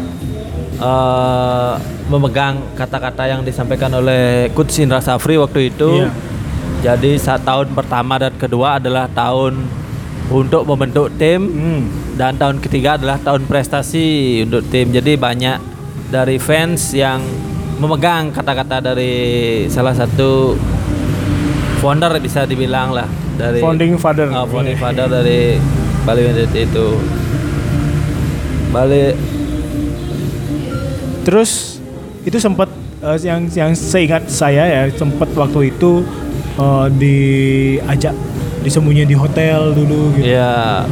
eh, 0.81 1.73
memegang 2.09 2.75
kata-kata 2.75 3.29
yang 3.29 3.41
disampaikan 3.45 3.93
oleh 3.93 4.49
Coach 4.51 4.81
Indra 4.81 4.99
Safri 4.99 5.37
waktu 5.37 5.69
itu. 5.69 6.05
Iya. 6.05 6.11
Jadi 6.81 7.21
saat 7.21 7.45
tahun 7.45 7.77
pertama 7.77 8.17
dan 8.17 8.33
kedua 8.35 8.81
adalah 8.81 9.05
tahun 9.07 9.61
untuk 10.31 10.65
membentuk 10.65 11.13
tim 11.21 11.43
Hmm. 11.45 11.83
dan 12.17 12.39
tahun 12.39 12.57
ketiga 12.59 12.97
adalah 12.97 13.21
tahun 13.21 13.45
prestasi 13.45 14.41
untuk 14.49 14.65
tim. 14.73 14.89
Jadi 14.89 15.21
banyak 15.21 15.59
dari 16.09 16.41
fans 16.41 16.91
yang 16.91 17.21
memegang 17.77 18.33
kata-kata 18.33 18.81
dari 18.81 19.13
salah 19.69 19.93
satu 19.93 20.57
founder 21.81 22.13
bisa 22.19 22.45
dibilang 22.45 22.93
lah 22.93 23.09
dari 23.37 23.61
Founding 23.61 23.97
father. 23.97 24.29
Ah, 24.29 24.45
founding 24.45 24.77
father 24.77 25.09
dari 25.09 25.57
Bali 26.05 26.21
United 26.25 26.53
itu. 26.57 26.89
Bali 28.71 29.13
Terus 31.31 31.79
itu 32.27 32.37
sempat 32.37 32.67
eh, 33.01 33.19
yang 33.23 33.47
yang 33.49 33.71
seingat 33.71 34.27
saya 34.27 34.67
ya 34.67 34.83
sempat 34.91 35.31
waktu 35.33 35.71
itu 35.71 36.03
eh, 36.59 36.87
diajak 36.91 38.19
disembunyi 38.61 39.07
di 39.07 39.15
hotel 39.15 39.73
dulu 39.73 40.13
gitu. 40.19 40.27
ya 40.27 40.83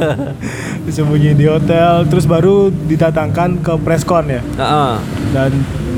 Disembunyi 0.86 1.32
di 1.32 1.48
hotel, 1.48 2.04
terus 2.06 2.24
baru 2.24 2.68
didatangkan 2.68 3.60
ke 3.60 3.72
preskon 3.80 4.28
ya. 4.28 4.40
Heeh. 4.54 4.92
Dan 5.32 5.50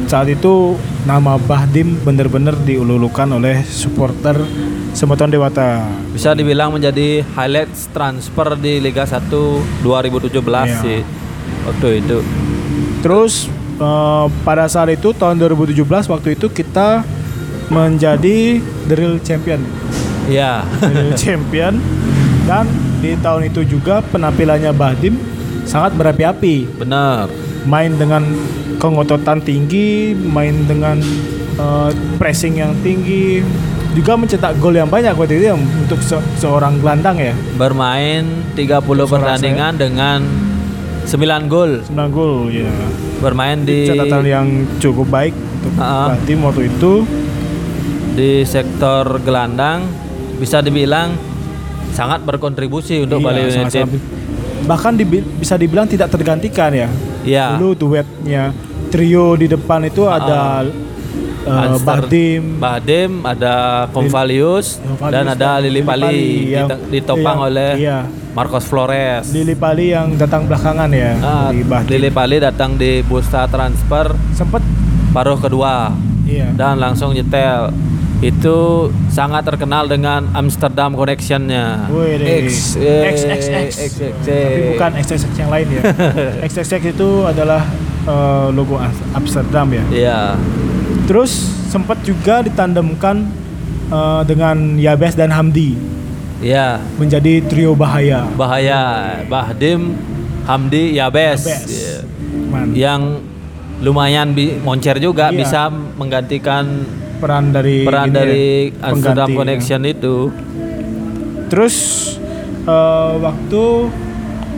saat 0.07 0.27
itu 0.27 0.79
nama 1.03 1.35
Bahdim 1.37 1.99
benar-benar 2.01 2.55
diululukan 2.63 3.27
oleh 3.29 3.63
supporter 3.63 4.39
Semeton 4.95 5.29
Dewata. 5.29 5.83
Bisa 6.11 6.33
dibilang 6.33 6.71
menjadi 6.71 7.27
highlights 7.35 7.91
transfer 7.91 8.55
di 8.57 8.79
Liga 8.79 9.03
1 9.03 9.27
2017 9.83 10.33
Iya. 10.41 10.79
sih 10.81 10.99
waktu 11.67 11.89
itu. 12.01 12.19
Terus 13.03 13.51
eh, 13.77 14.27
pada 14.43 14.65
saat 14.67 14.93
itu 14.93 15.13
tahun 15.13 15.37
2017 15.41 15.81
waktu 15.87 16.29
itu 16.37 16.47
kita 16.49 17.05
menjadi 17.69 18.63
real 18.91 19.19
champion. 19.23 19.61
Iya. 20.27 20.63
The 20.83 20.91
real 20.91 21.13
champion 21.23 21.75
dan 22.47 22.67
di 23.03 23.19
tahun 23.19 23.51
itu 23.51 23.67
juga 23.67 24.01
penampilannya 24.07 24.71
Bahdim 24.73 25.19
sangat 25.67 25.95
berapi-api. 25.99 26.79
Benar. 26.79 27.27
Main 27.67 27.99
dengan 27.99 28.23
kengototan 28.79 29.43
tinggi, 29.43 30.15
main 30.15 30.67
dengan 30.71 31.03
eh, 31.59 31.91
pressing 32.19 32.63
yang 32.63 32.73
tinggi, 32.87 33.43
juga 33.97 34.13
mencetak 34.15 34.61
gol 34.61 34.77
yang 34.77 34.93
banyak 34.93 35.17
waktu 35.17 35.41
itu 35.41 35.45
ya 35.51 35.57
untuk 35.57 35.99
se- 36.05 36.27
seorang 36.39 36.79
gelandang 36.79 37.17
ya. 37.19 37.35
Bermain 37.57 38.23
30 38.55 38.85
pertandingan 39.09 39.73
dengan 39.81 40.21
9 41.07 41.15
gol. 41.47 41.81
9 41.87 42.11
gol 42.11 42.33
ya. 42.51 42.71
Bermain 43.19 43.59
di 43.59 43.87
Catatan 43.87 44.23
yang 44.23 44.47
cukup 44.77 45.07
baik 45.09 45.33
untuk 45.33 45.73
Ah. 45.77 46.13
Bahdim 46.13 46.43
waktu 46.43 46.63
itu. 46.69 47.07
di 48.13 48.41
sektor 48.43 49.21
gelandang 49.21 49.85
bisa 50.37 50.59
dibilang 50.59 51.13
sangat 51.93 52.25
berkontribusi 52.25 53.05
untuk 53.05 53.21
Iya, 53.21 53.27
Bali 53.27 53.41
United. 53.43 53.57
sangat-sangat. 53.69 54.01
Bahkan 54.65 54.93
dibi- 54.97 55.29
bisa 55.37 55.55
dibilang 55.55 55.85
tidak 55.85 56.09
tergantikan 56.09 56.73
ya. 56.73 56.89
Iya. 57.23 57.55
Dulu 57.55 57.77
duetnya 57.77 58.57
trio 58.89 59.35
di 59.35 59.47
depan 59.47 59.85
itu 59.85 60.07
ada 60.07 60.65
uh, 60.65 61.53
Hanster, 61.61 62.09
Bahdim, 62.09 62.43
Bahdim, 62.57 63.13
ada 63.21 63.55
Convalius 63.91 64.81
Convalius 64.81 65.13
dan 65.13 65.25
ada 65.29 65.51
Lili 65.61 65.83
Pali 65.83 66.03
Pali 66.03 66.25
yang- 66.49 66.71
ditopang 66.89 67.21
yang- 67.37 67.47
oleh 67.47 67.71
iya. 67.77 67.99
Marcos 68.37 68.69
Flores. 68.69 69.33
Lili 69.33 69.57
Pali 69.57 69.97
yang 69.97 70.13
datang 70.21 70.45
belakangan 70.45 70.93
ya 70.93 71.17
di 71.57 71.65
Bahdim. 71.65 71.89
Lili 71.89 72.11
Pali 72.13 72.37
datang 72.37 72.77
di 72.77 73.01
bursa 73.01 73.49
transfer 73.49 74.13
Sempet 74.37 74.61
paruh 75.17 75.41
kedua 75.41 75.97
iya. 76.29 76.53
dan 76.53 76.77
langsung 76.77 77.17
nyetel. 77.17 77.73
Itu 78.21 78.89
sangat 79.13 79.45
terkenal 79.45 79.89
dengan 79.89 80.29
Amsterdam 80.37 80.93
Connection-nya. 80.93 81.89
Deh. 81.89 82.49
X, 82.49 82.77
eh, 82.77 83.13
XXX. 83.13 83.73
XXX. 83.77 84.25
Tapi 84.25 84.61
bukan 84.73 84.91
XXX 85.01 85.33
yang 85.37 85.51
lain 85.53 85.67
ya. 85.73 85.83
XXX 86.49 86.83
itu 86.97 87.09
adalah 87.25 87.65
uh, 88.09 88.49
logo 88.53 88.77
Am- 88.77 89.05
Amsterdam 89.17 89.69
ya. 89.69 89.85
Iya. 89.93 90.21
Terus 91.09 91.33
sempat 91.69 92.01
juga 92.05 92.41
ditandemkan 92.41 93.29
uh, 93.93 94.25
dengan 94.25 94.81
Yabes 94.81 95.13
dan 95.13 95.29
Hamdi 95.33 95.96
Iya. 96.37 96.81
menjadi 96.97 97.41
trio 97.45 97.73
bahaya. 97.73 98.29
bahaya 98.37 98.81
Bahdim 99.25 99.97
Hamdi 100.45 100.95
Yabes, 100.95 101.43
Yabes. 101.43 102.05
Man. 102.47 102.71
yang 102.73 103.03
lumayan 103.81 104.31
bi 104.31 104.57
moncer 104.57 104.97
juga 104.97 105.29
Iya. 105.29 105.37
bisa 105.37 105.61
menggantikan 105.69 106.85
peran 107.17 107.51
dari 107.51 107.83
peran 107.83 108.09
ya, 108.09 108.15
dari 108.15 108.47
Amsterdam 108.79 109.29
ya. 109.29 109.35
Connection 109.35 109.81
itu 109.83 110.17
Terus 111.47 111.77
eh, 112.63 113.13
waktu 113.17 113.63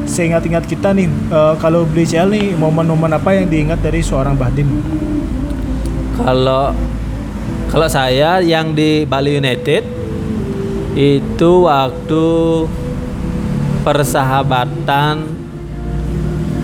seingat-ingat 0.05 0.65
kita 0.65 0.91
nih 0.93 1.07
eh, 1.07 1.55
kalau 1.57 1.85
beli 1.85 2.03
CL 2.03 2.27
nih 2.29 2.47
momen-momen 2.55 3.13
apa 3.13 3.33
yang 3.33 3.47
diingat 3.47 3.79
dari 3.79 4.01
seorang 4.01 4.35
Bahdim? 4.35 4.67
kalau 6.19 6.75
kalau 7.69 7.87
saya 7.87 8.43
yang 8.43 8.75
di 8.75 9.05
Bali 9.05 9.39
United 9.39 9.87
itu 10.97 11.51
waktu 11.69 12.27
persahabatan 13.85 15.15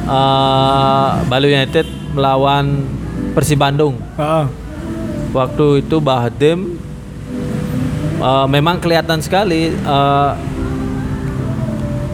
eh, 0.04 1.10
Bali 1.28 1.46
United 1.48 1.86
melawan 2.14 2.84
Persib 3.34 3.58
Bandung. 3.58 3.98
Ah, 4.14 4.46
waktu 5.34 5.82
itu 5.82 5.96
Bahdim 5.98 6.78
eh, 8.22 8.46
memang 8.48 8.78
kelihatan 8.78 9.18
sekali 9.24 9.74
eh, 9.74 10.32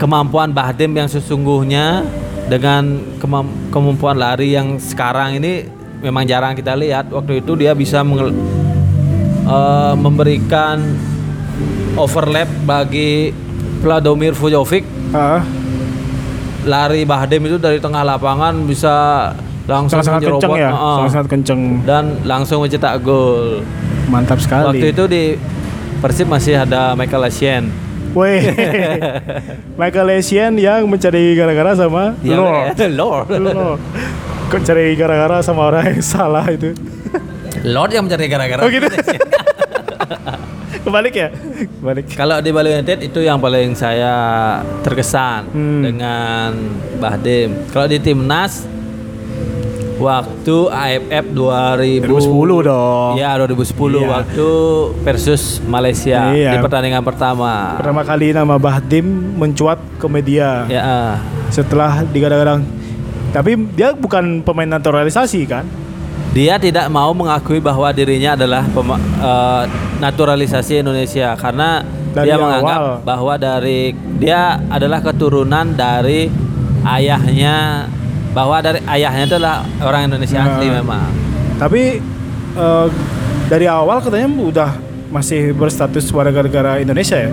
kemampuan 0.00 0.54
Bahdim 0.54 0.96
yang 0.96 1.08
sesungguhnya 1.12 2.02
dengan 2.48 2.98
kemam- 3.20 3.52
kemampuan 3.70 4.16
lari 4.18 4.56
yang 4.56 4.80
sekarang 4.80 5.38
ini 5.38 5.68
memang 6.00 6.24
jarang 6.24 6.56
kita 6.56 6.72
lihat. 6.74 7.12
Waktu 7.12 7.44
itu 7.44 7.52
dia 7.54 7.76
bisa 7.76 8.00
eh, 8.00 9.94
memberikan 9.94 10.80
overlap 11.96 12.48
bagi 12.64 13.32
Vladomir 13.80 14.32
Vujovic 14.32 14.84
ah, 15.10 15.40
lari 16.62 17.02
Bahdim 17.04 17.42
itu 17.46 17.56
dari 17.56 17.80
tengah 17.80 18.04
lapangan 18.04 18.52
bisa 18.64 18.94
langsung 19.64 20.02
menyerobot, 20.02 20.42
kenceng 20.42 20.54
ya, 20.58 20.70
Heeh. 20.70 20.94
sangat-sangat 20.98 21.28
kenceng, 21.30 21.60
dan 21.86 22.04
langsung 22.26 22.58
mencetak 22.60 22.98
gol. 23.00 23.62
mantap 24.10 24.42
sekali. 24.42 24.66
Waktu 24.66 24.86
itu 24.90 25.04
di 25.06 25.24
Persib 26.02 26.26
masih 26.26 26.58
ada 26.58 26.98
Michael 26.98 27.30
Essien. 27.30 27.70
Weh, 28.10 28.42
Michael 29.80 30.18
Essien 30.18 30.58
yang 30.58 30.82
mencari 30.90 31.38
gara-gara 31.38 31.78
sama 31.78 32.18
Ya, 32.18 32.34
Lord. 32.34 32.74
Lord. 32.98 33.26
Lord. 33.30 33.78
Kok 34.50 34.60
cari 34.66 34.98
gara-gara 34.98 35.38
sama 35.38 35.70
orang 35.70 35.94
yang 35.94 36.02
salah 36.02 36.42
itu? 36.50 36.74
Lord 37.62 37.94
yang 37.94 38.10
mencari 38.10 38.26
gara-gara. 38.26 38.60
Oh 38.60 38.68
gitu. 38.68 38.90
Kebalik 40.80 41.12
ya? 41.12 41.28
Kebalik. 41.76 42.04
Kalau 42.10 42.36
di 42.38 42.50
Bali 42.50 42.72
United 42.72 42.98
itu 43.02 43.20
yang 43.20 43.36
paling 43.36 43.72
saya 43.74 44.14
terkesan 44.80 45.44
Hmm. 45.46 45.80
dengan 45.82 46.50
Bahdim. 46.96 47.68
Kalau 47.68 47.84
di 47.84 47.98
timnas 47.98 48.64
waktu 50.00 50.56
AFF 50.66 51.24
2000 51.28 52.00
2010 52.00 52.64
dong. 52.64 53.12
Ya 53.14 53.36
2010 53.36 54.00
Iya. 54.00 54.08
waktu 54.10 54.48
versus 55.02 55.42
Malaysia 55.62 56.32
Iya. 56.32 56.50
di 56.50 56.58
pertandingan 56.58 57.04
pertama. 57.04 57.76
Pertama 57.76 58.00
kali 58.00 58.32
nama 58.32 58.56
Bahdim 58.56 59.04
mencuat 59.36 59.76
ke 60.00 60.06
media 60.08 60.64
Ya, 60.66 60.80
ah. 60.80 61.14
setelah 61.50 62.00
digadang-gadang. 62.02 62.64
Tapi 63.30 63.54
dia 63.70 63.92
bukan 63.92 64.40
pemain 64.40 64.66
naturalisasi 64.66 65.44
kan? 65.44 65.68
Dia 66.30 66.54
tidak 66.56 66.86
mau 66.88 67.10
mengakui 67.10 67.58
bahwa 67.58 67.90
dirinya 67.90 68.34
adalah 68.34 68.62
pema- 68.66 69.00
eh, 69.00 69.62
naturalisasi 69.98 70.80
Indonesia 70.80 71.34
karena 71.34 71.82
Dari 72.10 72.26
dia 72.26 72.36
menganggap 72.36 72.78
awal. 72.78 72.96
bahwa 73.02 73.34
dari 73.34 73.80
dia 74.16 74.40
adalah 74.66 74.98
keturunan 75.00 75.66
dari 75.70 76.30
ayahnya 76.84 77.86
bahwa 78.30 78.56
dari 78.58 78.78
ayahnya 78.88 79.24
itu 79.24 79.36
adalah 79.36 79.56
orang 79.80 80.06
Indonesia 80.06 80.38
Nah. 80.38 80.46
asli 80.48 80.66
memang. 80.68 81.06
Tapi 81.56 81.82
eh, 82.52 82.86
dari 83.46 83.66
awal 83.66 83.98
katanya 83.98 84.28
udah 84.30 84.70
masih 85.10 85.50
berstatus 85.52 86.06
warga 86.08 86.40
negara 86.40 86.78
Indonesia 86.78 87.18
ya? 87.18 87.30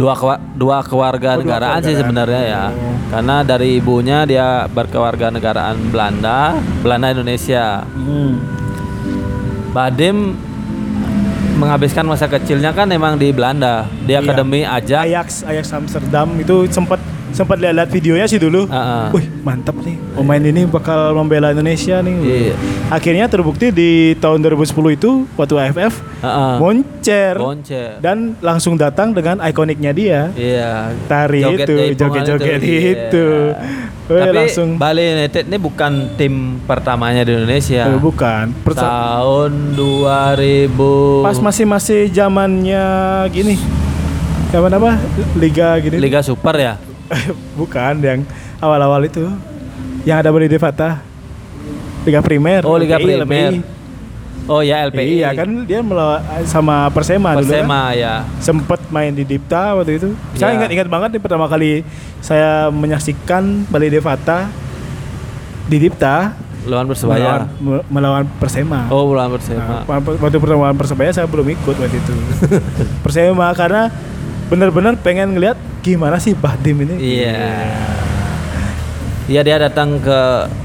Dua 0.00 0.16
kewa- 0.16 0.40
dua 0.56 0.78
kewarga 0.80 1.36
Oh, 1.36 1.44
negaraan 1.44 1.80
sih 1.80 1.92
sebenarnya 1.92 2.42
ya. 2.42 2.64
Oh. 2.66 2.96
Karena 3.10 3.36
dari 3.42 3.76
ibunya 3.76 4.24
dia 4.24 4.64
berkewarga 4.66 5.28
negaraan 5.28 5.76
Belanda, 5.86 6.56
Belanda 6.80 7.12
Indonesia. 7.12 7.84
Badim 9.70 10.34
menghabiskan 11.54 12.02
masa 12.02 12.24
kecilnya 12.26 12.72
kan 12.72 12.88
memang 12.88 13.14
di 13.14 13.28
Belanda. 13.28 13.84
Di 14.00 14.16
Iya. 14.16 14.24
Akademi 14.24 14.64
Ajax. 14.64 15.04
Ajax, 15.04 15.28
Ajax 15.44 15.66
Amsterdam 15.70 16.32
itu 16.34 16.64
sempat 16.66 16.96
sempat 17.32 17.56
lihat-lihat 17.58 17.90
videonya 17.90 18.26
sih 18.26 18.38
dulu. 18.38 18.66
Heeh. 18.66 19.06
Wih, 19.14 19.26
mantap 19.42 19.76
nih. 19.80 19.96
Pemain 20.14 20.42
ini 20.42 20.62
bakal 20.66 21.14
membela 21.14 21.54
Indonesia 21.54 22.02
nih. 22.02 22.16
Iya. 22.20 22.54
Akhirnya 22.90 23.26
terbukti 23.30 23.70
di 23.70 23.90
tahun 24.18 24.42
2010 24.42 24.98
itu 24.98 25.10
waktu 25.38 25.54
AFF 25.56 25.94
Heeh. 26.20 26.54
moncer 26.58 27.34
Boncer. 27.38 27.90
dan 28.02 28.34
langsung 28.42 28.74
datang 28.74 29.14
dengan 29.14 29.38
ikoniknya 29.40 29.92
dia. 29.94 30.20
Iya. 30.34 30.92
Tari 31.06 31.42
Joget 31.42 31.66
itu, 31.66 31.76
joget-joget 31.96 32.60
iya. 32.62 33.08
itu. 33.08 33.26
Wih, 34.10 34.26
Tapi 34.26 34.34
langsung 34.34 34.68
Bali 34.74 35.06
United 35.06 35.46
ini 35.46 35.58
bukan 35.62 36.18
tim 36.18 36.58
pertamanya 36.66 37.22
di 37.22 37.30
Indonesia. 37.30 37.86
Eh, 37.86 37.94
bukan. 37.94 38.50
Persa- 38.66 38.90
Tahun 38.90 39.78
2000 39.78 41.22
pas 41.22 41.38
masih 41.38 41.62
masih 41.62 42.10
zamannya 42.10 42.82
gini. 43.30 43.54
Zaman 44.50 44.74
apa? 44.74 44.98
Liga 45.38 45.78
gini. 45.78 46.02
Liga 46.02 46.26
Super 46.26 46.58
ya. 46.58 46.89
bukan 47.60 47.94
yang 47.98 48.20
awal-awal 48.58 49.02
itu. 49.02 49.26
Yang 50.02 50.16
ada 50.22 50.28
Bali 50.30 50.48
Devata. 50.48 50.90
Liga 52.02 52.20
Primer. 52.24 52.64
Oh, 52.64 52.80
Liga 52.80 52.96
LPI, 52.96 53.04
Primer. 53.20 53.52
LPI. 53.52 53.78
Oh 54.48 54.64
ya 54.64 54.88
LPI. 54.88 55.20
Iya 55.20 55.30
kan 55.30 55.46
dia 55.62 55.78
melawan 55.78 56.18
sama 56.42 56.90
Persema, 56.90 57.38
dulu 57.38 57.46
kan. 57.46 57.62
Persema 57.62 57.82
ya. 57.94 58.14
Sempet 58.40 58.80
main 58.90 59.12
di 59.12 59.22
Dipta 59.22 59.78
waktu 59.78 60.00
itu. 60.00 60.08
Saya 60.34 60.50
Iya. 60.50 60.64
ingat-ingat 60.64 60.88
banget 60.90 61.08
nih 61.14 61.22
pertama 61.22 61.46
kali 61.46 61.86
saya 62.18 62.66
menyaksikan 62.66 63.68
Bali 63.68 63.86
Devata 63.86 64.50
di 65.68 65.78
Dipta 65.78 66.34
Lawan 66.60 66.90
Persebaya. 66.90 67.46
melawan, 67.56 67.84
melawan 67.86 68.24
Persema. 68.36 68.90
Oh, 68.90 69.06
lawan 69.14 69.38
Persema. 69.38 69.86
Nah, 69.86 70.00
waktu 70.02 70.36
pertemuan 70.36 70.74
Persebaya 70.74 71.14
saya 71.14 71.30
belum 71.30 71.46
ikut 71.46 71.76
waktu 71.76 71.96
itu. 71.96 72.14
Persema 73.06 73.54
karena 73.54 73.86
benar-benar 74.50 74.98
pengen 74.98 75.32
ngelihat 75.32 75.54
gimana 75.80 76.18
sih 76.18 76.34
Bahdim 76.34 76.82
ini. 76.82 76.94
Iya. 77.22 77.38
Iya 79.24 79.40
dia 79.40 79.56
datang 79.60 79.96
ke 79.96 80.20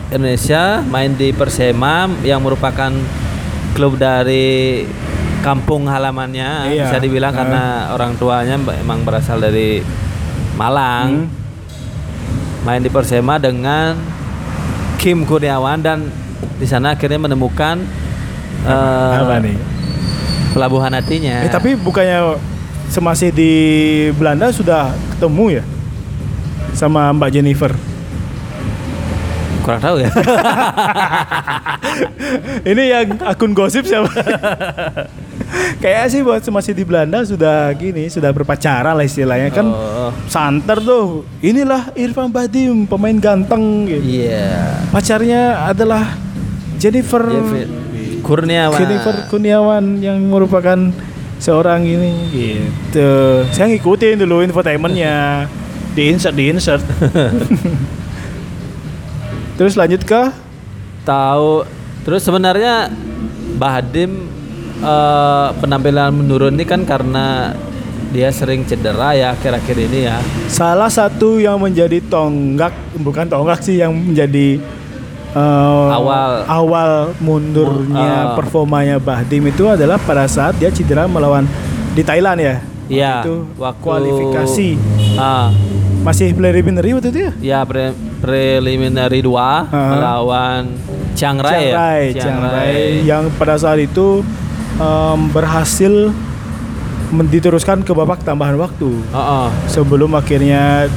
Indonesia 0.10 0.82
main 0.84 1.14
di 1.14 1.30
Persema 1.30 2.10
yang 2.26 2.42
merupakan 2.42 2.90
klub 3.72 3.94
dari 3.96 4.82
kampung 5.40 5.86
halamannya 5.86 6.74
Iya. 6.74 6.90
bisa 6.90 6.98
dibilang 6.98 7.30
Nah. 7.30 7.40
karena 7.40 7.64
orang 7.94 8.12
tuanya 8.18 8.58
memang 8.58 9.06
berasal 9.06 9.38
dari 9.38 9.86
Malang. 10.56 11.30
Hmm. 11.30 11.44
Main 12.66 12.82
di 12.82 12.90
Persema 12.90 13.38
dengan 13.38 13.94
Kim 14.98 15.22
Kurniawan 15.22 15.78
dan 15.78 16.10
di 16.58 16.66
sana 16.66 16.98
akhirnya 16.98 17.22
menemukan 17.22 17.78
eh, 18.66 19.14
Apa 19.22 19.38
nih? 19.38 19.54
pelabuhan 20.50 20.90
hatinya. 20.90 21.46
Eh, 21.46 21.52
tapi 21.52 21.78
bukannya 21.78 22.42
semasih 22.90 23.30
di 23.34 23.52
Belanda 24.16 24.54
sudah 24.54 24.94
ketemu 25.16 25.62
ya 25.62 25.64
sama 26.76 27.12
Mbak 27.16 27.32
Jennifer. 27.32 27.72
kurang 29.66 29.82
tahu 29.82 29.98
ya. 29.98 30.14
Ini 32.70 32.84
yang 32.86 33.18
akun 33.26 33.58
gosip 33.58 33.82
siapa? 33.82 34.14
Kayaknya 35.82 36.08
sih 36.14 36.22
buat 36.22 36.46
masih 36.46 36.78
di 36.78 36.86
Belanda 36.86 37.26
sudah 37.26 37.74
gini, 37.74 38.06
sudah 38.06 38.30
berpacaran 38.30 38.94
lah 38.94 39.02
istilahnya 39.02 39.50
kan. 39.50 39.66
Oh, 39.66 40.14
Santer 40.30 40.78
tuh. 40.86 41.26
Inilah 41.42 41.90
Irfan 41.98 42.30
Bahdim, 42.30 42.86
pemain 42.86 43.18
ganteng 43.18 43.90
gitu. 43.90 44.06
Iya. 44.06 44.86
Pacarnya 44.94 45.66
adalah 45.66 46.14
Jennifer 46.78 47.26
Jeffrey 47.26 47.66
Kurniawan. 48.22 48.80
Jennifer 48.82 49.16
Kurniawan 49.34 49.98
yang 50.02 50.18
merupakan 50.30 50.78
seorang 51.40 51.84
ini. 51.84 52.12
Gitu. 52.32 53.12
Saya 53.52 53.68
ngikutin 53.72 54.24
dulu 54.24 54.44
infotainmentnya. 54.46 55.48
Di 55.96 56.12
insert 56.12 56.36
di 56.36 56.52
insert. 56.52 56.84
Terus 59.58 59.80
lanjut 59.80 60.04
ke? 60.04 60.22
Tahu. 61.08 61.64
Terus 62.04 62.22
sebenarnya 62.28 62.92
Bahdim 63.56 64.28
eh, 64.84 65.48
penampilan 65.58 66.12
menurun 66.12 66.60
ini 66.60 66.68
kan 66.68 66.84
karena 66.84 67.56
dia 68.12 68.32
sering 68.32 68.64
cedera 68.64 69.16
ya 69.16 69.36
akhir-akhir 69.36 69.78
ini 69.92 70.00
ya. 70.08 70.20
Salah 70.52 70.92
satu 70.92 71.40
yang 71.40 71.60
menjadi 71.60 72.00
tonggak 72.04 72.72
bukan 73.00 73.28
tonggak 73.28 73.64
sih 73.64 73.80
yang 73.80 73.92
menjadi 73.92 74.60
eh, 75.36 75.88
Awal. 75.92 76.32
awal 76.48 76.92
mundurnya 77.20 77.92
Mu- 77.92 78.26
ah. 78.26 78.34
performanya 78.34 78.96
Bahdim 78.98 79.46
itu 79.46 79.68
adalah 79.68 80.00
pada 80.00 80.24
saat 80.26 80.56
dia 80.56 80.70
cedera 80.70 81.06
melawan 81.06 81.44
di 81.92 82.02
Thailand 82.02 82.40
ya. 82.40 82.56
Iya, 82.86 83.14
Itu 83.20 83.50
waktu- 83.56 83.82
kualifikasi 83.82 84.68
ah 85.16 85.50
masih 86.02 86.32
preliminary 86.32 86.94
waktu 86.94 87.10
itu 87.10 87.20
ya. 87.20 87.32
ya 87.42 87.60
pre- 87.62 87.92
preliminary 88.20 89.20
2 89.20 89.34
Ah. 89.34 89.66
melawan 89.92 90.62
Chiang 91.14 91.36
Rai 91.38 91.52
Chiang 91.66 91.74
Rai, 91.74 92.02
ya 92.06 92.22
Chiang 92.22 92.40
Rai 92.42 92.76
yang 93.04 93.24
pada 93.34 93.56
saat 93.56 93.80
itu 93.80 94.22
em, 94.76 95.20
berhasil 95.30 96.12
diteruskan 97.26 97.80
ke 97.80 97.90
babak 97.90 98.22
tambahan 98.22 98.54
waktu 98.56 98.92
Oh, 99.10 99.18
oh, 99.18 99.48
sebelum 99.66 100.12
akhirnya 100.12 100.92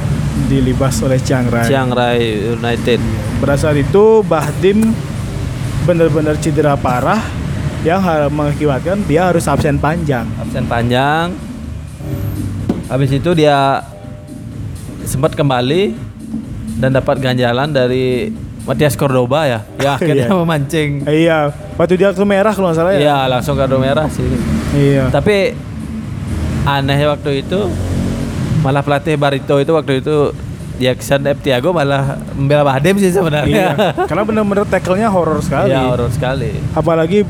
dilibas 0.45 1.01
oleh 1.01 1.17
Chiang 1.17 1.45
Rai. 1.45 1.65
Chiang 1.65 1.89
Rai 1.89 2.21
United 2.53 2.99
Pada 3.37 3.55
saat 3.55 3.75
itu 3.75 4.21
Bahdim 4.21 4.93
benar-benar 5.81 6.37
cedera 6.37 6.75
parah 6.75 7.19
yang 7.81 7.99
mengakibatkan 8.29 9.01
dia 9.03 9.25
harus 9.25 9.43
absen 9.43 9.75
panjang. 9.75 10.27
absen 10.37 10.63
panjang 10.63 11.31
habis 12.85 13.09
itu 13.09 13.31
dia 13.31 13.81
sempat 15.03 15.31
kembali 15.31 15.95
dan 16.75 16.91
dapat 16.91 17.17
ganjalan 17.17 17.69
dari 17.69 18.29
Matias 18.61 18.93
Cordoba 18.93 19.45
ya 19.45 19.59
ya 19.77 19.91
akhirnya 19.97 20.27
Iya. 20.27 20.35
memancing 20.35 20.89
iya, 21.07 21.37
waktu 21.73 21.95
dia 21.95 22.11
kartu 22.11 22.21
merah 22.23 22.51
kalau 22.51 22.69
nggak 22.69 22.77
salah 22.77 22.93
ya. 22.93 22.99
Iya 22.99 23.17
langsung 23.27 23.55
kartu 23.55 23.77
merah 23.77 24.05
sih 24.07 24.27
Iya. 24.71 25.09
tapi 25.09 25.55
aneh 26.61 26.99
waktu 27.07 27.41
itu 27.41 27.59
malah 28.59 28.79
pelatih 28.79 29.15
Barito 29.15 29.55
itu 29.55 29.71
waktu 29.71 29.99
itu 29.99 30.35
Jackson 30.77 31.23
F. 31.25 31.39
Tiago 31.39 31.69
malah 31.69 32.15
membela 32.31 32.63
Bahdim 32.65 32.95
sih 32.97 33.07
Iya. 33.07 33.15
sebenarnya 33.15 33.67
Karena 34.09 34.23
benar-benar 34.23 34.63
tackle-nya 34.65 35.07
horor 35.07 35.39
sekali. 35.39 35.69
Iya 35.69 35.83
horor 35.85 36.07
sekali 36.07 36.55
Apalagi 36.71 37.27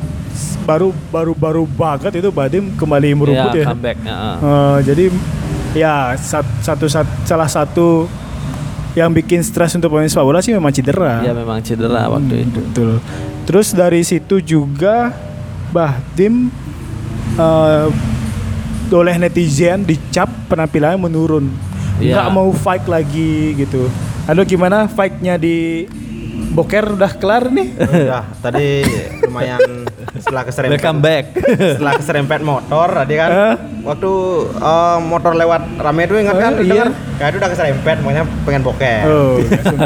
baru 0.61 0.89
baru 1.07 1.33
baru 1.33 1.63
banget 1.65 2.13
itu 2.15 2.29
Bahdim 2.29 2.73
kembali 2.73 3.09
merumput 3.15 3.51
Iya, 3.51 3.59
ya. 3.59 3.65
comeback 3.67 3.97
heeh. 3.99 4.35
Eh, 4.39 4.77
jadi 4.83 5.05
ya 5.71 5.93
sat- 6.15 6.57
satu, 6.59 6.85
sat- 6.85 7.17
salah 7.23 7.45
satu 7.47 8.05
yang 8.91 9.09
bikin 9.09 9.39
stres 9.39 9.73
untuk 9.73 9.89
pemain 9.89 10.05
sepak 10.05 10.21
bola 10.23 10.39
sih 10.39 10.49
memang 10.51 10.69
cedera. 10.69 11.21
Iya 11.21 11.33
memang 11.33 11.57
cedera 11.59 12.05
waktu 12.07 12.33
Hmm, 12.35 12.45
itu 12.45 12.59
Betul. 12.63 12.91
Terus 13.45 13.67
dari 13.71 14.01
situ 14.01 14.37
juga 14.39 15.09
Bahdim 15.69 16.53
eh 17.35 17.85
oleh 18.91 19.15
netizen 19.15 19.81
dicap 19.81 20.27
penampilannya 20.47 20.97
menurun. 20.99 21.45
Iya. 21.97 22.15
Nggak 22.17 22.29
mau 22.31 22.49
fight 22.51 22.85
lagi 22.85 23.31
gitu. 23.55 23.85
Lalu 24.25 24.41
gimana 24.47 24.85
fightnya 24.85 25.35
di 25.35 25.85
Boker 26.49 26.95
udah 26.95 27.11
kelar 27.11 27.45
nih? 27.47 27.77
Udah, 27.77 28.25
tadi 28.39 28.81
lumayan 29.21 29.85
setelah 30.17 30.41
keserempet 30.41 30.73
Welcome 30.75 30.99
back 30.99 31.23
setelah 31.69 31.93
keserempet 31.95 32.39
motor 32.41 32.87
tadi 32.89 33.13
kan 33.13 33.29
Eh? 33.29 33.55
waktu 33.83 34.11
eh, 34.49 34.97
motor 34.99 35.31
lewat 35.31 35.61
rame 35.77 36.01
itu 36.03 36.15
ingat 36.17 36.35
kan 36.35 36.51
Eh, 36.55 36.63
iya. 36.63 36.71
dengar? 36.73 36.89
kayak 37.15 37.29
itu 37.29 37.37
udah 37.37 37.49
keserempet 37.49 37.95
makanya 37.99 38.25
pengen 38.41 38.61
boker 38.63 39.03
Oh, 39.05 39.35
langsung 39.37 39.79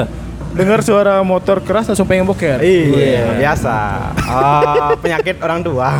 dengar 0.53 0.79
suara 0.81 1.15
motor 1.21 1.57
keras 1.59 1.85
langsung 1.85 2.05
pengen 2.05 2.23
boker. 2.23 2.61
iya 2.61 3.35
biasa 3.35 3.75
Eh, 4.15 4.95
penyakit 4.97 5.35
orang 5.39 5.59
tua 5.59 5.99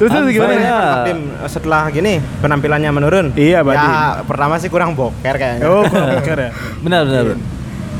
Terus 0.00 0.10
terus 0.10 0.32
gimana? 0.32 1.04
Tim 1.04 1.18
setelah 1.44 1.82
gini 1.86 2.16
penampilannya 2.40 2.88
menurun 2.90 3.26
Iya, 3.36 3.60
Badim. 3.60 3.84
ya 3.84 4.24
pertama 4.24 4.56
sih 4.56 4.66
kurang 4.66 4.96
boker 4.96 5.36
kayaknya 5.36 5.68
Oh, 5.68 5.84
kurang 5.84 6.16
boker 6.16 6.38
ya. 6.40 6.50
benar 6.84 7.00
benar 7.04 7.22
benar. 7.26 7.38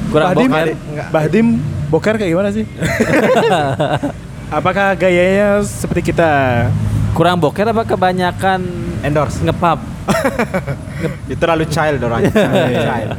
kurang 0.09 0.26
Bahdim, 0.26 0.48
boker. 0.48 0.68
Bahdim 1.12 1.46
boker 1.86 2.14
kayak 2.16 2.30
gimana 2.30 2.48
sih? 2.48 2.64
Apakah 4.51 4.96
gayanya 4.96 5.61
seperti 5.61 6.11
kita? 6.11 6.66
kurang 7.11 7.36
boker 7.36 7.66
apa 7.66 7.82
kebanyakan 7.84 8.62
endorse 9.03 9.42
ngepap 9.42 9.82
itu 11.32 11.38
terlalu 11.38 11.64
child 11.68 12.01
orangnya 12.03 12.32
child 12.84 13.11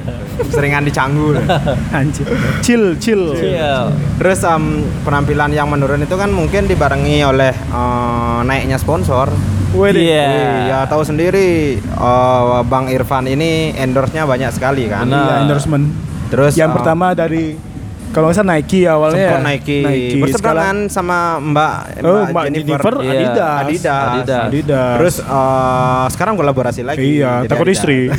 seringan 0.50 0.84
dicanggu 0.88 1.38
Anjir. 1.98 2.26
Chill, 2.66 2.98
chill. 2.98 3.36
Chill. 3.38 3.86
Terus 4.18 4.40
em, 4.48 4.82
penampilan 5.06 5.52
yang 5.54 5.70
menurun 5.70 6.02
itu 6.02 6.16
kan 6.18 6.32
mungkin 6.32 6.66
dibarengi 6.66 7.22
oleh 7.22 7.54
eh, 7.54 8.40
naiknya 8.48 8.82
sponsor. 8.82 9.30
Iya. 9.72 10.28
Ya 10.68 10.80
tahu 10.90 11.06
sendiri 11.06 11.78
eh, 11.80 12.60
Bang 12.66 12.90
Irfan 12.90 13.30
ini 13.30 13.76
endorse-nya 13.76 14.26
banyak 14.26 14.52
sekali 14.56 14.90
kan. 14.90 15.08
Iya, 15.08 15.46
endorsement. 15.46 15.86
Terus 16.32 16.56
yang 16.58 16.74
eh, 16.74 16.76
pertama 16.80 17.14
dari 17.14 17.71
kalau 18.12 18.28
nggak 18.28 18.38
salah 18.38 18.50
Nike 18.54 18.80
awalnya. 18.84 19.18
sempat 19.18 19.32
ya? 19.34 19.48
Nike, 19.48 19.78
Nike. 19.82 20.20
berseberangan 20.20 20.78
sama 20.88 21.18
Mbak 21.40 21.74
Oh, 22.02 22.24
Mbak 22.28 22.44
Jennifer, 22.54 22.94
Iya, 22.98 23.12
Adidas. 23.12 23.58
Adidas. 23.58 24.04
Adidas. 24.06 24.44
Adidas. 24.46 24.94
Terus 24.98 25.16
eh, 25.20 26.06
sekarang 26.10 26.34
kolaborasi 26.36 26.82
lagi. 26.82 27.00
Iya, 27.18 27.44
takut 27.46 27.64
Adidas. 27.64 27.78
istri. 27.78 28.00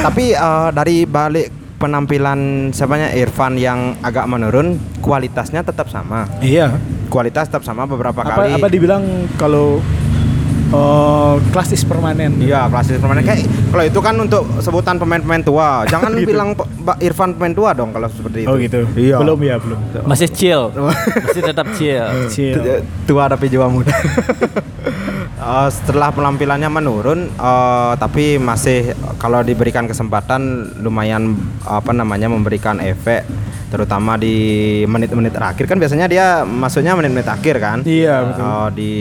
Tapi 0.00 0.24
eh, 0.32 0.68
dari 0.70 0.96
balik 1.04 1.46
penampilan 1.76 2.40
siapanya 2.70 3.08
Irfan 3.10 3.56
yang 3.56 3.96
agak 4.00 4.24
menurun, 4.26 4.74
kualitasnya 5.00 5.60
tetap 5.62 5.88
sama. 5.88 6.28
iya. 6.40 6.76
Kualitas 7.08 7.50
tetap 7.50 7.64
sama 7.64 7.84
beberapa 7.84 8.22
Apa 8.22 8.46
kali. 8.46 8.54
apa 8.54 8.70
dibilang 8.70 9.02
kalau 9.34 9.82
eh 10.70 11.34
klasis 11.50 11.82
permanen. 11.82 12.38
Iya, 12.38 12.66
klasik 12.66 12.96
permanen 12.96 13.22
kayak 13.22 13.42
kalau 13.68 13.84
itu 13.84 13.98
kan 13.98 14.14
untuk 14.16 14.42
sebutan 14.58 14.96
pemain-pemain 14.96 15.42
tua. 15.42 15.82
Jangan 15.92 16.12
Gitu. 16.12 16.30
bilang 16.30 16.54
Mbak 16.54 16.96
Irfan 17.00 17.30
pemain 17.32 17.50
tua 17.50 17.70
dong 17.72 17.90
kalau 17.90 18.06
seperti 18.06 18.44
itu. 18.44 18.48
Oh 18.48 18.54
gitu. 18.54 18.86
Iya. 18.94 19.18
Belum 19.18 19.38
ya, 19.40 19.56
belum. 19.56 19.78
masih 20.04 20.28
chill 20.28 20.70
masih 21.26 21.42
tetap 21.42 21.66
chill 21.74 22.06
Chill. 22.32 22.54
Tu- 22.54 22.84
Tua 23.06 23.26
tapi 23.26 23.46
jiwa 23.46 23.66
muda. 23.66 23.90
Eh, 25.40 25.68
setelah 25.72 26.10
penampilannya 26.10 26.68
menurun, 26.68 27.20
eh, 27.26 27.92
tapi 27.96 28.36
masih 28.36 28.92
kalau 29.16 29.40
diberikan 29.40 29.84
kesempatan 29.84 30.40
lumayan 30.78 31.32
apa 31.62 31.90
namanya 31.90 32.28
memberikan 32.28 32.78
efek 32.78 33.24
terutama 33.70 34.14
di 34.14 34.34
menit-menit 34.84 35.30
terakhir 35.30 35.64
kan 35.64 35.78
biasanya 35.78 36.06
dia 36.06 36.26
masuknya 36.42 36.92
menit-menit 36.92 37.24
akhir 37.24 37.56
kan 37.56 37.78
Iya, 37.80 38.14
betul. 38.26 38.42
Oh, 38.42 38.68
di 38.68 38.92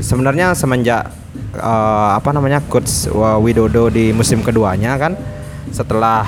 sebenarnya 0.00 0.52
semenjak 0.52 1.12
eh, 1.54 2.10
apa 2.16 2.30
namanya 2.32 2.64
coach 2.64 3.06
Wa- 3.08 3.36
Widodo 3.36 3.86
di 3.88 4.10
musim 4.10 4.40
keduanya 4.40 4.96
kan 4.96 5.12
setelah 5.68 6.24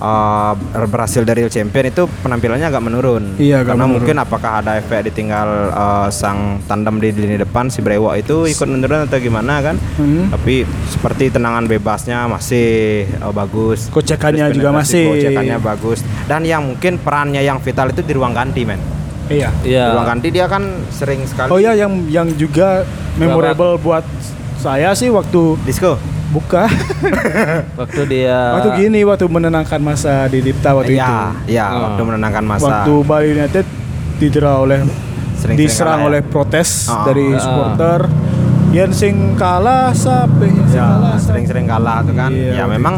eh, 0.00 0.52
berhasil 0.82 1.22
dari 1.22 1.44
champion 1.46 1.86
itu 1.86 2.02
penampilannya 2.18 2.66
agak 2.66 2.80
menurun 2.80 3.36
Iya, 3.36 3.60
agak 3.60 3.66
karena 3.70 3.84
menurun. 3.84 3.94
mungkin 3.94 4.16
apakah 4.18 4.52
ada 4.58 4.72
efek 4.74 5.06
ditinggal 5.06 5.48
eh, 5.68 6.08
sang 6.10 6.38
tandem 6.64 6.96
di 6.96 7.12
lini 7.12 7.36
depan 7.36 7.68
si 7.68 7.78
Brewo 7.78 8.08
itu 8.12 8.44
ikut 8.44 8.66
menurun 8.66 9.04
atau 9.04 9.16
gimana 9.16 9.60
kan 9.60 9.76
Hmm. 9.92 10.28
tapi 10.28 10.64
seperti 10.88 11.28
tenangan 11.28 11.64
bebasnya 11.64 12.24
masih 12.26 12.68
eh, 13.06 13.32
bagus 13.32 13.86
Kocekannya 13.88 14.48
juga 14.50 14.72
masih. 14.72 15.06
kocekannya 15.10 15.56
bagus 15.58 16.00
dan 16.24 16.42
yang 16.42 16.64
mungkin 16.66 16.96
perannya 16.96 17.40
yang 17.40 17.58
vital 17.58 17.88
itu 17.88 18.00
di 18.00 18.12
ruang 18.12 18.32
ganti 18.32 18.64
men 18.64 18.80
Iya. 19.26 19.52
di 19.58 19.70
Iya. 19.70 19.94
ruang 19.94 20.08
ganti 20.08 20.28
dia 20.28 20.44
kan 20.44 20.62
sering 20.88 21.22
sekali 21.22 21.48
Oh 21.48 21.58
ya 21.58 21.70
yang 21.72 22.08
yang 22.08 22.26
juga 22.34 22.82
memorable 23.14 23.76
buat 23.76 24.02
saya 24.56 24.90
sih 24.92 25.08
waktu 25.08 25.54
disco 25.62 25.94
buka 26.30 26.70
Waktu 27.80 28.00
dia 28.06 28.54
waktu 28.54 28.70
gini 28.78 29.02
waktu 29.02 29.26
menenangkan 29.26 29.78
masa 29.78 30.26
di 30.26 30.38
Dipta 30.40 30.72
waktu 30.72 30.94
Iya, 30.94 31.06
itu. 31.36 31.50
iya, 31.50 31.64
Oh. 31.68 31.80
waktu 31.88 32.02
menenangkan 32.04 32.44
masa. 32.44 32.66
Waktu 32.82 32.92
Bali 33.02 33.26
United 33.32 33.66
didera 34.16 34.52
oleh 34.56 34.80
Sering-sering 35.34 35.56
diserang 35.58 35.90
kalah 35.90 36.02
ya. 36.02 36.08
oleh 36.08 36.20
protes 36.22 36.70
Oh. 36.86 37.02
dari 37.02 37.26
Ah. 37.30 37.40
supporter. 37.40 38.00
Yang 38.70 38.90
sing 38.96 39.14
kalah 39.34 39.90
sampai 39.90 40.54
ya, 40.70 40.86
kalah 40.86 41.16
sering-sering 41.18 41.66
kalah 41.66 42.00
tuh 42.00 42.14
kan. 42.14 42.30
Iya, 42.30 42.54
ya 42.54 42.62
waktu 42.62 42.74
memang 42.78 42.94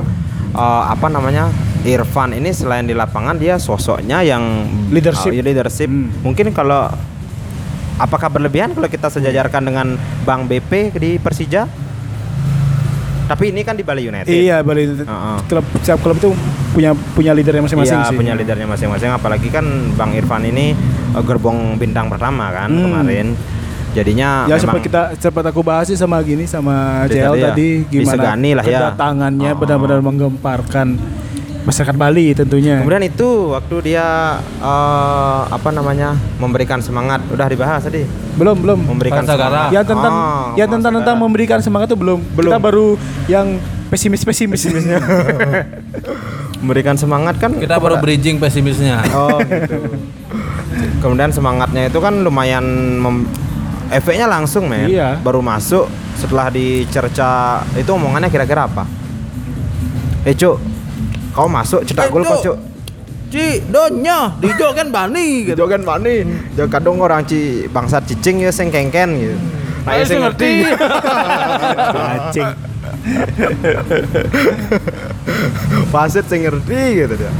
eh, 0.52 0.82
apa 0.86 1.06
namanya? 1.08 1.48
Irfan 1.82 2.30
ini 2.30 2.52
selain 2.52 2.84
di 2.84 2.92
lapangan 2.92 3.34
dia 3.34 3.56
sosoknya 3.56 4.20
yang 4.20 4.68
Leadership. 4.88 5.32
eh, 5.32 5.40
leadership. 5.40 5.88
Hmm. 5.88 6.12
Mungkin 6.22 6.52
kalau 6.52 6.86
apakah 7.96 8.28
berlebihan 8.28 8.70
kalau 8.70 8.86
kita 8.86 9.08
sejajarkan 9.08 9.62
dengan 9.62 9.86
Bang 10.22 10.44
BP 10.44 10.92
di 10.94 11.16
Persija? 11.16 11.66
Tapi 13.32 13.48
ini 13.48 13.60
kan 13.62 13.72
di 13.72 13.80
Bali 13.80 14.04
United. 14.04 14.28
Iya 14.28 14.60
Bali 14.60 14.84
United. 14.84 15.08
Heeh. 15.08 15.36
Klub 15.46 15.64
setiap 15.78 15.98
klub 16.00 16.16
itu 16.16 16.30
punya 16.70 16.92
punya 16.92 17.32
leadernya 17.32 17.64
masing-masing 17.64 17.96
Iya, 17.96 18.06
sih. 18.06 18.16
punya 18.16 18.32
leadernya 18.34 18.66
masing-masing 18.66 19.08
apalagi 19.08 19.48
kan 19.48 19.64
Bang 19.92 20.12
Irfan 20.12 20.44
ini 20.44 20.76
eh, 21.08 21.22
gerbong 21.22 21.76
bintang 21.76 22.06
pertama 22.06 22.48
kan 22.50 22.68
Hmm. 22.68 22.84
kemarin. 22.86 23.32
Jadinya 23.92 24.48
Ya 24.48 24.56
sempat 24.56 24.80
kita 24.80 25.12
sempat 25.16 25.44
aku 25.46 25.60
bahas 25.60 25.84
sih 25.84 25.94
sama 25.94 26.16
gini 26.20 26.44
sama 26.44 27.04
Tadi 27.04 27.12
JL 27.14 27.32
ya, 27.34 27.52
tadi 27.52 27.68
gimana 27.86 28.32
ya. 28.32 28.60
kedatangannya 28.64 29.50
Oh. 29.50 29.58
benar-benar 29.58 30.00
menggemparkan 30.00 30.96
masyarakat 31.62 31.94
Bali 31.94 32.32
tentunya. 32.32 32.78
Kemudian 32.78 33.04
itu 33.04 33.28
waktu 33.50 33.76
dia 33.84 34.06
eh, 34.58 35.40
apa 35.46 35.68
namanya 35.68 36.12
memberikan 36.36 36.78
semangat 36.78 37.22
udah 37.28 37.46
dibahas 37.46 37.82
tadi 37.82 38.02
belum 38.32 38.56
belum. 38.58 38.78
memberikan 38.84 39.22
Pansagara. 39.22 39.68
semangat. 39.68 39.70
Ya 39.70 39.82
tentang 39.82 40.14
Oh, 40.14 40.44
ya 40.54 40.66
tentang 40.66 40.92
tentang 40.96 41.16
memberikan 41.16 41.58
semangat 41.58 41.86
itu 41.88 41.96
belum. 41.96 42.18
Belum. 42.32 42.50
Kita 42.50 42.58
baru 42.58 42.86
yang 43.26 43.46
pesimis 43.88 44.22
pesimisnya. 44.22 44.98
memberikan 46.62 46.94
semangat 46.94 47.38
kan 47.38 47.50
kita 47.52 47.74
baru 47.76 47.98
kepada- 47.98 48.04
bridging 48.04 48.38
pesimisnya. 48.38 49.02
Oh 49.12 49.38
gitu. 49.40 49.98
Kemudian 50.98 51.30
semangatnya 51.30 51.86
itu 51.86 51.98
kan 51.98 52.22
lumayan 52.22 52.62
mem- 52.96 53.26
efeknya 53.88 54.26
langsung 54.26 54.66
men. 54.66 54.86
Iya. 54.86 55.18
Baru 55.18 55.42
masuk 55.42 55.86
setelah 56.14 56.48
dicerca 56.48 57.62
itu 57.74 57.88
omongannya 57.88 58.30
kira-kira 58.30 58.64
apa? 58.64 58.86
Eh 60.22 60.32
cuk, 60.32 60.62
kau 61.32 61.48
masuk 61.48 61.80
cetak 61.88 62.12
gol 62.12 62.22
kau 62.24 62.38
Cuk. 62.40 62.58
Ci, 63.32 63.64
donya, 63.72 64.36
dijo 64.44 64.76
kan 64.76 64.92
bani 64.92 65.26
gitu. 65.48 65.64
Jogan 65.64 65.88
bani. 65.88 66.20
Jo 66.52 66.68
kadang 66.68 67.00
orang 67.00 67.24
ci 67.24 67.64
bangsat 67.72 68.04
cicing 68.04 68.44
ya 68.44 68.52
sing 68.52 68.68
kengken 68.68 69.16
gitu. 69.16 69.36
Nah, 69.82 69.96
ya 69.96 70.04
sing 70.04 70.20
ngerti. 70.20 70.68
Anjing. 71.96 72.50
Wasit 75.90 76.28
sing 76.30 76.44
ngerti 76.44 76.80
gitu 77.02 77.14
dia. 77.16 77.32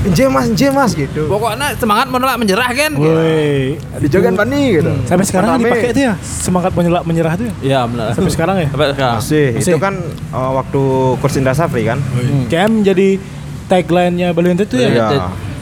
Nje 0.00 0.24
mas, 0.32 0.48
nje 0.48 0.68
mas 0.72 0.92
gitu. 0.96 1.28
Pokoknya 1.28 1.76
semangat 1.76 2.08
menolak 2.08 2.40
menyerah 2.40 2.72
kan. 2.72 2.92
Woi. 2.96 3.76
Di 4.00 4.08
Jogan 4.08 4.32
bani 4.32 4.80
gitu. 4.80 4.90
Sampai 5.04 5.28
sekarang 5.28 5.60
dipakai 5.60 5.92
itu 5.92 6.00
ya 6.08 6.14
semangat 6.22 6.72
menyerah 6.72 7.02
menyerah 7.04 7.32
itu 7.36 7.44
ya. 7.44 7.54
Iya 7.60 7.80
benar. 7.84 8.08
Sampai 8.16 8.32
sekarang 8.32 8.56
ya. 8.64 8.68
Sampai 8.72 8.86
sekarang. 8.96 9.18
Masih, 9.20 9.46
Masih. 9.52 9.72
itu 9.72 9.76
kan 9.76 9.94
uh, 10.32 10.50
waktu 10.56 10.82
kurs 11.20 11.36
Indra 11.36 11.52
Safri 11.52 11.84
kan? 11.84 12.00
Cam 12.48 12.80
jadi 12.80 13.20
tagline-nya 13.68 14.32
Bali 14.32 14.56
United 14.56 14.72
tuh 14.72 14.80
ya. 14.80 14.88
Iya. 14.88 15.06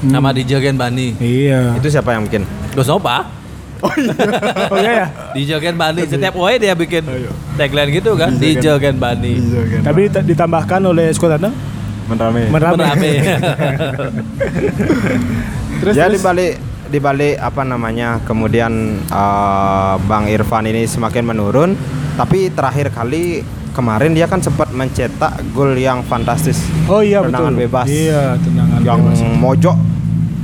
Nama 0.07 0.31
Dijo 0.31 0.57
kan 0.63 0.77
bani. 0.79 1.19
Iya. 1.19 1.75
Itu 1.75 1.91
siapa 1.91 2.15
yang 2.15 2.23
bikin? 2.31 2.47
Gus 2.79 2.87
Opa. 2.87 3.27
Oh 3.83 3.95
iya 4.79 4.93
ya. 5.03 5.07
Dijo 5.35 5.59
kan 5.59 5.75
bani. 5.75 6.07
Setiap 6.07 6.39
way 6.39 6.63
dia 6.63 6.79
bikin 6.79 7.03
tagline 7.59 7.91
gitu 7.91 8.15
kan. 8.15 8.31
Dijo 8.39 8.79
kan 8.79 8.95
bani. 8.95 9.35
Tapi 9.83 10.07
dita- 10.07 10.23
ditambahkan 10.23 10.79
oleh 10.87 11.11
skuad 11.11 11.43
Menrame. 12.09 12.49
merame. 12.49 12.77
Merame. 12.79 13.13
Terus 15.79 15.95
ya 15.95 16.07
terus. 16.09 16.21
balik 16.21 16.53
di 16.89 16.99
balik 16.99 17.37
apa 17.39 17.63
namanya 17.63 18.19
kemudian 18.25 18.73
uh, 19.07 19.95
Bang 20.03 20.27
Irfan 20.27 20.65
ini 20.65 20.83
semakin 20.85 21.23
menurun 21.23 21.77
tapi 22.17 22.49
terakhir 22.49 22.91
kali 22.91 23.45
kemarin 23.71 24.11
dia 24.11 24.25
kan 24.25 24.41
sempat 24.41 24.73
mencetak 24.73 25.37
gol 25.53 25.77
yang 25.77 26.03
fantastis 26.03 26.59
Oh 26.89 26.99
iya 26.99 27.21
tendangan 27.21 27.53
betul. 27.53 27.63
bebas 27.63 27.87
Iya, 27.87 28.35
tendangan 28.39 28.81
yang 28.81 28.99
bebas. 29.05 29.21
mojok 29.37 29.77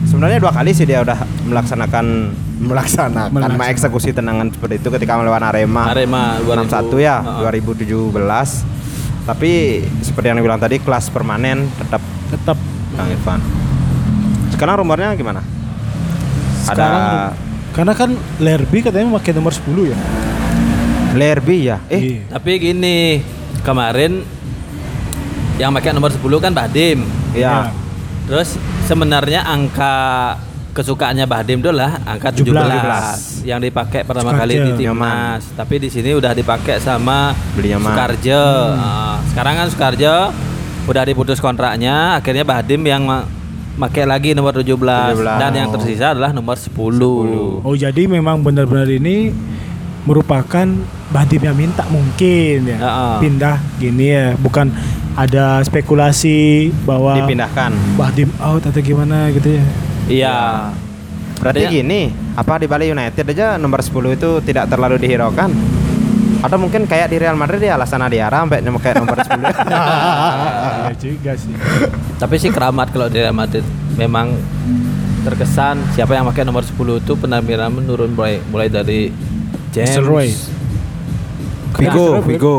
sebenarnya 0.04 0.38
dua 0.38 0.52
kali 0.52 0.70
sih 0.70 0.84
dia 0.84 1.00
udah 1.00 1.18
melaksanakan 1.42 2.06
melaksanakan 2.54 3.28
Melaksanakan. 3.32 3.58
mengeksekusi 3.58 4.12
tendangan 4.12 4.46
seperti 4.48 4.78
itu 4.78 4.88
ketika 4.92 5.16
melawan 5.16 5.42
Arema 5.42 5.90
Arema 5.90 6.38
61 6.38 6.68
ya 7.00 7.16
Heeh. 7.18 7.58
2017 7.64 8.14
tapi 9.24 9.82
seperti 10.04 10.30
yang 10.30 10.38
dibilang 10.40 10.60
tadi 10.60 10.80
kelas 10.80 11.08
permanen 11.08 11.68
tetap 11.80 12.00
tetap. 12.30 12.56
Bang 12.94 13.10
Irfan. 13.10 13.40
Sekarang 14.54 14.86
rumornya 14.86 15.18
gimana? 15.18 15.42
Sekarang 16.62 17.02
ada 17.02 17.44
karena 17.74 17.92
kan 17.98 18.14
Lerby 18.38 18.86
katanya 18.86 19.18
pakai 19.18 19.34
nomor 19.34 19.50
10 19.50 19.90
ya. 19.90 19.98
Lerby 21.18 21.56
ya? 21.66 21.82
Eh. 21.90 22.22
Iya. 22.22 22.38
Tapi 22.38 22.50
gini, 22.62 23.18
kemarin 23.66 24.22
yang 25.58 25.74
pakai 25.74 25.90
nomor 25.90 26.14
10 26.14 26.22
kan 26.38 26.54
Bahdim. 26.54 27.02
ya 27.34 27.74
Terus 28.30 28.56
sebenarnya 28.86 29.42
angka 29.42 29.94
kesukaannya 30.74 31.24
Bahdim 31.24 31.62
itu 31.62 31.70
lah 31.70 32.02
angka 32.02 32.34
17, 32.34 32.50
17. 32.50 33.46
yang 33.46 33.62
dipakai 33.62 34.02
pertama 34.02 34.34
Sukarjo. 34.34 34.42
kali 34.42 34.54
di 34.54 34.60
Nyaman. 34.60 34.78
timnas. 34.82 35.42
Tapi 35.54 35.74
di 35.78 35.88
sini 35.88 36.10
udah 36.12 36.34
dipakai 36.34 36.82
sama 36.82 37.30
Beli. 37.54 37.70
Sukarjo. 37.72 38.42
Hmm. 38.42 38.74
Nah, 38.74 39.16
sekarang 39.30 39.54
kan 39.54 39.66
Sukarjo 39.70 40.14
udah 40.84 41.02
diputus 41.06 41.38
kontraknya, 41.38 42.18
akhirnya 42.18 42.42
Bahdim 42.42 42.82
yang 42.82 43.06
pakai 43.74 44.04
lagi 44.04 44.34
nomor 44.34 44.52
17, 44.52 44.66
17. 45.16 45.38
dan 45.38 45.52
yang 45.54 45.68
tersisa 45.70 46.12
adalah 46.12 46.34
nomor 46.34 46.58
10. 46.58 47.62
Oh 47.62 47.74
jadi 47.74 48.06
memang 48.06 48.42
benar-benar 48.42 48.86
ini 48.86 49.30
merupakan 50.04 50.66
Badim 51.08 51.42
yang 51.42 51.56
minta 51.56 51.82
mungkin 51.88 52.68
ya 52.68 52.76
Heeh. 52.76 53.16
pindah 53.24 53.56
gini 53.80 54.12
ya 54.12 54.26
bukan 54.36 54.68
ada 55.16 55.64
spekulasi 55.64 56.68
bahwa 56.84 57.16
dipindahkan 57.16 57.72
Badim 57.96 58.28
out 58.36 58.66
atau 58.66 58.82
gimana 58.84 59.32
gitu 59.32 59.56
ya 59.56 59.64
Iya. 60.04 60.70
berarti 61.34 61.60
Artinya- 61.60 61.74
gini 61.74 62.00
apa 62.34 62.56
di 62.56 62.66
Bali 62.66 62.86
United 62.88 63.24
aja 63.26 63.56
nomor 63.56 63.82
10 63.82 64.12
itu 64.12 64.40
tidak 64.40 64.64
terlalu 64.66 64.96
dihiraukan? 64.96 65.50
Atau 66.40 66.60
mungkin 66.60 66.84
kayak 66.84 67.08
di 67.08 67.16
Real 67.16 67.34
Madrid 67.34 67.56
ya 67.58 67.74
alasan 67.74 68.00
Adiara 68.00 68.44
sampai 68.44 68.60
kayak 68.60 68.96
nomor 68.98 69.16
10 69.16 69.40
Iya 70.84 70.92
juga 70.94 71.32
sih. 71.34 71.52
Tapi 72.16 72.34
sih 72.36 72.48
keramat 72.48 72.92
kalau 72.92 73.08
di 73.08 73.18
Real 73.18 73.32
Madrid. 73.32 73.64
Memang 73.94 74.36
terkesan 75.22 75.80
siapa 75.92 76.12
yang 76.12 76.26
pakai 76.26 76.44
nomor 76.44 76.60
10 76.60 76.74
itu 76.98 77.12
penampilan 77.14 77.72
menurun 77.72 78.12
mulai 78.12 78.44
mulai 78.48 78.68
dari 78.68 79.08
James, 79.70 79.96
Roy. 79.98 80.28
Vigo 81.74 82.20
Vigo. 82.22 82.58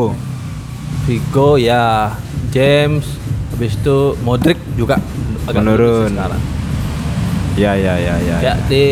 Vigo 1.06 1.54
ya, 1.56 2.10
James, 2.50 3.06
habis 3.48 3.72
itu 3.72 3.96
Modric 4.20 4.58
juga 4.74 4.98
agak 5.46 5.62
Menurun. 5.62 6.10
sekarang. 6.10 6.42
Ya 7.56 7.72
ya 7.74 7.94
ya 7.96 8.14
ya 8.20 8.36
Ya 8.42 8.54
di 8.66 8.84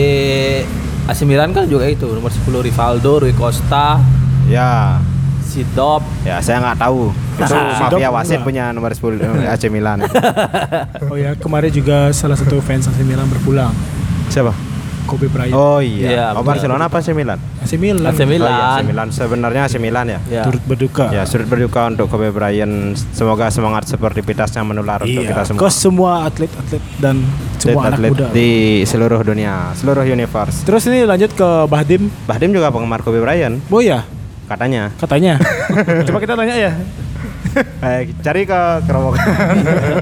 AC 1.04 1.20
Milan 1.22 1.52
kan 1.52 1.64
juga 1.64 1.84
itu 1.84 2.08
nomor 2.08 2.32
10 2.32 2.48
Rivaldo, 2.60 3.20
Rui 3.20 3.32
Costa, 3.32 4.00
ya 4.46 4.96
Sidop. 5.44 6.00
ya 6.24 6.40
saya 6.40 6.58
nggak 6.58 6.80
tahu 6.80 7.12
itu 7.12 7.54
mafia 7.78 8.08
wasit 8.08 8.40
enggak. 8.40 8.42
punya 8.42 8.64
nomor 8.72 8.90
10 8.90 9.20
eh, 9.20 9.46
AC 9.46 9.68
Milan 9.68 10.02
oh 11.04 11.14
ya 11.14 11.36
kemarin 11.36 11.70
juga 11.70 12.08
salah 12.10 12.34
satu 12.34 12.58
fans 12.58 12.88
AC 12.88 13.04
Milan 13.04 13.28
berpulang 13.28 13.70
siapa 14.26 14.50
Kobe 15.04 15.28
Bryant 15.28 15.52
oh 15.52 15.78
Iya, 15.78 16.08
iya 16.08 16.26
oh. 16.32 16.40
Barcelona 16.40 16.88
apa 16.88 16.98
AC 16.98 17.12
Milan 17.12 17.36
AC 17.60 17.76
Milan 17.76 18.08
AC 18.08 18.24
Milan. 18.24 18.48
Oh, 18.48 18.56
iya, 18.56 18.66
AC 18.72 18.82
Milan 18.82 19.08
sebenarnya 19.10 19.62
AC 19.62 19.74
Milan 19.76 20.06
ya 20.08 20.18
Ya. 20.26 20.42
turut 20.42 20.64
berduka 20.64 21.12
Ya, 21.12 21.22
surut 21.22 21.46
berduka 21.46 21.86
untuk 21.86 22.08
Kobe 22.08 22.32
Bryant. 22.32 22.96
Semoga 23.12 23.46
semangat 23.46 23.84
seperti 23.86 24.24
pitasnya 24.24 24.64
menular 24.64 24.98
untuk 24.98 25.20
iya 25.20 25.30
kita 25.30 25.44
semua. 25.44 25.60
ke 25.60 25.68
semua 25.70 26.12
atlet-atlet 26.24 26.82
dan 26.98 27.20
Semua 27.66 27.82
anak 27.86 27.96
atlet 27.96 28.10
muda. 28.10 28.26
di 28.30 28.50
seluruh 28.84 29.20
dunia, 29.20 29.72
seluruh 29.74 30.04
universe. 30.04 30.62
Terus 30.62 30.84
ini 30.84 31.02
lanjut 31.02 31.32
ke 31.32 31.48
Bahdim. 31.64 32.12
Bahdim 32.22 32.50
juga 32.50 32.68
penggemar 32.68 33.00
Kobe 33.00 33.18
Bryant 33.18 33.56
Oh 33.66 33.80
ya, 33.80 34.04
katanya. 34.44 34.92
katanya. 34.94 35.40
Coba 36.06 36.18
kita 36.20 36.34
tanya 36.34 36.54
ya. 36.54 36.72
Eh, 37.80 38.12
cari 38.18 38.42
ke 38.42 38.60
kerowokan. 38.82 39.24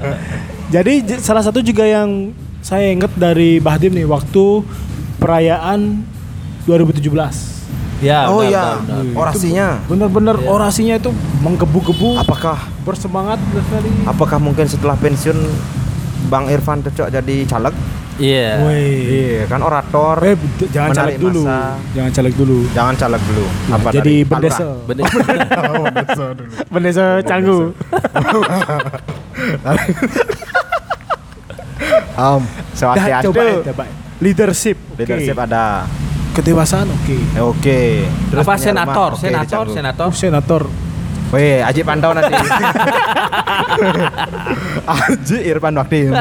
Jadi 0.75 0.93
salah 1.17 1.39
satu 1.39 1.59
juga 1.59 1.83
yang 1.83 2.33
saya 2.59 2.89
ingat 2.89 3.13
dari 3.13 3.57
Bahdim 3.57 3.93
nih 3.93 4.03
waktu 4.03 4.65
perayaan 5.17 6.01
2017. 6.65 7.53
Ya, 7.99 8.27
oh 8.27 8.43
benar, 8.43 8.49
iya, 8.49 8.63
benar, 8.75 8.99
benar. 8.99 9.15
orasinya. 9.15 9.67
Bener-bener 9.87 10.35
orasinya 10.43 10.95
itu 10.97 11.09
menggebu-gebu, 11.39 12.19
Apakah 12.19 12.59
bersemangat 12.83 13.39
sekali. 13.39 13.87
apakah 14.03 14.37
mungkin 14.37 14.67
setelah 14.67 14.99
pensiun 14.99 15.39
Bang 16.27 16.47
Irfan 16.47 16.79
cocok 16.81 17.07
jadi 17.09 17.35
caleg? 17.45 17.75
Iya. 18.13 18.61
Woi. 18.61 18.85
Iya, 19.09 19.49
kan 19.49 19.65
orator. 19.65 20.21
Eh, 20.21 20.37
jangan 20.69 20.93
caleg 20.93 21.17
dulu. 21.17 21.41
massa. 21.43 21.81
Jangan 21.97 22.11
caleg 22.13 22.33
dulu. 22.37 22.57
Jangan 22.69 22.93
caleg 22.93 23.21
dulu. 23.25 23.45
Apa 23.73 23.87
jadi 23.89 24.15
bendesa. 24.21 24.65
Bener. 24.85 25.05
Bendesa 26.69 27.05
Canggu. 27.25 27.73
Om, 32.13 32.41
Swastiastu. 32.77 33.33
coba 33.33 33.41
ya, 33.41 33.55
coba. 33.73 33.83
Leadership. 34.21 34.77
oke. 34.93 35.01
Leadership 35.01 35.37
ada. 35.37 35.89
Kedewasaan 36.33 36.89
oke. 36.89 37.17
Eh, 37.17 37.43
Oke. 37.45 37.81
Terus 38.33 38.41
Apa 38.41 38.57
senator? 38.57 39.11
senator, 39.17 39.65
senator. 39.69 40.07
Oh, 40.09 40.13
senator. 40.13 40.63
Weh, 41.33 41.59
Aji 41.59 41.81
pantau 41.81 42.13
nanti. 42.13 42.29
Aji 44.85 45.37
Irfan 45.43 45.73
Waktim. 45.73 46.13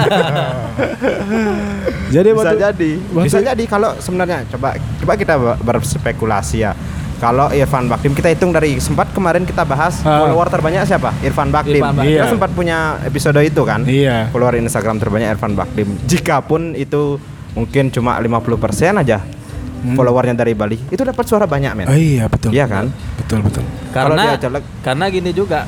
Jadi 2.15 2.29
bisa 2.31 2.41
waktu- 2.47 2.61
jadi. 2.63 2.91
waktu- 3.11 3.25
Bisa 3.25 3.39
jadi 3.41 3.65
kalau 3.65 3.97
sebenarnya 3.97 4.45
coba 4.47 4.73
coba 4.77 5.13
kita 5.15 5.35
ber- 5.35 5.59
berspekulasi 5.63 6.59
ya. 6.61 6.73
Kalau 7.17 7.49
Irfan 7.51 7.87
Baktim 7.87 8.13
kita 8.13 8.29
hitung 8.29 8.51
dari 8.51 8.77
sempat 8.77 9.13
kemarin 9.13 9.45
kita 9.45 9.63
bahas 9.63 10.03
Ah. 10.03 10.19
follower 10.19 10.51
terbanyak 10.51 10.83
siapa? 10.85 11.15
Irfan 11.21 11.49
Baktim. 11.49 11.79
Irfan 11.79 11.95
Baktim. 11.95 12.11
Kita 12.11 12.19
Iya. 12.19 12.29
sempat 12.29 12.51
punya 12.51 12.79
episode 13.01 13.39
itu 13.41 13.63
kan. 13.63 13.81
Iya. 13.83 14.27
Follower 14.29 14.59
Instagram 14.59 14.99
terbanyak 14.99 15.29
Irfan 15.31 15.55
Baktim. 15.55 15.87
Jikapun 16.03 16.75
itu 16.75 17.17
mungkin 17.53 17.89
cuma 17.89 18.19
50% 18.19 18.59
aja 18.99 19.23
Hmm. 19.23 19.95
followernya 19.95 20.35
dari 20.37 20.53
Bali, 20.53 20.79
itu 20.89 20.99
dapat 21.01 21.23
suara 21.23 21.43
banyak 21.43 21.73
men. 21.75 21.87
Oh, 21.87 21.95
iya 21.95 22.27
betul. 22.27 22.51
Iya 22.51 22.67
kan? 22.67 22.87
Betul 22.87 23.12
betul. 23.39 23.65
Kalau 23.91 24.13
karena 24.13 24.37
karena 24.83 25.05
gini 25.09 25.31
juga 25.31 25.65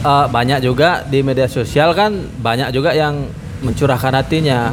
eh, 0.00 0.26
banyak 0.28 0.58
juga 0.60 1.02
di 1.02 1.18
media 1.20 1.46
sosial 1.46 1.90
kan 1.90 2.12
banyak 2.36 2.70
juga 2.70 2.92
yang 2.92 3.26
mencurahkan 3.58 4.14
hatinya 4.14 4.70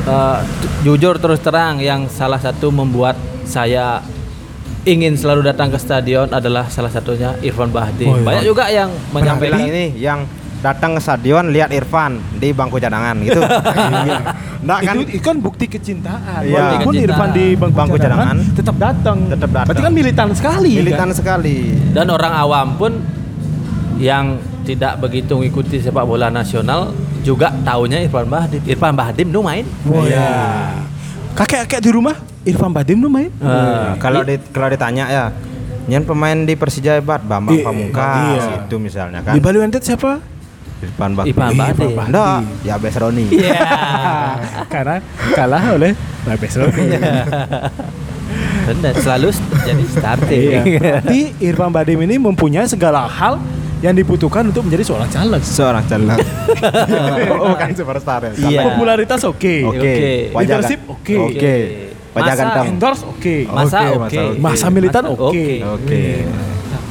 Eh, 0.00 0.38
tu- 0.56 0.72
jujur 0.88 1.20
terus 1.20 1.36
terang 1.38 1.76
yang 1.78 2.08
salah 2.08 2.40
satu 2.40 2.72
membuat 2.72 3.12
saya 3.44 4.00
ingin 4.82 5.12
selalu 5.12 5.44
datang 5.44 5.68
ke 5.68 5.76
stadion 5.76 6.24
adalah 6.30 6.64
salah 6.66 6.88
satunya 6.88 7.36
Irfan 7.42 7.68
Bahdim 7.68 8.08
Oh, 8.08 8.16
iya. 8.16 8.24
banyak 8.24 8.44
juga 8.46 8.72
yang 8.72 8.88
menyampaikan 9.12 9.60
ini 9.60 9.92
yang 9.92 10.24
datang 10.58 10.98
ke 10.98 11.00
stadion 11.00 11.54
lihat 11.54 11.70
Irfan 11.70 12.18
di 12.38 12.50
bangku 12.50 12.82
cadangan 12.82 13.14
gitu. 13.22 13.38
Nggak 14.66 14.78
kan? 14.82 14.94
itu, 14.98 15.02
itu 15.14 15.22
kan 15.22 15.36
bukti 15.38 15.64
kecintaan. 15.70 16.42
Iya. 16.42 16.54
Walaupun 16.58 16.92
Bukti 16.92 16.98
Irfan 17.06 17.30
di 17.30 17.46
bangku, 17.54 17.78
Bangku 17.78 17.96
cadangan, 17.96 18.36
cadangan, 18.36 18.56
tetap 18.58 18.76
datang. 18.76 19.18
tetap 19.30 19.50
datang. 19.54 19.68
Berarti 19.70 19.82
kan 19.86 19.94
militan 19.94 20.28
sekali. 20.34 20.72
Militan 20.74 21.08
kan? 21.10 21.16
sekali. 21.16 21.58
dan 21.94 22.06
orang 22.10 22.32
awam 22.34 22.68
pun 22.74 22.92
yang 23.98 24.38
tidak 24.66 24.98
begitu 25.00 25.34
mengikuti 25.34 25.78
sepak 25.78 26.04
bola 26.04 26.28
nasional 26.30 26.94
juga 27.26 27.50
taunya 27.66 27.98
Irfan 28.04 28.30
Bahdim 28.30 28.62
Irfan 28.62 28.94
Bahdim 28.94 29.28
tuh 29.34 29.42
main 29.42 29.66
Oh 29.90 30.06
iya. 30.06 30.70
Kakek-kakek 31.34 31.82
di 31.82 31.90
rumah 31.90 32.14
Irfan 32.46 32.72
Badim 32.72 32.98
tuh 33.02 33.10
main. 33.10 33.30
Eh, 33.30 33.88
kalau 33.98 34.22
di, 34.24 34.38
kalau 34.54 34.68
ditanya 34.72 35.04
ya, 35.06 35.24
Nyan 35.88 36.04
pemain 36.04 36.36
di 36.44 36.52
Persija 36.52 37.00
hebat, 37.00 37.24
Bambang 37.24 37.56
Iya, 37.56 37.64
Pamungkas 37.64 38.44
iya. 38.44 38.56
itu 38.60 38.76
misalnya 38.76 39.24
kan. 39.24 39.32
Di 39.32 39.40
Bali 39.40 39.56
United 39.56 39.80
siapa? 39.80 40.20
Irfan 40.78 41.10
Bakti. 41.14 41.30
Irfan. 41.34 41.52
Bahdim. 41.58 41.90
Enggak, 41.98 42.38
ya 42.62 42.74
Bes 42.78 42.96
Roni. 42.96 43.26
Iya. 43.30 43.60
Karena 44.74 44.96
kalah 45.34 45.64
oleh 45.74 45.92
Labes 46.22 46.54
Benar, 48.68 48.92
selalu 49.00 49.28
st- 49.32 49.52
jadi 49.64 49.84
starting. 49.88 50.40
Iya. 50.44 50.60
Tapi 51.02 51.20
Irfan 51.40 51.72
Badim 51.72 51.98
ini 52.04 52.20
mempunyai 52.20 52.68
segala 52.68 53.08
hal 53.08 53.40
yang 53.78 53.94
dibutuhkan 53.94 54.42
untuk 54.44 54.66
menjadi 54.66 54.84
seorang 54.84 55.08
caleg. 55.08 55.42
Seorang 55.42 55.84
caleg. 55.86 56.18
oh, 57.42 57.54
kan 57.56 57.70
superstar 57.72 58.28
ya. 58.28 58.32
Iya. 58.36 58.60
Popularitas 58.68 59.22
oke. 59.24 59.54
Oke. 59.66 59.78
Oke. 59.78 59.94
Wajah 60.34 60.46
Leadership 60.60 60.80
gan- 60.84 60.94
oke. 60.94 61.16
Oke. 61.32 61.54
Wajah 62.08 62.34
Masa 62.34 62.42
ganteng. 62.42 62.66
Endorse 62.74 63.02
oke. 63.06 63.36
Masa 63.46 63.78
Oke, 63.78 63.86
oke. 63.86 63.98
masa 63.98 64.20
oke. 64.20 64.40
Masa 64.40 64.66
militan 64.68 65.02
Masa 65.06 65.14
oke. 65.22 65.46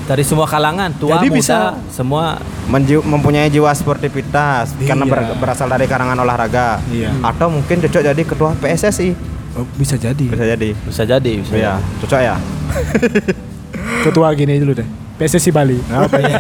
Dari 0.07 0.23
semua 0.23 0.47
kalangan, 0.47 0.87
tua, 0.93 1.19
Jadi 1.19 1.27
muda, 1.27 1.35
bisa- 1.35 1.75
semua 1.89 2.39
Menju- 2.65 3.03
mempunyai 3.03 3.47
jiwa 3.47 3.67
sportivitas 3.69 4.71
karena 4.77 5.03
Iya. 5.03 5.11
ber- 5.13 5.35
berasal 5.37 5.67
dari 5.67 5.83
karangan 5.83 6.15
olahraga. 6.15 6.79
Iya. 6.87 7.11
Atau 7.21 7.47
mungkin 7.49 7.79
cocok 7.79 8.01
jadi 8.05 8.21
ketua 8.23 8.55
PSSI. 8.55 9.11
Oh, 9.53 9.67
bisa 9.73 9.95
jadi. 9.95 10.21
Bisa 10.21 10.45
jadi. 10.45 10.69
bisa 10.77 11.03
jadi, 11.03 11.31
bisa. 11.37 11.53
Iya, 11.53 11.73
cocok 11.99 12.19
ya. 12.21 12.35
Ketua 14.03 14.31
gini 14.31 14.55
dulu 14.57 14.73
deh. 14.73 14.87
PSSI 15.17 15.49
Bali. 15.49 15.75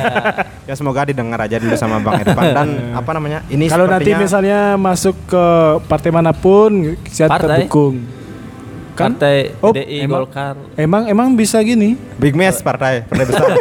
ya 0.69 0.73
semoga 0.73 1.01
didengar 1.03 1.41
aja 1.41 1.57
dulu 1.57 1.73
sama 1.73 1.97
Bang 1.97 2.21
Irfan 2.21 2.45
dan 2.53 2.67
apa 2.93 3.09
namanya? 3.09 3.41
Ini 3.47 3.65
Kalau 3.65 3.83
nanti 3.83 4.13
misalnya 4.13 4.77
masuk 4.77 5.17
ke 5.25 5.43
partai 5.87 6.07
mana 6.07 6.29
pun, 6.29 6.93
saya 7.05 7.25
Partai? 7.27 7.65
terdukung. 7.65 8.05
Kan? 8.97 9.13
Partai 9.13 9.53
Oh, 9.59 9.69
PDI, 9.69 10.03
emang- 10.03 10.25
Golkar. 10.25 10.55
Emang 10.73 11.03
emang 11.05 11.27
bisa 11.31 11.61
gini. 11.61 11.93
Big 12.17 12.33
Match 12.33 12.59
partai, 12.59 13.05
partai 13.05 13.25
besar. 13.25 13.47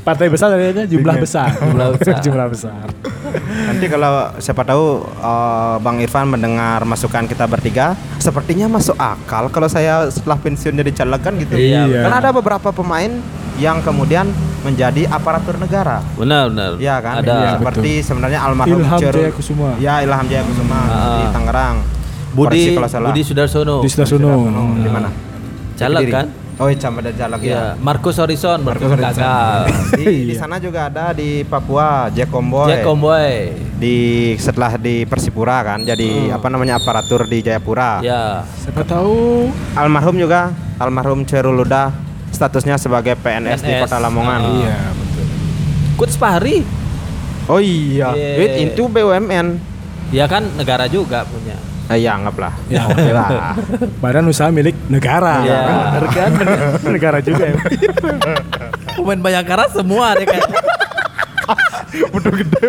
Partai 0.00 0.26
besar 0.26 0.48
artinya 0.50 0.86
jumlah 0.92 1.16
besar. 1.16 1.48
Jumlah 1.54 1.88
besar. 1.94 2.14
jumlah 2.18 2.46
besar. 2.48 2.84
Nanti 3.62 3.86
kalau 3.86 4.12
siapa 4.36 4.64
tahu 4.64 4.84
eh, 5.04 5.76
Bang 5.78 5.98
Irfan 5.98 6.26
mendengar 6.26 6.82
masukan 6.82 7.24
kita 7.24 7.46
bertiga, 7.46 7.92
sepertinya 8.16 8.66
masuk 8.68 8.96
akal 8.96 9.46
kalau 9.48 9.68
saya 9.68 10.08
setelah 10.08 10.34
pensiun 10.36 10.74
jadi 10.74 10.90
caleg 10.96 11.20
kan 11.20 11.34
gitu. 11.36 11.54
Iya, 11.54 11.86
Iya. 11.86 12.00
Kan 12.02 12.12
ada 12.16 12.30
beberapa 12.32 12.68
pemain 12.70 13.12
yang 13.56 13.78
kemudian 13.80 14.26
menjadi 14.60 15.06
aparatur 15.06 15.56
negara. 15.56 16.00
Benar, 16.14 16.48
benar. 16.48 16.70
Iya 16.76 16.96
kan? 16.98 17.14
Ada 17.20 17.30
Iya, 17.30 17.50
seperti 17.54 17.92
sebenarnya 18.00 18.38
almarhum 18.40 18.80
Ilham 18.80 18.98
Cerul- 18.98 19.22
Jayakusuma. 19.22 19.68
Ya, 19.78 19.94
Ilham 20.00 20.26
Jayakusuma 20.26 20.78
di 20.90 20.96
Ah. 21.22 21.30
Tangerang. 21.30 21.76
Budi 22.30 22.46
Koreksi 22.48 22.70
kalau 22.72 22.88
salah. 22.88 23.08
Budi 23.10 23.22
Sudarsono. 23.22 23.76
Di 23.78 23.88
Sudarsono. 23.88 24.30
Di 24.76 24.88
mana? 24.88 25.08
Caleg 25.74 26.00
Kediri. 26.02 26.12
kan? 26.12 26.26
Oh, 26.60 26.68
iya, 26.68 26.76
sama 26.76 27.00
ada 27.00 27.08
caleg 27.10 27.40
Iya, 27.40 27.48
ya. 27.48 27.62
Marcus 27.74 28.16
Horizon, 28.16 28.58
Marcus 28.60 28.84
Marcus 28.84 29.00
Horizon. 29.00 29.16
gagal. 29.16 29.60
Di, 29.96 30.04
di 30.28 30.34
sana 30.36 30.56
juga 30.56 30.80
ada 30.86 31.10
di 31.10 31.40
Papua 31.42 32.12
Jack 32.12 32.28
Comboy. 32.28 32.68
Jack 32.68 32.84
Comboy. 32.84 33.32
di 33.80 33.96
setelah 34.36 34.76
di 34.76 35.08
Persipura 35.08 35.64
kan 35.64 35.80
jadi 35.80 36.28
apa 36.30 36.52
namanya 36.52 36.76
aparatur 36.76 37.24
di 37.24 37.40
Jayapura. 37.40 38.04
Ya. 38.04 38.44
Siapa 38.58 38.84
tahu 38.84 39.48
Almarhum 39.72 40.20
juga 40.20 40.52
almarhum 40.76 41.24
Ceruluda 41.24 41.96
statusnya 42.28 42.76
sebagai 42.76 43.16
PNS, 43.16 43.64
di 43.64 43.72
PNS. 43.72 43.80
Kota 43.80 43.96
Lamongan. 43.98 44.36
Ah. 44.38 44.52
Iya, 44.52 44.76
betul. 44.92 45.24
Coach 45.96 46.14
Fahri. 46.14 46.60
Oh 47.48 47.56
iya, 47.56 48.12
Iya. 48.12 48.36
It- 48.38 48.56
itu 48.68 48.84
BUMN. 48.84 49.46
Ya 50.12 50.28
kan 50.28 50.44
negara 50.54 50.84
juga 50.84 51.24
punya. 51.24 51.56
Eh, 51.90 51.98
ya 52.00 52.14
anggaplah. 52.14 52.54
Ya. 52.70 52.86
Oke 52.86 53.10
lah. 53.10 53.58
Badan 53.98 54.30
usaha 54.30 54.46
milik 54.48 54.78
negara. 54.86 55.42
Iya. 55.42 55.60
Bener 55.90 56.04
kan? 56.08 56.30
negara 56.94 57.18
juga 57.18 57.44
ya. 57.50 57.56
Pemain 58.94 59.18
Bayangkara 59.18 59.66
semua 59.68 60.14
deh 60.14 60.22
kayak. 60.22 60.46
Udah 62.14 62.30
gede. 62.30 62.62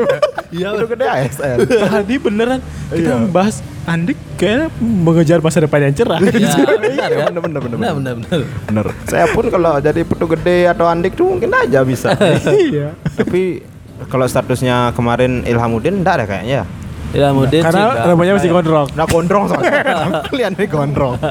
Iya, 0.50 0.74
udah 0.74 0.88
gede 0.90 1.06
ASN. 1.06 1.58
Tadi 1.70 2.16
beneran 2.18 2.60
kita 2.90 2.98
Iya. 2.98 3.22
membahas 3.22 3.62
Andik 3.82 4.18
kayaknya 4.38 4.70
mengejar 4.78 5.38
masa 5.38 5.62
depan 5.62 5.82
yang 5.82 5.94
cerah. 5.94 6.18
Ya, 6.18 6.30
benar 6.78 7.10
kan? 7.10 7.30
bener, 7.30 7.42
bener, 7.42 7.60
bener, 7.62 7.78
Benar, 7.78 7.94
benar, 7.98 8.14
benar. 8.18 8.40
Bener. 8.66 8.86
Saya 9.06 9.26
pun 9.30 9.46
kalau 9.50 9.78
jadi 9.78 10.02
putu 10.02 10.26
gede 10.28 10.66
atau 10.66 10.86
andik 10.86 11.14
tuh 11.14 11.30
mungkin 11.30 11.50
aja 11.50 11.82
bisa. 11.82 12.14
Iya. 12.74 12.94
Tapi 13.18 13.62
kalau 14.06 14.26
statusnya 14.26 14.94
kemarin 14.94 15.46
Ilhamuddin 15.46 16.02
enggak 16.02 16.22
ada 16.22 16.26
kayaknya 16.26 16.66
ya. 17.14 17.28
Ya, 17.28 17.34
Mudin 17.36 17.64
Karena 17.64 18.08
namanya 18.08 18.34
masih 18.40 18.50
gondrong. 18.52 18.88
Nah 18.96 19.06
gondrong 19.08 19.48
soalnya. 19.52 19.84
Kalian 20.32 20.54
nih 20.56 20.68
gondrong. 20.68 21.16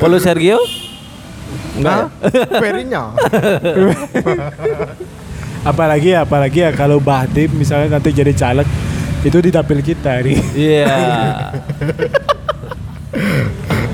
Polo 0.00 0.18
Sergio? 0.18 0.58
Enggak. 1.76 2.08
Perinya. 2.62 3.12
Apalagi 5.66 6.14
ya, 6.14 6.22
apalagi 6.24 6.60
ya 6.62 6.70
kalau 6.72 7.02
Bahdim 7.02 7.50
misalnya 7.52 7.98
nanti 7.98 8.14
jadi 8.14 8.32
caleg 8.32 8.66
itu 9.26 9.38
di 9.42 9.50
dapil 9.50 9.82
kita 9.82 10.22
nih. 10.22 10.38
Iya. 10.54 10.86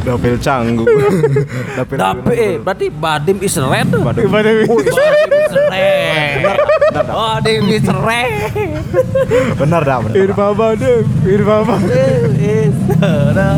Dapil 0.03 0.35
canggung. 0.43 0.87
Dapil 1.79 1.97
Tapi 1.97 2.35
eh, 2.35 2.55
berarti 2.59 2.87
Badim 2.91 3.39
is 3.39 3.55
red. 3.55 3.87
Gimana? 3.87 4.19
Badim 4.27 4.67
is 4.67 5.55
red. 5.55 6.43
Badim 6.93 7.65
is 7.71 7.87
red. 7.87 8.83
Benar 9.57 9.83
dah, 9.87 9.99
benar. 10.03 10.17
Irma 10.19 10.49
Badem, 10.53 11.05
Irma 11.23 11.59
Badem, 11.63 12.29
is 12.35 12.77
red. 13.31 13.55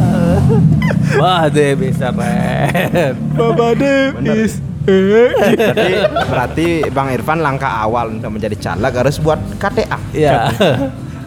Badim 1.16 1.78
is 1.80 1.98
red. 2.00 3.14
Bener. 3.32 4.36
is 4.36 4.54
eh. 4.84 5.32
Berarti, 5.32 5.92
berarti 6.28 6.68
Bang 6.92 7.08
Irfan 7.08 7.40
langkah 7.40 7.72
awal 7.88 8.20
untuk 8.20 8.36
menjadi 8.36 8.56
caleg 8.60 8.92
harus 8.92 9.16
buat 9.16 9.40
KTA. 9.56 9.98
Ya. 10.12 10.52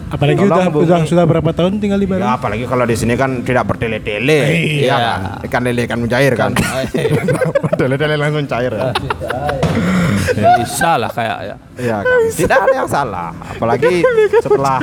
Apalagi 0.08 0.38
Tolong 0.38 0.48
udah, 0.50 0.64
hubungi. 0.66 0.84
udah 0.88 0.98
sudah 1.04 1.24
berapa 1.24 1.50
tahun 1.52 1.72
tinggal 1.78 1.96
di 1.96 2.08
Ya, 2.08 2.12
Batam? 2.16 2.28
apalagi 2.34 2.64
kalau 2.64 2.84
di 2.84 2.96
sini 2.96 3.12
kan 3.12 3.42
tidak 3.42 3.64
bertele-tele. 3.66 4.40
Iya. 4.40 4.56
Iya 4.80 4.96
kan? 4.96 5.18
Ikan 5.44 5.60
lele 5.62 5.80
ikan 5.84 5.98
mencair 6.00 6.32
kan. 6.32 6.52
Tele-tele 7.78 8.14
langsung 8.16 8.44
cair 8.44 8.72
ya. 8.72 8.88
Bisa 10.56 10.96
lah 10.96 11.10
kayak 11.10 11.38
ya. 11.44 11.56
Iya 11.76 11.96
kan. 12.00 12.18
Tidak 12.30 12.58
ada 12.58 12.74
yang 12.74 12.88
salah. 12.88 13.28
Apalagi 13.36 14.00
setelah 14.38 14.78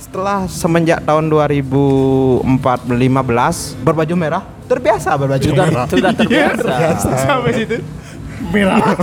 setelah 0.00 0.38
semenjak 0.44 0.98
tahun 1.00 1.30
2015 1.30 2.42
berbaju 3.80 4.14
merah 4.16 4.42
terbiasa 4.66 5.14
berbaju 5.14 5.46
Sudah 5.46 5.66
merah. 5.68 5.86
sudah 5.86 6.10
terbiasa. 6.12 6.74
Sampai 7.20 7.52
situ. 7.54 7.76
Merah. 8.50 8.98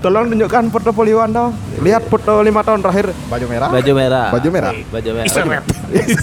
Tolong 0.00 0.32
tunjukkan 0.32 0.72
portofolio 0.72 1.20
Anda. 1.20 1.52
Lihat 1.80 2.08
foto 2.08 2.40
lima 2.40 2.64
tahun 2.64 2.80
terakhir 2.80 3.12
baju 3.28 3.46
merah. 3.46 3.68
Baju 3.68 3.92
merah. 3.92 4.26
Baju 4.32 4.48
merah. 4.48 4.72
Baju 4.88 5.10
merah. 5.12 5.28
Seret. 5.28 5.64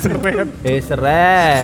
Seret. 0.02 0.48
Is 0.66 0.90
red. 0.90 1.64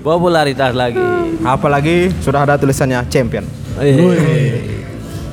Popularitas 0.00 0.72
lagi. 0.72 1.02
Apalagi 1.44 2.08
sudah 2.24 2.48
ada 2.48 2.56
tulisannya 2.56 3.04
champion. 3.12 3.44
Eh, 3.78 4.78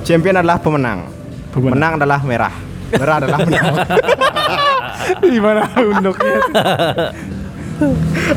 Champion 0.05 0.37
adalah 0.37 0.61
pemenang. 0.61 1.09
Pemenang. 1.49 1.73
Menang 1.73 1.91
adalah 1.97 2.19
merah. 2.21 2.53
Merah 2.93 3.15
adalah 3.17 3.39
menang. 3.41 3.73
Gimana 5.33 5.61
unduknya? 5.81 6.37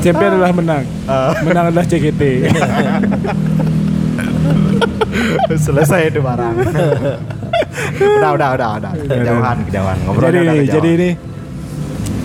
Champion 0.00 0.30
adalah 0.38 0.52
menang. 0.56 0.82
Menang 1.44 1.64
adalah 1.68 1.84
CGT. 1.84 2.22
Selesai 5.66 6.09
itu 6.09 6.20
barang. 6.20 6.55
udah, 8.18 8.30
udah, 8.32 8.49
udah, 8.55 8.68
udah. 8.76 8.92
Kejauhan, 8.99 9.57
kejauhan. 9.64 9.96
Ngobrolnya 10.05 10.32
jadi 10.32 10.40
udah 10.40 10.55
kejauhan. 10.55 10.74
jadi 10.74 10.88
ini 10.90 11.11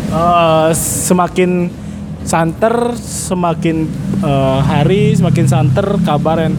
eh, 0.09 0.69
semakin 0.75 1.49
santer, 2.23 2.75
semakin 2.97 3.77
eh, 4.19 4.59
hari 4.61 5.13
semakin 5.13 5.45
santer 5.45 5.87
kabar 6.01 6.37
yang 6.41 6.55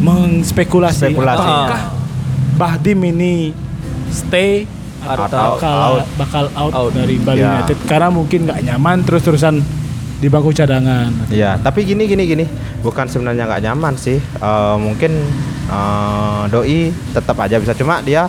mengspekulasi 0.00 1.06
Spekulasi. 1.06 1.44
apakah 1.44 1.82
Bahdim 2.56 3.00
ini 3.06 3.52
stay 4.10 4.64
atau, 5.00 5.24
Atau 5.24 5.40
bakal 5.56 5.76
out. 5.96 6.04
bakal 6.16 6.44
out, 6.52 6.72
Out. 6.74 6.92
dari 6.92 7.16
Bali 7.16 7.40
Ya. 7.40 7.56
United 7.58 7.78
karena 7.84 8.08
mungkin 8.08 8.44
nggak 8.44 8.60
nyaman 8.62 9.00
terus-terusan 9.00 9.64
di 10.20 10.28
bangku 10.28 10.52
cadangan. 10.52 11.32
Iya, 11.32 11.56
tapi 11.56 11.88
gini 11.88 12.04
gini 12.04 12.28
gini, 12.28 12.44
bukan 12.84 13.08
sebenarnya 13.08 13.48
nggak 13.48 13.62
nyaman 13.64 13.96
sih. 13.96 14.20
Eh, 14.20 14.76
mungkin 14.76 15.16
eh, 15.66 16.42
doi 16.52 16.92
tetap 17.16 17.40
aja 17.40 17.56
bisa, 17.56 17.72
cuma 17.72 18.04
dia 18.04 18.28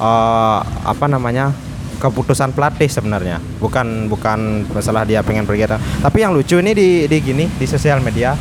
eh, 0.00 0.58
apa 0.64 1.06
namanya 1.06 1.52
keputusan 2.00 2.56
pelatih 2.56 2.88
sebenarnya, 2.88 3.38
bukan 3.60 4.08
bukan 4.08 4.64
masalah 4.72 5.04
dia 5.04 5.20
pengen 5.20 5.44
pergi. 5.44 5.68
Tapi 5.76 6.18
yang 6.24 6.32
lucu 6.32 6.56
ini 6.58 6.72
di 6.72 7.04
di 7.04 7.18
gini 7.20 7.44
di 7.44 7.66
sosial 7.68 8.00
media 8.00 8.32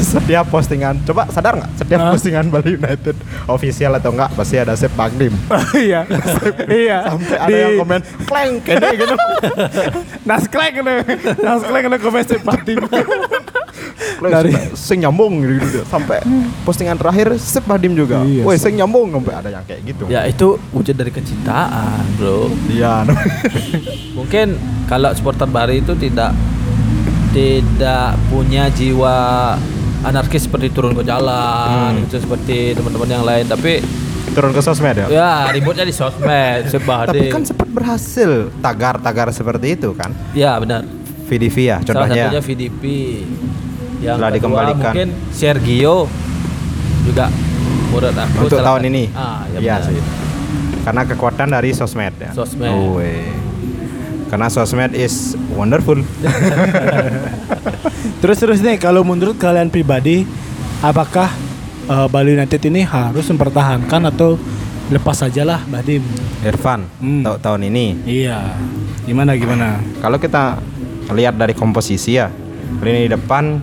setiap 0.00 0.46
postingan, 0.48 1.00
coba 1.04 1.28
sadar 1.30 1.58
nggak? 1.58 1.70
Setiap 1.78 2.00
Hah? 2.00 2.10
postingan 2.14 2.44
Bali 2.48 2.76
United 2.76 3.16
official 3.46 3.92
atau 3.98 4.10
enggak 4.14 4.30
pasti 4.34 4.56
ada 4.58 4.74
Sep 4.74 4.92
Bagdim. 4.94 5.32
iya, 5.86 6.06
iya. 6.68 6.98
Sampai 7.10 7.36
ada 7.38 7.56
yang 7.56 7.72
komen 7.82 8.00
kleng 8.26 8.52
kene 8.64 8.88
gitu. 8.96 9.14
Nasklek 10.28 10.74
nih, 10.80 10.98
Nasklek 11.40 11.84
nih 11.88 11.98
komen 12.00 12.22
Bahdim. 12.44 12.78
Dari 14.24 14.50
Dari- 14.54 14.72
sing 14.78 15.02
nyambung 15.04 15.42
gitu, 15.42 15.58
gitu. 15.60 15.80
sampai 15.90 16.22
postingan 16.64 16.96
terakhir 16.96 17.36
Sep 17.36 17.66
Bagdim 17.66 17.92
juga. 17.98 18.22
Iya, 18.24 18.42
Woi, 18.46 18.56
Sep. 18.56 18.70
sing 18.70 18.80
nyambung 18.80 19.12
sampai 19.12 19.34
ada 19.34 19.48
yang 19.52 19.64
kayak 19.66 19.82
gitu. 19.84 20.04
Ya 20.08 20.24
itu 20.24 20.56
wujud 20.72 20.94
dari 20.94 21.10
kecintaan, 21.12 22.02
bro. 22.16 22.48
Iya. 22.70 23.04
Mungkin 24.18 24.56
kalau 24.88 25.10
supporter 25.12 25.48
Bari 25.50 25.82
itu 25.82 25.92
tidak 25.98 26.32
tidak 27.34 28.14
punya 28.30 28.70
jiwa 28.70 29.58
anarkis 30.04 30.44
seperti 30.44 30.68
turun 30.68 30.92
ke 30.92 31.02
jalan, 31.02 31.90
Hmm. 31.90 32.04
gitu, 32.04 32.20
seperti 32.20 32.56
teman-teman 32.72 33.08
yang 33.10 33.24
lain. 33.24 33.44
Tapi 33.46 33.72
Turun 34.26 34.50
ke 34.50 34.60
sosmed 34.60 34.96
ya. 34.96 35.06
ya 35.08 35.30
ributnya 35.48 35.82
di 35.82 35.90
sosmed, 35.90 36.66
sebah 36.72 37.06
Tapi 37.06 37.28
kan 37.28 37.42
sempat 37.42 37.68
berhasil 37.68 38.50
tagar-tagar 38.58 39.30
seperti 39.30 39.74
itu 39.74 39.92
kan. 39.92 40.10
Ya 40.32 40.56
benar. 40.56 40.82
VDV 41.24 41.56
ya 41.56 41.76
Salah 41.78 42.04
contohnya. 42.04 42.24
satunya 42.28 42.42
VDP. 42.42 42.82
Yang 43.98 44.16
Telah 44.18 44.30
dikembalikan. 44.30 44.92
mungkin 44.92 45.08
Sergio 45.30 45.96
juga 47.02 47.26
menurut 47.86 48.12
aku 48.12 48.36
Untuk 48.42 48.58
salah 48.58 48.66
tahun 48.70 48.82
ini. 48.86 49.04
Ah, 49.10 49.48
ya 49.48 49.58
Iya 49.58 49.74
benar. 49.74 49.88
sih. 49.88 50.02
Karena 50.84 51.02
kekuatan 51.06 51.48
dari 51.50 51.70
sosmed 51.70 52.14
ya. 52.18 52.30
Sosmed. 52.30 52.68
Oh. 52.68 53.00
Karena 54.34 54.50
sosmed 54.50 54.92
is 54.92 55.38
wonderful. 55.54 55.94
Terus 58.18 58.34
terus 58.34 58.58
nih 58.58 58.74
kalau 58.76 59.06
menurut 59.06 59.38
kalian 59.38 59.70
pribadi 59.70 60.26
apakah 60.82 61.30
eh, 61.86 62.06
Bali 62.10 62.34
United 62.34 62.58
ini 62.64 62.82
harus 62.82 63.30
mempertahankan 63.30 64.10
atau 64.10 64.34
lepas 64.90 65.14
sajalah 65.14 65.62
Bahdim? 65.64 66.02
Irfan, 66.42 66.88
Hmm. 66.98 67.22
ta- 67.22 67.38
tahun 67.38 67.68
ini 67.68 68.02
Iya. 68.02 68.58
Gimana 69.06 69.38
gimana? 69.38 69.78
kalau 70.02 70.18
kita 70.18 70.58
lihat 71.14 71.38
dari 71.38 71.54
komposisi 71.54 72.18
ya 72.18 72.32
lini 72.82 73.06
depan 73.06 73.62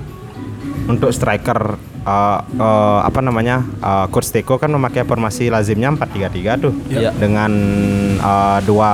untuk 0.87 1.11
striker 1.11 1.75
uh, 2.03 2.39
uh, 2.55 2.99
apa 3.01 3.19
namanya 3.19 3.61
uh, 3.79 4.05
coach 4.07 4.29
Teko 4.29 4.55
kan 4.55 4.67
memakai 4.67 5.03
formasi 5.03 5.47
lazimnya 5.47 5.91
4-3-3 5.91 6.63
tuh 6.63 6.73
Iya. 6.87 7.11
dengan 7.13 7.51
uh, 8.17 8.59
dua 8.61 8.91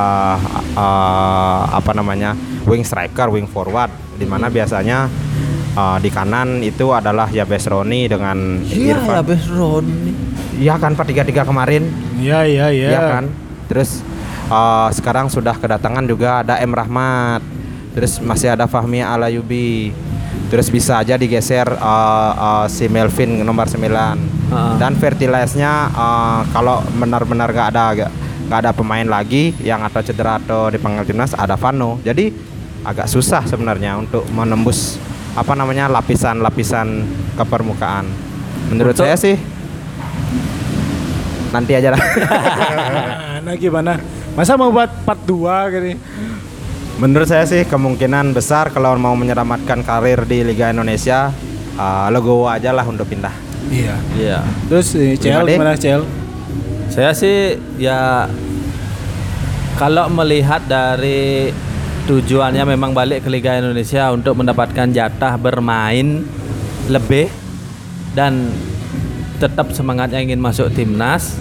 uh, 0.74 1.62
apa 1.70 1.92
namanya 1.92 2.34
wing 2.64 2.82
striker 2.82 3.30
wing 3.30 3.46
forward 3.46 3.90
di 4.16 4.26
mana 4.26 4.48
biasanya 4.48 5.08
uh, 5.74 5.98
di 5.98 6.10
kanan 6.10 6.60
itu 6.60 6.90
adalah 6.92 7.28
Yabes 7.28 7.68
Roni 7.68 8.08
dengan 8.08 8.64
Iya, 8.64 8.76
ya 8.76 8.92
Irfan 8.96 9.24
Besron. 9.24 9.86
iya 10.58 10.74
kan 10.76 10.94
4-3-3 10.94 11.44
kemarin 11.44 11.84
Iya 12.18 12.40
iya 12.44 12.66
iya. 12.74 12.88
Iya 12.90 13.02
kan? 13.08 13.26
Terus 13.68 14.02
uh, 14.48 14.90
sekarang 14.90 15.30
sudah 15.30 15.54
kedatangan 15.54 16.02
juga 16.04 16.42
ada 16.42 16.58
M 16.58 16.74
Rahmat. 16.74 17.46
Terus 17.94 18.18
masih 18.18 18.50
ada 18.50 18.66
Fahmi 18.66 19.02
Alayubi. 19.02 19.94
Terus 20.48 20.72
bisa 20.72 21.04
aja 21.04 21.20
digeser 21.20 21.68
uh, 21.68 22.32
uh, 22.34 22.66
si 22.72 22.88
Melvin 22.88 23.44
nomor 23.44 23.68
9. 23.68 23.84
Ah. 24.48 24.80
Dan 24.80 24.96
fertilize-nya 24.96 25.92
uh, 25.92 26.42
kalau 26.56 26.80
benar-benar 26.96 27.52
gak 27.52 27.76
ada 27.76 28.08
gak 28.48 28.60
ada 28.64 28.72
pemain 28.72 29.04
lagi 29.04 29.52
yang 29.60 29.84
atau 29.84 30.00
cedera 30.00 30.40
atau 30.40 30.72
dipanggil 30.72 31.04
timnas 31.04 31.36
ada 31.36 31.60
Vano. 31.60 32.00
Jadi 32.00 32.32
agak 32.88 33.12
susah 33.12 33.44
sebenarnya 33.44 34.00
untuk 34.00 34.24
menembus 34.32 34.96
apa 35.36 35.52
namanya 35.52 35.92
lapisan-lapisan 35.92 36.88
ke 37.36 37.44
permukaan. 37.44 38.08
Menurut 38.72 38.96
Untuk- 38.96 39.04
saya 39.04 39.20
sih 39.20 39.36
nanti 41.52 41.76
aja 41.76 41.92
lah. 41.92 42.02
nah 43.46 43.56
gimana? 43.60 44.00
Masa 44.32 44.56
mau 44.56 44.72
buat 44.72 44.90
part 45.04 45.20
2 45.28 45.74
gini? 45.76 45.94
Menurut 46.98 47.30
saya 47.30 47.46
sih 47.46 47.62
kemungkinan 47.62 48.34
besar 48.34 48.74
kalau 48.74 48.98
mau 48.98 49.14
menyelamatkan 49.14 49.86
karir 49.86 50.26
di 50.26 50.42
Liga 50.42 50.74
Indonesia 50.74 51.30
uh, 51.78 52.10
Legowo 52.10 52.50
aja 52.50 52.74
lah 52.74 52.82
untuk 52.90 53.06
pindah. 53.06 53.34
Iya. 53.70 53.96
Iya. 54.18 54.40
Terus 54.66 54.98
eh, 54.98 55.14
Cel 55.14 55.46
Gimana, 55.46 55.78
Cel? 55.78 56.02
Saya 56.90 57.14
sih 57.14 57.62
ya 57.78 58.26
kalau 59.78 60.10
melihat 60.10 60.66
dari 60.66 61.54
tujuannya 62.10 62.66
memang 62.66 62.98
balik 62.98 63.28
ke 63.28 63.30
Liga 63.30 63.54
Indonesia 63.62 64.10
untuk 64.10 64.34
mendapatkan 64.42 64.90
jatah 64.90 65.38
bermain 65.38 66.26
lebih 66.90 67.30
dan 68.18 68.50
tetap 69.38 69.70
semangatnya 69.70 70.18
ingin 70.18 70.42
masuk 70.42 70.74
timnas 70.74 71.38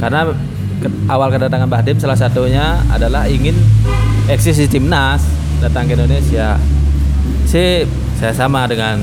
karena 0.00 0.32
ke- 0.78 0.92
awal 1.06 1.28
kedatangan 1.28 1.66
Bahdim 1.66 1.96
salah 1.96 2.14
satunya 2.14 2.80
adalah 2.88 3.26
ingin 3.26 3.54
eksis 4.26 4.58
di 4.58 4.68
timnas 4.68 5.22
datang 5.58 5.86
ke 5.86 5.94
Indonesia. 5.94 6.58
Sih 7.44 7.86
saya 8.16 8.32
sama 8.32 8.66
dengan 8.66 9.00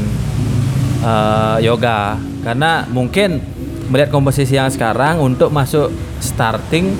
eh, 0.99 1.57
yoga 1.61 2.17
karena 2.41 2.83
mungkin 2.87 3.39
melihat 3.87 4.09
komposisi 4.09 4.55
yang 4.55 4.67
sekarang 4.67 5.19
untuk 5.19 5.49
masuk 5.49 5.91
starting 6.19 6.95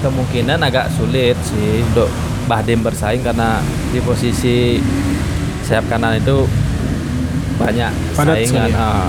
kemungkinan 0.00 0.60
agak 0.60 0.90
sulit 0.92 1.38
sih 1.42 1.80
untuk 1.82 2.10
Bahdim 2.44 2.84
bersaing 2.84 3.24
karena 3.24 3.64
di 3.88 3.98
posisi 4.04 4.76
sayap 5.64 5.88
kanan 5.88 6.20
itu 6.20 6.44
banyak 7.56 7.88
Padat 8.12 8.36
saingan. 8.44 8.68
ah. 8.76 9.08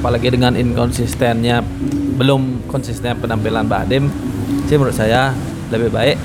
Apalagi 0.00 0.32
dengan 0.32 0.54
inkonsistennya 0.54 1.64
belum 2.16 2.68
konsisten 2.68 3.16
penampilan 3.18 3.68
Badim, 3.68 4.08
sih 4.68 4.76
menurut 4.76 4.96
saya 4.96 5.32
lebih 5.72 5.90
baik 5.92 6.16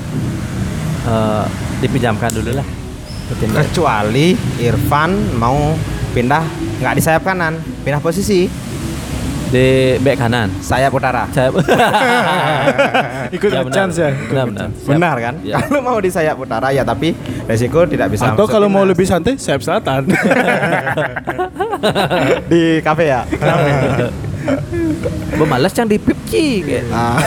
eh, 1.08 1.44
dipinjamkan 1.82 2.30
dulu 2.32 2.56
lah. 2.56 2.66
Kecuali 3.32 4.36
Irfan 4.60 5.40
mau 5.40 5.72
pindah 6.12 6.44
nggak 6.84 6.94
di 6.96 7.02
sayap 7.02 7.24
kanan, 7.24 7.56
pindah 7.80 8.00
posisi 8.04 8.44
di 9.52 10.00
back 10.00 10.16
kanan. 10.16 10.48
sayap 10.64 10.96
utara. 10.96 11.28
Saya 11.28 11.52
Ikut 13.36 13.52
Ya, 13.52 13.60
ya, 13.60 13.68
chance 13.68 14.00
ya. 14.00 14.08
Benar, 14.32 14.44
benar. 14.48 14.68
Siap. 14.72 14.92
Benar 14.96 15.16
kan? 15.20 15.34
Ya. 15.44 15.60
Kalau 15.60 15.80
mau 15.84 16.00
di 16.00 16.08
sayap 16.08 16.40
utara 16.40 16.72
ya 16.72 16.88
tapi 16.88 17.12
resiko 17.44 17.84
tidak 17.84 18.16
bisa. 18.16 18.32
Atau 18.32 18.48
kalau 18.48 18.72
mau 18.72 18.88
lebih 18.88 19.04
santai, 19.04 19.36
sayap 19.36 19.60
selatan. 19.60 20.08
di 22.52 22.80
kafe 22.80 23.12
ya. 23.12 23.28
Gue 25.36 25.46
malas 25.46 25.76
yang 25.76 25.88
di 25.92 26.00
Pipci 26.00 26.64
kayak. 26.64 26.84
Ah. 26.88 27.20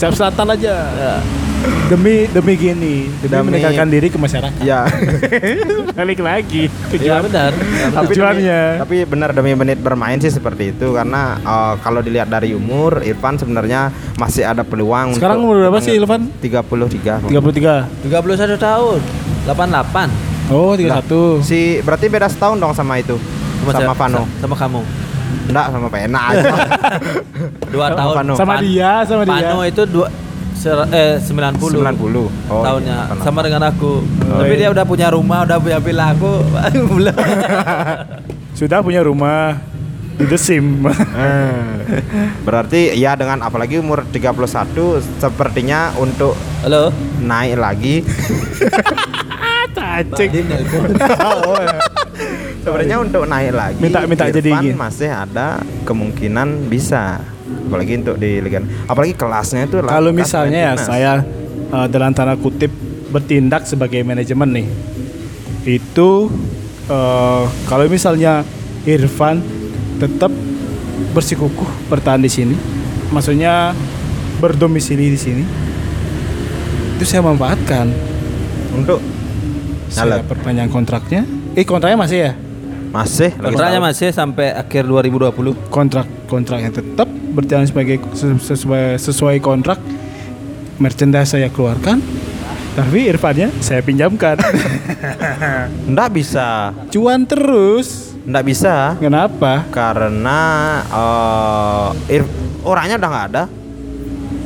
sayap 0.00 0.16
selatan 0.16 0.56
aja. 0.56 0.74
Ya. 0.96 1.14
Demi 1.84 2.24
demi 2.26 2.54
gini, 2.54 2.94
demi, 3.18 3.28
Demi- 3.28 3.46
mendekatkan 3.46 3.86
diri 3.86 4.08
ke 4.08 4.16
masyarakat. 4.16 4.62
ya. 4.62 4.88
Balik 5.98 6.18
lagi 6.20 6.66
Ya 6.66 6.88
tujuan. 6.90 7.20
benar. 7.22 7.50
tapi 7.92 8.06
Tujuannya. 8.10 8.60
demi- 8.66 8.80
tapi 8.80 8.96
benar 9.04 9.30
demi 9.30 9.52
menit 9.52 9.78
bermain 9.78 10.16
sih 10.16 10.28
seperti 10.28 10.72
itu 10.72 10.90
karena 10.90 11.36
eh, 11.38 11.74
kalau 11.78 12.00
dilihat 12.00 12.26
dari 12.26 12.52
umur 12.52 13.00
Irfan 13.02 13.36
sebenarnya 13.36 13.88
masih 14.16 14.42
ada 14.42 14.62
peluang 14.62 15.12
Sekarang 15.12 15.38
untuk 15.38 15.52
umur 15.52 15.56
berapa 15.62 15.78
sih 15.78 15.92
Ilvan? 15.94 16.32
33 16.38 17.28
33. 17.28 18.08
31 18.08 18.56
tahun. 18.58 18.98
88. 19.44 20.50
Oh, 20.50 20.72
31. 20.72 21.44
Si 21.44 21.60
berarti 21.80 22.06
beda 22.08 22.26
setahun 22.26 22.56
dong 22.56 22.72
sama 22.72 22.96
itu. 22.96 23.14
Sama, 23.60 23.72
siapa? 23.74 23.94
Vano. 23.94 24.24
Sa- 24.24 24.40
Sama 24.40 24.56
kamu. 24.56 24.80
Enggak 25.44 25.66
sama 25.68 25.88
Pena 25.88 26.20
aja. 26.28 26.44
Dua 27.72 27.86
Sama 27.86 27.98
tahun. 28.14 28.14
Sama 28.32 28.48
Pan- 28.50 28.62
dia, 28.62 28.92
sama 29.04 29.22
dia. 29.22 29.34
Pano 29.44 29.60
itu 29.62 29.82
dua 29.84 30.06
ser- 30.62 30.86
eh 30.88 31.18
90. 31.18 31.58
90. 31.58 32.30
Oh, 32.46 32.62
tahunnya 32.62 32.98
iya, 33.10 33.18
sama 33.18 33.42
dengan 33.42 33.66
aku. 33.66 33.98
Oh, 33.98 34.38
Tapi 34.38 34.54
iya. 34.54 34.60
dia 34.60 34.68
udah 34.70 34.84
punya 34.86 35.10
rumah, 35.10 35.42
udah 35.42 35.58
punya 35.58 35.78
villa 35.78 36.14
aku 36.14 36.30
belum. 36.94 37.16
Sudah 38.52 38.78
punya 38.78 39.02
rumah 39.02 39.58
di 40.14 40.24
The 40.24 40.38
Sim. 40.38 40.86
Eh, 41.18 41.98
Berarti 42.40 42.94
ya 42.94 43.16
dengan 43.16 43.42
apalagi 43.42 43.76
umur 43.76 44.06
31 44.06 44.30
sepertinya 45.18 45.90
untuk 45.96 46.38
Halo. 46.62 46.94
naik 47.18 47.58
lagi 47.58 47.94
Cacing. 49.72 50.46
sebenarnya 52.62 52.96
untuk 52.98 53.24
naik 53.24 53.52
lagi 53.52 53.80
Minta- 53.80 54.06
minta 54.06 54.28
jadi 54.28 54.52
Irfan 54.52 54.62
gini. 54.62 54.76
masih 54.76 55.10
ada 55.10 55.58
kemungkinan 55.82 56.68
bisa 56.68 57.18
apalagi 57.68 57.92
untuk 58.04 58.16
di 58.20 58.40
Liga 58.42 58.60
apalagi 58.84 59.14
kelasnya 59.16 59.64
itu 59.68 59.80
Kalau 59.84 60.10
misalnya 60.12 60.60
ya 60.70 60.74
saya 60.76 61.12
uh, 61.72 61.86
dalam 61.88 62.12
tanda 62.12 62.36
kutip 62.36 62.68
bertindak 63.12 63.68
sebagai 63.68 64.00
manajemen 64.04 64.48
nih. 64.52 64.66
Itu 65.68 66.32
uh, 66.88 67.44
kalau 67.68 67.84
misalnya 67.86 68.44
Irfan 68.88 69.44
tetap 70.00 70.32
bersikukuh 71.12 71.92
bertahan 71.92 72.24
di 72.24 72.30
sini, 72.32 72.56
maksudnya 73.12 73.76
berdomisili 74.40 75.12
di 75.12 75.18
sini, 75.20 75.44
itu 76.96 77.04
saya 77.04 77.22
manfaatkan. 77.22 77.92
untuk 78.72 79.04
Saya 79.92 80.24
perpanjang 80.24 80.72
kontraknya. 80.72 81.28
Eh 81.52 81.68
kontraknya 81.68 81.98
masih 82.00 82.18
ya? 82.24 82.32
Masih 82.92 83.32
Kontraknya 83.32 83.80
masih 83.80 84.12
sampai 84.12 84.52
akhir 84.52 84.84
2020. 84.84 85.32
Kontrak 85.68 86.04
kontraknya 86.26 86.68
tetap 86.70 87.08
berjalan 87.08 87.64
sebagai 87.64 87.96
ses- 88.12 88.44
sesuai 88.46 89.00
sesuai 89.00 89.36
kontrak. 89.40 89.80
Merchandise 90.76 91.30
saya 91.30 91.46
keluarkan, 91.46 92.02
tapi 92.74 93.06
Irfannya 93.06 93.48
saya 93.58 93.80
pinjamkan. 93.80 94.34
Nggak 95.90 96.08
bisa 96.10 96.72
Cuan 96.88 97.24
terus. 97.24 98.10
nggak 98.22 98.44
bisa 98.46 98.94
Kenapa? 98.98 99.66
karena 99.74 100.40
eh, 100.86 102.14
Ir- 102.14 102.30
orangnya 102.62 102.94
udah 102.96 103.10
nggak 103.10 103.26
ada 103.28 103.44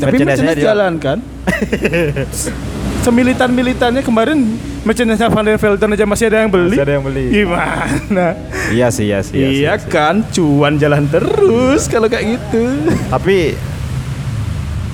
Tapi 0.01 0.16
merchandise 0.16 0.57
dia- 0.57 0.64
jalan 0.64 0.92
kan? 0.97 1.18
Semilitan-militannya 3.05 4.01
kemarin 4.01 4.57
merchandise 4.87 5.18
Van 5.20 5.43
der 5.43 5.59
Velden 5.59 5.91
aja 5.91 6.07
masih 6.07 6.24
ada 6.26 6.39
yang 6.39 6.49
beli. 6.49 6.70
Masih 6.70 6.80
ada 6.80 6.93
yang 6.95 7.05
beli. 7.05 7.24
Gimana? 7.28 8.26
iya 8.68 8.87
sih 8.89 9.05
iya 9.05 9.20
sih 9.20 9.34
Iya, 9.34 9.51
sih, 9.74 9.82
sih. 9.82 9.91
kan, 9.91 10.22
cuan 10.28 10.74
jalan 10.76 11.05
terus 11.07 11.87
kalau 11.87 12.07
kayak 12.07 12.39
gitu. 12.39 12.62
tapi 13.09 13.59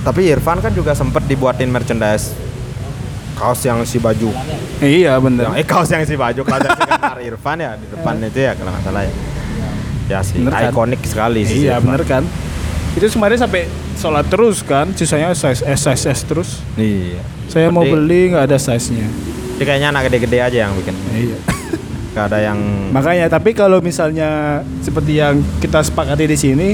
tapi 0.03 0.23
Irfan 0.27 0.59
kan 0.59 0.73
juga 0.73 0.93
sempet 0.93 1.23
dibuatin 1.25 1.69
merchandise 1.69 2.35
kaos 3.33 3.61
yang 3.61 3.81
si 3.83 3.97
baju 3.97 4.35
Iya 4.79 5.15
bener. 5.17 5.53
eh 5.53 5.63
kaos 5.63 5.87
yang 5.89 6.03
si 6.03 6.15
baju 6.15 6.43
kaos 6.43 6.59
yang 6.61 6.75
si 6.75 6.83
Irfan 7.29 7.57
ya 7.57 7.77
di 7.77 7.87
depan 7.87 8.19
itu 8.19 8.39
ya 8.41 8.53
kalau 8.53 8.71
nggak 8.71 8.83
salah 8.83 9.03
ya 9.03 9.13
ya 10.09 10.19
sih 10.21 10.37
Bener 10.37 10.53
kan? 10.53 10.69
ikonik 10.69 11.01
sekali 11.03 11.41
sih 11.43 11.55
si 11.55 11.59
Iya 11.63 11.79
Irfan. 11.79 11.87
bener 11.87 12.03
kan. 12.05 12.25
Itu 12.93 13.09
kemarin 13.09 13.39
sampai 13.39 13.65
sholat 13.95 14.27
terus 14.27 14.61
kan, 14.61 14.93
sisanya 14.93 15.33
size 15.33 15.63
S 15.63 15.81
size 15.81 16.05
S 16.09 16.21
terus. 16.23 16.51
iya 16.75 17.23
Saya 17.47 17.69
mau 17.69 17.81
Seperti- 17.81 17.95
beli 17.95 18.21
nggak 18.29 18.45
ada 18.45 18.59
size 18.59 18.89
nya. 18.91 19.07
Dia 19.63 19.69
kayaknya 19.69 19.89
anak 19.89 20.03
gede-gede 20.05 20.39
aja 20.43 20.59
yang 20.61 20.75
bikin 20.75 20.95
Iya. 21.09 21.39
nggak 22.13 22.25
ada 22.27 22.39
yang 22.43 22.59
Makanya 22.91 23.27
tapi 23.29 23.55
kalau 23.55 23.79
misalnya 23.79 24.29
seperti 24.81 25.17
yang 25.17 25.39
kita 25.57 25.81
sepakati 25.81 26.27
di 26.27 26.35
sini, 26.35 26.69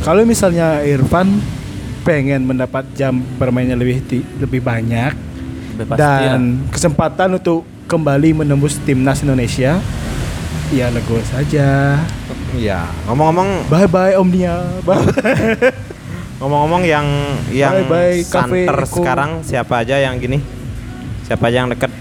kalau 0.00 0.22
misalnya 0.22 0.78
Irfan 0.80 1.42
pengen 2.00 2.46
mendapat 2.46 2.86
jam 2.94 3.18
bermainnya 3.34 3.74
lebih 3.74 3.98
ti- 4.00 4.24
lebih 4.38 4.62
banyak 4.62 5.10
Lebih 5.74 5.84
pasti 5.84 6.00
lah. 6.00 6.20
dan 6.30 6.42
kesempatan 6.70 7.28
untuk 7.34 7.60
kembali 7.84 8.30
menembus 8.36 8.78
timnas 8.80 9.20
Indonesia, 9.20 9.82
ya 10.70 10.86
lego 10.88 11.18
saja. 11.26 11.98
iya 12.52 12.86
ngomong-ngomong 13.04 13.66
Bye 13.66 13.84
bye 13.84 14.14
Omnia. 14.14 14.54
Bye. 14.80 15.02
ngomong-ngomong 16.38 16.82
yang 16.82 17.06
yang 17.50 17.74
Bye-bye, 17.84 18.22
Cafe 18.24 18.64
santer 18.64 18.76
sekarang 18.86 19.30
siapa 19.42 19.74
aja 19.78 19.98
yang 19.98 20.16
gini 20.16 20.38
siapa 21.22 21.46
aja 21.46 21.62
yang 21.62 21.70
deket 21.70 21.92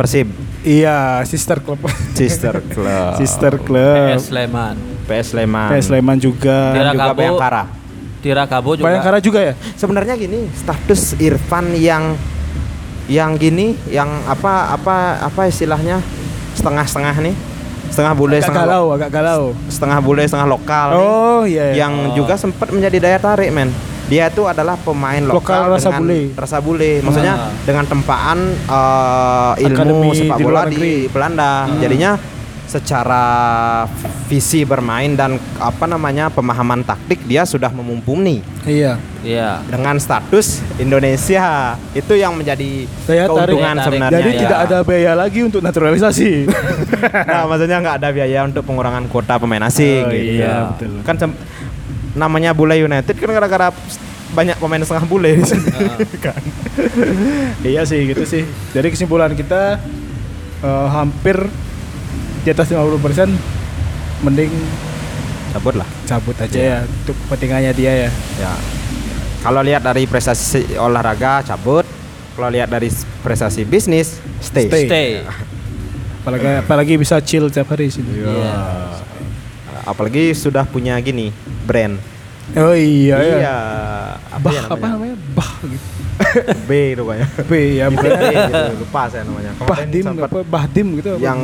Persib 0.00 0.28
iya, 0.60 1.20
sister 1.22 1.60
club. 1.60 1.76
Sister 2.12 2.56
Club 2.72 3.16
sister 3.16 3.52
club. 3.56 4.16
PS 4.16 4.28
Sleman. 4.28 4.76
PS 5.04 5.26
Sleman 5.30 5.68
PS 5.70 5.84
Sleman 5.86 6.16
juga. 6.16 6.72
Tira 6.72 6.90
juga 6.90 7.04
Kabo. 7.06 7.18
Bayangkara 7.18 7.62
Tira 8.20 8.44
Kabo 8.44 8.70
juga. 8.74 8.86
Bayangkara 8.86 9.18
juga 9.18 9.40
ya? 9.42 9.52
sebenarnya 9.74 10.14
gini 10.14 10.48
status 10.54 11.16
Irfan 11.16 11.72
yang 11.74 12.16
yang 13.06 13.34
gini 13.34 13.74
yang 13.88 14.08
apa 14.24 14.72
apa 14.72 14.96
apa 15.20 15.42
istilahnya 15.44 15.98
setengah-setengah 16.54 17.16
nih 17.20 17.34
setengah 17.90 18.14
bule 18.14 18.38
Agak 18.38 18.46
setengah 18.46 18.64
galau, 18.64 18.84
agak 18.94 19.10
galau. 19.10 19.42
setengah 19.66 19.98
bule 19.98 20.22
setengah 20.22 20.48
lokal 20.48 20.88
Oh 20.94 21.42
iya. 21.42 21.74
iya. 21.74 21.82
yang 21.82 21.92
Oh. 22.08 22.14
juga 22.14 22.36
sempat 22.36 22.70
menjadi 22.70 23.02
daya 23.02 23.18
tarik 23.18 23.50
men 23.50 23.68
dia 24.10 24.26
itu 24.26 24.42
adalah 24.42 24.74
pemain 24.76 25.22
Lokal 25.22 25.38
lokal, 25.38 25.62
rasa 25.72 25.88
dengan 25.88 26.02
bule. 26.02 26.20
rasa 26.34 26.56
bule 26.58 26.92
maksudnya 27.00 27.34
Ah. 27.38 27.50
dengan 27.62 27.84
tempaan 27.86 28.38
eh, 28.50 29.52
ilmu 29.62 29.72
Akademi 29.72 30.08
sepak 30.12 30.36
di 30.36 30.42
bola 30.42 30.60
di, 30.60 30.68
negeri. 30.68 30.94
Belanda 31.08 31.50
jadinya 31.78 32.12
secara 32.66 33.24
visi 34.24 34.62
bermain 34.62 35.10
dan 35.12 35.34
apa 35.58 35.84
namanya 35.84 36.26
pemahaman 36.28 36.80
taktik 36.80 37.18
dia 37.24 37.42
sudah 37.42 37.66
memumpuni 37.68 38.46
Iya. 38.62 38.94
Iya. 39.20 39.58
dengan 39.66 39.96
status 39.96 40.62
Indonesia 40.76 41.74
itu 41.92 42.14
yang 42.14 42.32
menjadi 42.32 42.86
Daya 43.04 43.26
tarik. 43.26 43.30
keuntungan 43.50 43.58
Daya 43.66 43.74
tarik. 43.74 43.84
sebenarnya 43.84 44.18
Jadi 44.20 44.30
ya. 44.30 44.40
tidak 44.40 44.58
ada 44.60 44.76
biaya 44.80 45.12
lagi 45.14 45.40
untuk 45.42 45.60
naturalisasi. 45.60 46.30
nah 47.28 47.42
maksudnya 47.44 47.76
nggak 47.80 47.96
ada 47.98 48.08
biaya 48.08 48.38
untuk 48.44 48.62
pengurangan 48.62 49.04
kuota 49.06 49.34
pemain 49.36 49.64
asing 49.64 50.02
Oh, 50.02 50.12
gitu. 50.12 50.34
iya, 50.38 50.54
betul. 50.70 50.92
kan 51.02 51.16
namanya 52.14 52.50
bule 52.56 52.74
United 52.74 53.14
kan 53.14 53.30
gara-gara 53.30 53.70
banyak 54.30 54.56
pemain 54.62 54.82
setengah 54.82 55.06
bule 55.10 55.30
di 55.38 55.44
sini. 55.46 55.70
Ah. 55.74 55.98
iya 57.70 57.82
sih 57.82 58.06
gitu 58.06 58.22
sih. 58.26 58.46
Jadi 58.74 58.94
kesimpulan 58.94 59.34
kita 59.34 59.78
eh, 60.62 60.88
hampir 60.90 61.50
di 62.40 62.48
atas 62.48 62.72
50% 62.72 63.30
mending 64.24 64.52
cabut 65.50 65.74
lah 65.76 65.88
cabut 66.06 66.36
aja 66.38 66.56
ya 66.56 66.78
untuk 66.86 67.16
kepentingannya 67.26 67.72
dia 67.74 67.92
ya. 68.06 68.10
ya 68.38 68.52
kalau 69.42 69.60
lihat 69.66 69.82
dari 69.82 70.06
prestasi 70.06 70.78
olahraga 70.78 71.42
cabut 71.42 71.84
kalau 72.38 72.48
lihat 72.48 72.70
dari 72.70 72.88
prestasi 73.20 73.66
bisnis 73.66 74.22
stay, 74.40 74.70
Stay. 74.70 74.84
Stay. 74.88 75.08
Apalagi 76.20 76.48
apalagi 76.60 76.94
bisa 77.00 77.16
chill 77.24 77.48
tiap 77.48 77.72
hari 77.72 77.88
sini. 77.88 78.12
Iya. 78.12 78.60
Apalagi 79.82 80.32
sudah 80.32 80.64
punya 80.64 80.98
gini 80.98 81.30
brand 81.64 81.96
Oh 82.50 82.74
iya 82.74 83.14
ya. 83.16 83.36
iya 83.38 83.56
apa, 84.26 84.42
Bah 84.42 84.50
ya 84.50 84.62
apa 84.66 84.86
namanya? 84.90 85.14
bah 85.30 85.50
gitu. 85.62 85.86
B 86.66 86.70
itu 86.90 87.02
kayaknya. 87.06 87.28
B 87.46 87.52
ya 87.72 87.86
B, 87.86 87.94
bukan 87.94 88.10
gitu, 88.10 88.74
lupa 88.82 89.02
saya 89.06 89.22
namanya. 89.22 89.50
Kemarin 89.54 89.86
Bahdim 89.86 90.04
apa 90.18 90.38
Bahdim 90.42 90.86
gitu 90.98 91.08
apa? 91.14 91.22
yang 91.22 91.40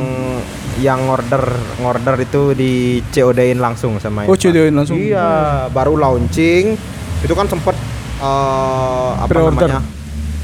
yang 0.77 0.99
order 1.07 1.43
ngorder 1.79 2.15
itu 2.19 2.41
di 2.51 2.71
COD-in 3.07 3.55
langsung 3.57 3.95
sama 3.97 4.27
Oh. 4.27 4.35
COD-in 4.35 4.75
langsung. 4.75 4.99
Iya, 4.99 5.27
baru 5.71 5.95
launching. 5.95 6.75
Itu 7.23 7.33
kan 7.33 7.47
sempat 7.47 7.79
eh, 8.19 9.11
apa 9.15 9.31
Pre-order. 9.31 9.63
namanya? 9.63 9.79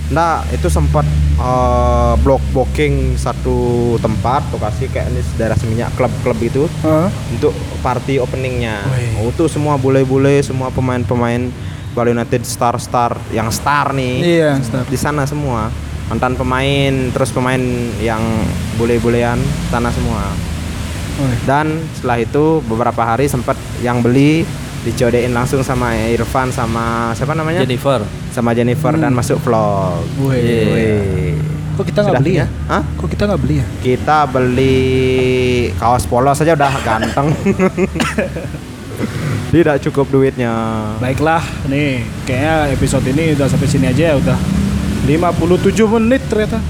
Nah, 0.10 0.44
itu 0.50 0.68
sempat 0.68 1.08
eh, 1.34 2.14
block 2.20 2.44
booking 2.52 3.16
satu 3.16 3.56
tempat 3.98 4.44
lokasi 4.50 4.88
kayak 4.88 5.10
ini 5.10 5.22
daerah 5.34 5.56
seminyak 5.56 5.94
klub-klub 5.94 6.38
itu 6.40 6.68
Heeh. 6.82 7.08
untuk 7.32 7.54
party 7.80 8.20
openingnya. 8.20 8.84
Oh, 9.18 9.30
itu 9.30 9.48
semua 9.48 9.76
bule-bule, 9.76 10.44
semua 10.44 10.68
pemain-pemain 10.70 11.50
Bali 11.94 12.10
United 12.10 12.42
star-star 12.42 13.14
yang 13.30 13.54
star 13.54 13.94
nih 13.94 14.42
Iya, 14.42 14.52
start. 14.60 14.90
di 14.90 14.98
sana 14.98 15.30
semua 15.30 15.70
mantan 16.10 16.34
pemain 16.34 16.90
terus 17.14 17.30
pemain 17.30 17.62
yang 18.02 18.20
bule-bulean 18.76 19.38
sana 19.70 19.94
semua 19.94 20.26
Oh, 21.14 21.30
dan 21.46 21.70
setelah 21.94 22.18
itu 22.18 22.66
beberapa 22.66 22.98
hari 23.06 23.30
sempat 23.30 23.54
yang 23.86 24.02
beli 24.02 24.42
dicodein 24.84 25.32
langsung 25.32 25.64
sama 25.64 25.96
Irfan 26.12 26.52
sama 26.52 27.16
siapa 27.16 27.32
namanya 27.32 27.64
Jennifer. 27.64 28.04
sama 28.36 28.52
Jennifer 28.52 28.92
dan 28.94 29.16
masuk 29.16 29.40
vlog 29.40 30.04
Wih. 30.20 30.68
Wih. 30.70 31.34
Kok 31.74 31.90
kita 31.90 32.06
nggak 32.06 32.22
beli 32.22 32.34
ya? 32.38 32.46
Hah? 32.70 32.84
Kok 33.00 33.10
kita 33.10 33.24
nggak 33.26 33.42
beli 33.42 33.56
ya? 33.58 33.66
kita 33.82 34.18
beli 34.30 34.78
kaos 35.80 36.06
polos 36.06 36.38
saja 36.38 36.54
udah 36.54 36.74
ganteng 36.84 37.34
tidak 39.54 39.78
cukup 39.86 40.10
duitnya 40.10 40.54
Baiklah, 40.98 41.44
nih 41.70 42.02
kayaknya 42.26 42.74
episode 42.74 43.06
ini 43.06 43.38
udah 43.38 43.46
sampai 43.46 43.70
sini 43.70 43.86
aja 43.90 44.14
ya 44.14 44.16
udah 44.18 44.38
57 45.04 45.84
menit 46.00 46.24
ternyata. 46.32 46.64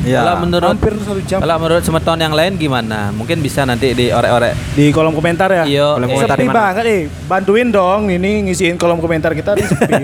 Iya. 0.00 0.20
Kalau 0.20 0.34
menurut 0.40 0.70
Hampir 0.72 0.94
satu 0.96 1.20
jam. 1.22 1.38
kalau 1.38 1.56
menurut 1.58 1.82
semeton 1.82 2.18
yang 2.18 2.30
lain 2.30 2.52
gimana? 2.54 3.10
Mungkin 3.10 3.38
bisa 3.38 3.62
nanti 3.62 3.92
di 3.92 4.08
orek-orek. 4.08 4.54
Di 4.72 4.88
kolom 4.88 5.10
komentar 5.10 5.50
ya. 5.50 5.64
Iyo, 5.64 5.94
Kolom 5.94 6.04
eh, 6.04 6.14
komentar 6.14 6.28
Sepi 6.32 6.40
di 6.40 6.48
mana? 6.48 6.56
banget 6.56 6.84
nih. 6.84 7.00
Bantuin 7.24 7.68
dong 7.68 8.00
ini 8.08 8.30
ngisiin 8.42 8.74
kolom 8.74 8.98
komentar 8.98 9.32
kita 9.32 9.52
nih 9.52 9.66
sepi. 9.66 9.94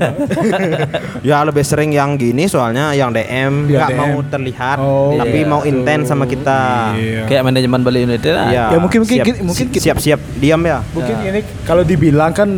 Ya 1.25 1.41
lebih 1.41 1.63
sering 1.63 1.91
yang 1.91 2.15
gini 2.15 2.45
soalnya 2.45 2.93
yang 2.93 3.09
DM 3.09 3.67
Ya, 3.67 3.81
nggak 3.81 3.91
DM. 3.91 3.99
mau 3.99 4.15
terlihat 4.23 4.77
Oh, 4.77 5.15
tapi 5.15 5.39
iya. 5.39 5.49
mau 5.49 5.61
intens 5.63 6.05
sama 6.07 6.25
kita. 6.25 6.93
Iya. 6.95 7.23
kayak 7.25 7.43
manajemen 7.43 7.81
Bali 7.81 8.01
United 8.03 8.33
lah. 8.33 8.47
Iya. 8.47 8.65
Ya, 8.67 8.79
mungkin- 8.79 9.01
mungkin 9.01 9.17
siap, 9.17 9.27
gini- 9.27 9.41
mungkin 9.43 9.67
siap-siap 9.73 10.21
diam 10.37 10.61
ya. 10.61 10.79
Mungkin 10.91 11.15
Ya. 11.17 11.31
ini 11.31 11.41
kalau 11.63 11.81
dibilang 11.81 12.31
kan 12.31 12.51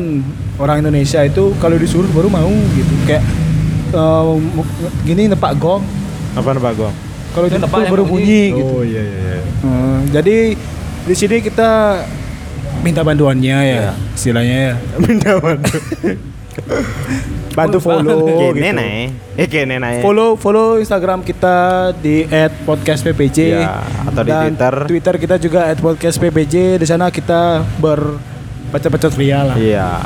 orang 0.56 0.80
Indonesia 0.80 1.20
itu 1.20 1.54
kalau 1.56 1.76
disuruh 1.76 2.08
baru 2.10 2.26
mau 2.26 2.48
gitu. 2.72 2.90
Kayak 3.04 3.22
eh, 3.88 4.24
mu- 4.34 4.66
gini 5.02 5.28
nepak 5.28 5.54
gong. 5.56 5.84
Apa 6.34 6.50
nih 6.50 6.60
Bagong? 6.60 6.94
Kalau 7.36 7.46
Itu 7.46 7.60
baru 7.60 8.04
bunyi 8.08 8.08
bunyi. 8.08 8.42
gitu. 8.56 8.76
iya 8.82 9.02
iya. 9.04 9.38
Hmm, 9.60 10.08
jadi 10.08 10.56
di 11.04 11.14
sini 11.14 11.36
kita 11.38 12.00
minta 12.80 13.04
bantuannya 13.04 13.56
ya, 13.58 13.76
Iya. 13.78 13.92
istilahnya 14.10 14.56
ya. 14.56 14.74
Minta 15.04 15.30
bantu. 15.36 15.76
bantu 17.52 17.78
follow 17.78 18.52
gitu. 18.52 18.72
nih. 18.72 19.12
Eh 19.34 19.46
gini 19.46 19.76
nih. 19.76 20.00
Follow 20.00 20.36
follow 20.36 20.76
Instagram 20.76 21.20
kita 21.20 21.56
di 21.94 22.24
@podcastppj 22.64 23.38
Iya, 23.38 23.80
atau 24.02 24.22
di 24.22 24.32
Twitter. 24.32 24.74
Twitter 24.88 25.14
kita 25.16 25.36
juga 25.36 25.60
@podcastppj. 25.74 26.80
Di 26.80 26.86
sana 26.86 27.08
kita 27.08 27.64
berbacot-bacot 27.76 29.12
ria 29.16 29.44
lah. 29.44 29.56
Iya. 29.56 30.00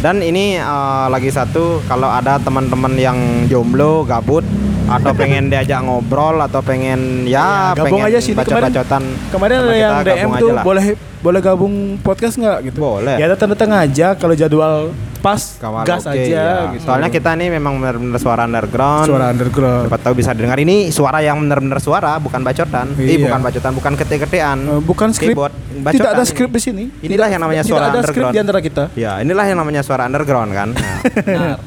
Dan 0.00 0.20
ini 0.20 0.56
eh, 0.56 1.06
lagi 1.08 1.28
satu 1.28 1.84
kalau 1.84 2.08
ada 2.08 2.36
teman-teman 2.36 2.96
yang 2.96 3.16
jomblo, 3.46 4.04
gabut 4.04 4.44
atau 4.90 5.12
pengen 5.12 5.46
diajak 5.46 5.80
ngobrol 5.80 6.36
atau 6.36 6.60
pengen 6.60 7.24
ya, 7.24 7.70
Iya, 7.70 7.78
gabung 7.78 7.86
pengen 7.96 8.04
aja 8.06 8.18
sini 8.18 8.34
kemarin. 8.34 8.46
bacot-bacotan 8.66 9.02
Kemarin 9.30 9.56
sama 9.56 9.70
ada 9.70 9.76
yang 9.76 9.94
DM 10.02 10.30
tuh 10.36 10.50
lah. 10.50 10.62
boleh 10.62 10.84
boleh 11.20 11.40
gabung 11.40 11.74
podcast 11.98 12.34
nggak 12.34 12.58
gitu? 12.66 12.78
Boleh. 12.80 13.14
Ya 13.14 13.28
datang-datang 13.28 13.70
aja 13.72 14.06
kalau 14.14 14.32
jadwal 14.32 14.90
pas 15.20 15.36
Kawal 15.54 15.84
gas 15.84 16.02
oke, 16.02 16.16
aja 16.16 16.24
ya. 16.24 16.48
gitu. 16.72 16.80
Soalnya 16.82 17.08
kita 17.08 17.36
ini 17.36 17.52
memang 17.52 17.76
benar-benar 17.76 18.16
suara 18.16 18.42
underground. 18.42 19.04
suara 19.04 19.26
underground. 19.28 19.84
Siapa 19.86 20.00
tahu 20.00 20.14
bisa 20.16 20.32
dengar 20.32 20.56
ini 20.56 20.88
suara 20.88 21.20
yang 21.20 21.36
benar-benar 21.38 21.76
suara, 21.78 22.16
bukan 22.16 22.40
bacotan. 22.40 22.96
Eh, 22.96 23.14
Iya. 23.14 23.28
bukan 23.28 23.40
bacotan, 23.42 23.72
bukan 23.74 23.92
ketik-ketikan. 23.94 24.58
Eh, 24.58 24.80
bukan 24.80 25.12
skrip. 25.12 25.36
Keyboard. 25.36 25.52
Tidak 25.52 25.84
Bacotan 25.86 26.08
ada 26.10 26.24
ini. 26.24 26.30
skrip 26.30 26.50
di 26.50 26.58
sini. 26.58 26.84
Inilah 27.00 27.28
yang 27.28 27.40
namanya 27.40 27.62
Tidak 27.62 27.68
suara 27.70 27.84
ada 27.86 28.00
underground. 28.00 28.32
di 28.32 28.40
antara 28.40 28.60
kita. 28.60 28.84
Ya, 28.94 29.12
inilah 29.18 29.44
yang 29.44 29.58
namanya 29.60 29.82
suara 29.82 30.02
underground 30.04 30.50
kan. 30.50 30.68
Nah, 30.80 30.98
Benar. 31.20 31.58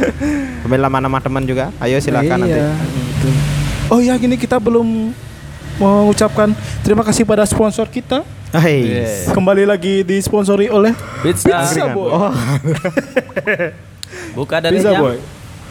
Ambil 0.64 0.80
nama-nama 0.80 1.18
teman 1.20 1.44
juga. 1.44 1.70
Ayo 1.78 2.00
silakan 2.00 2.46
nanti. 2.46 2.58
Iya, 2.58 2.72
betul. 2.76 3.32
Oh 3.92 4.00
ya, 4.00 4.14
gini 4.16 4.40
kita 4.40 4.56
belum 4.56 5.12
mengucapkan 5.76 6.52
terima 6.80 7.02
kasih 7.04 7.24
pada 7.24 7.44
sponsor 7.44 7.88
kita. 7.88 8.24
Hai. 8.52 8.84
Iya. 8.84 9.32
Kembali 9.32 9.64
lagi 9.64 10.04
disponsori 10.04 10.68
oleh 10.68 10.92
Pizza. 11.24 11.48
Pizza 11.48 11.88
Boy. 11.92 12.08
Oh, 12.12 12.32
Buka 14.36 14.60
dari 14.60 14.76
Pizza 14.76 14.92
jam 14.92 15.00
Boy. 15.00 15.16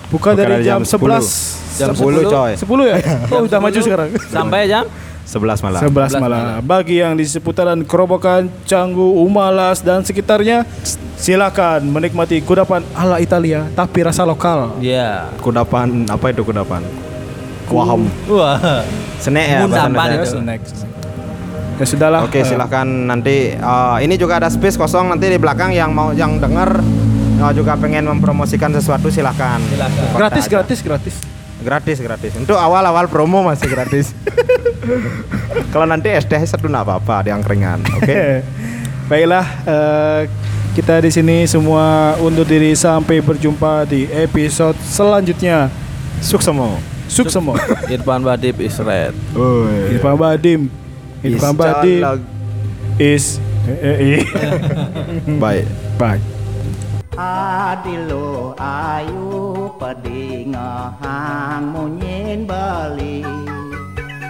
Buka 0.10 0.30
dari 0.34 0.66
jam 0.66 0.82
11 0.82 1.62
Jam 1.80 1.96
10 1.96 2.26
coy. 2.28 2.52
10 2.58 2.92
ya? 2.92 2.98
Oh, 3.32 3.48
udah 3.48 3.60
maju 3.64 3.80
sekarang. 3.80 4.10
sampai 4.28 4.68
jam 4.68 4.84
11 5.24 5.62
malam. 5.62 5.80
11 5.82 6.18
malam. 6.18 6.42
Bagi 6.62 7.00
yang 7.00 7.14
di 7.14 7.24
seputaran 7.24 7.82
Kerobokan, 7.82 8.50
Canggu, 8.66 9.22
Umalas 9.22 9.80
dan 9.80 10.02
sekitarnya, 10.02 10.66
silakan 11.16 11.88
menikmati 11.88 12.42
kudapan 12.42 12.82
ala 12.92 13.18
Italia 13.18 13.70
tapi 13.72 14.02
rasa 14.02 14.26
lokal. 14.26 14.76
Iya. 14.82 15.30
Kudapan 15.40 16.10
apa 16.10 16.26
itu 16.30 16.42
kudapan? 16.42 16.82
Waham. 17.72 18.10
Wah. 18.28 18.84
Senek 19.18 19.46
ya. 19.48 19.60
Mun 19.64 19.72
bahasa 19.72 19.88
sampan 19.88 20.08
Indonesia. 20.10 20.28
itu. 20.28 20.40
Next. 20.44 20.76
Ya 21.80 21.86
sudahlah. 21.88 22.20
Oke, 22.28 22.42
Eh, 22.42 22.46
silahkan 22.46 22.86
nanti 22.86 23.56
eh, 23.56 23.98
ini 24.04 24.14
juga 24.14 24.38
ada 24.38 24.52
space 24.52 24.76
kosong 24.76 25.10
nanti 25.10 25.32
di 25.32 25.40
belakang 25.40 25.72
yang 25.72 25.96
mau 25.96 26.12
yang 26.12 26.38
denger 26.38 26.78
eh, 27.40 27.52
juga 27.56 27.80
pengen 27.80 28.12
mempromosikan 28.12 28.70
sesuatu 28.70 29.08
silahkan. 29.08 29.58
Silakan. 29.64 30.04
Kontak 30.12 30.18
gratis, 30.20 30.46
gratis, 30.46 30.80
gratis. 30.84 31.16
Gratis, 31.62 32.02
gratis. 32.02 32.34
Untuk 32.34 32.58
awal-awal 32.58 33.06
promo 33.06 33.46
masih 33.46 33.70
gratis. 33.70 34.18
Kalau 35.74 35.86
nanti 35.86 36.10
SDH 36.10 36.58
satu 36.58 36.66
nggak 36.66 36.86
apa-apa 36.90 37.30
di 37.30 37.30
angkringan. 37.30 37.86
Oke. 38.02 38.42
Baiklah, 39.10 39.46
eh, 39.68 40.22
kita 40.74 41.04
di 41.04 41.12
sini 41.14 41.44
semua 41.46 42.16
undur 42.18 42.48
diri 42.48 42.74
sampai 42.74 43.22
berjumpa 43.22 43.86
di 43.86 44.10
episode 44.10 44.80
selanjutnya. 44.82 45.70
Suksemo. 46.24 46.80
Suksemo. 47.12 47.54
Irfan 47.94 48.24
Badip 48.26 48.58
is 48.58 48.80
red. 48.82 49.14
Irfan 49.92 50.16
Badim. 50.18 50.72
Irfan 51.22 51.54
Badim 51.54 52.26
is 52.98 53.38
eh, 53.70 53.78
eh, 53.78 53.98
eh. 54.18 54.24
Baik. 55.38 55.66
Bye. 56.00 56.41
Adilo 57.20 58.56
ayu 58.56 59.68
pedingahang 59.76 61.68
munyin 61.76 62.48
Bali. 62.48 63.20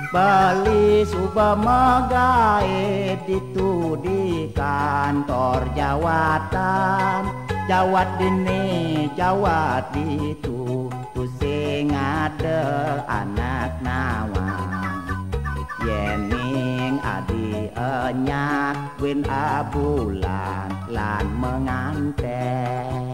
Bali 0.09 1.05
suba 1.05 1.53
magaet 1.53 3.21
itu 3.29 3.95
di 4.01 4.49
kantor 4.49 5.69
jawatan. 5.77 7.29
Jawat 7.69 8.19
dini 8.19 9.07
jawat 9.13 9.93
itu 9.95 10.89
tu 11.13 11.23
sing 11.39 11.93
ada 11.93 12.99
anak 13.07 13.79
nawang 13.79 15.05
Yening 15.86 16.99
adi 16.99 17.71
enyak 17.71 18.75
win 18.99 19.23
abulan 19.29 20.80
làn 20.92 21.42
mơ 21.42 21.60
ngán 21.66 22.12
tre. 22.18 23.11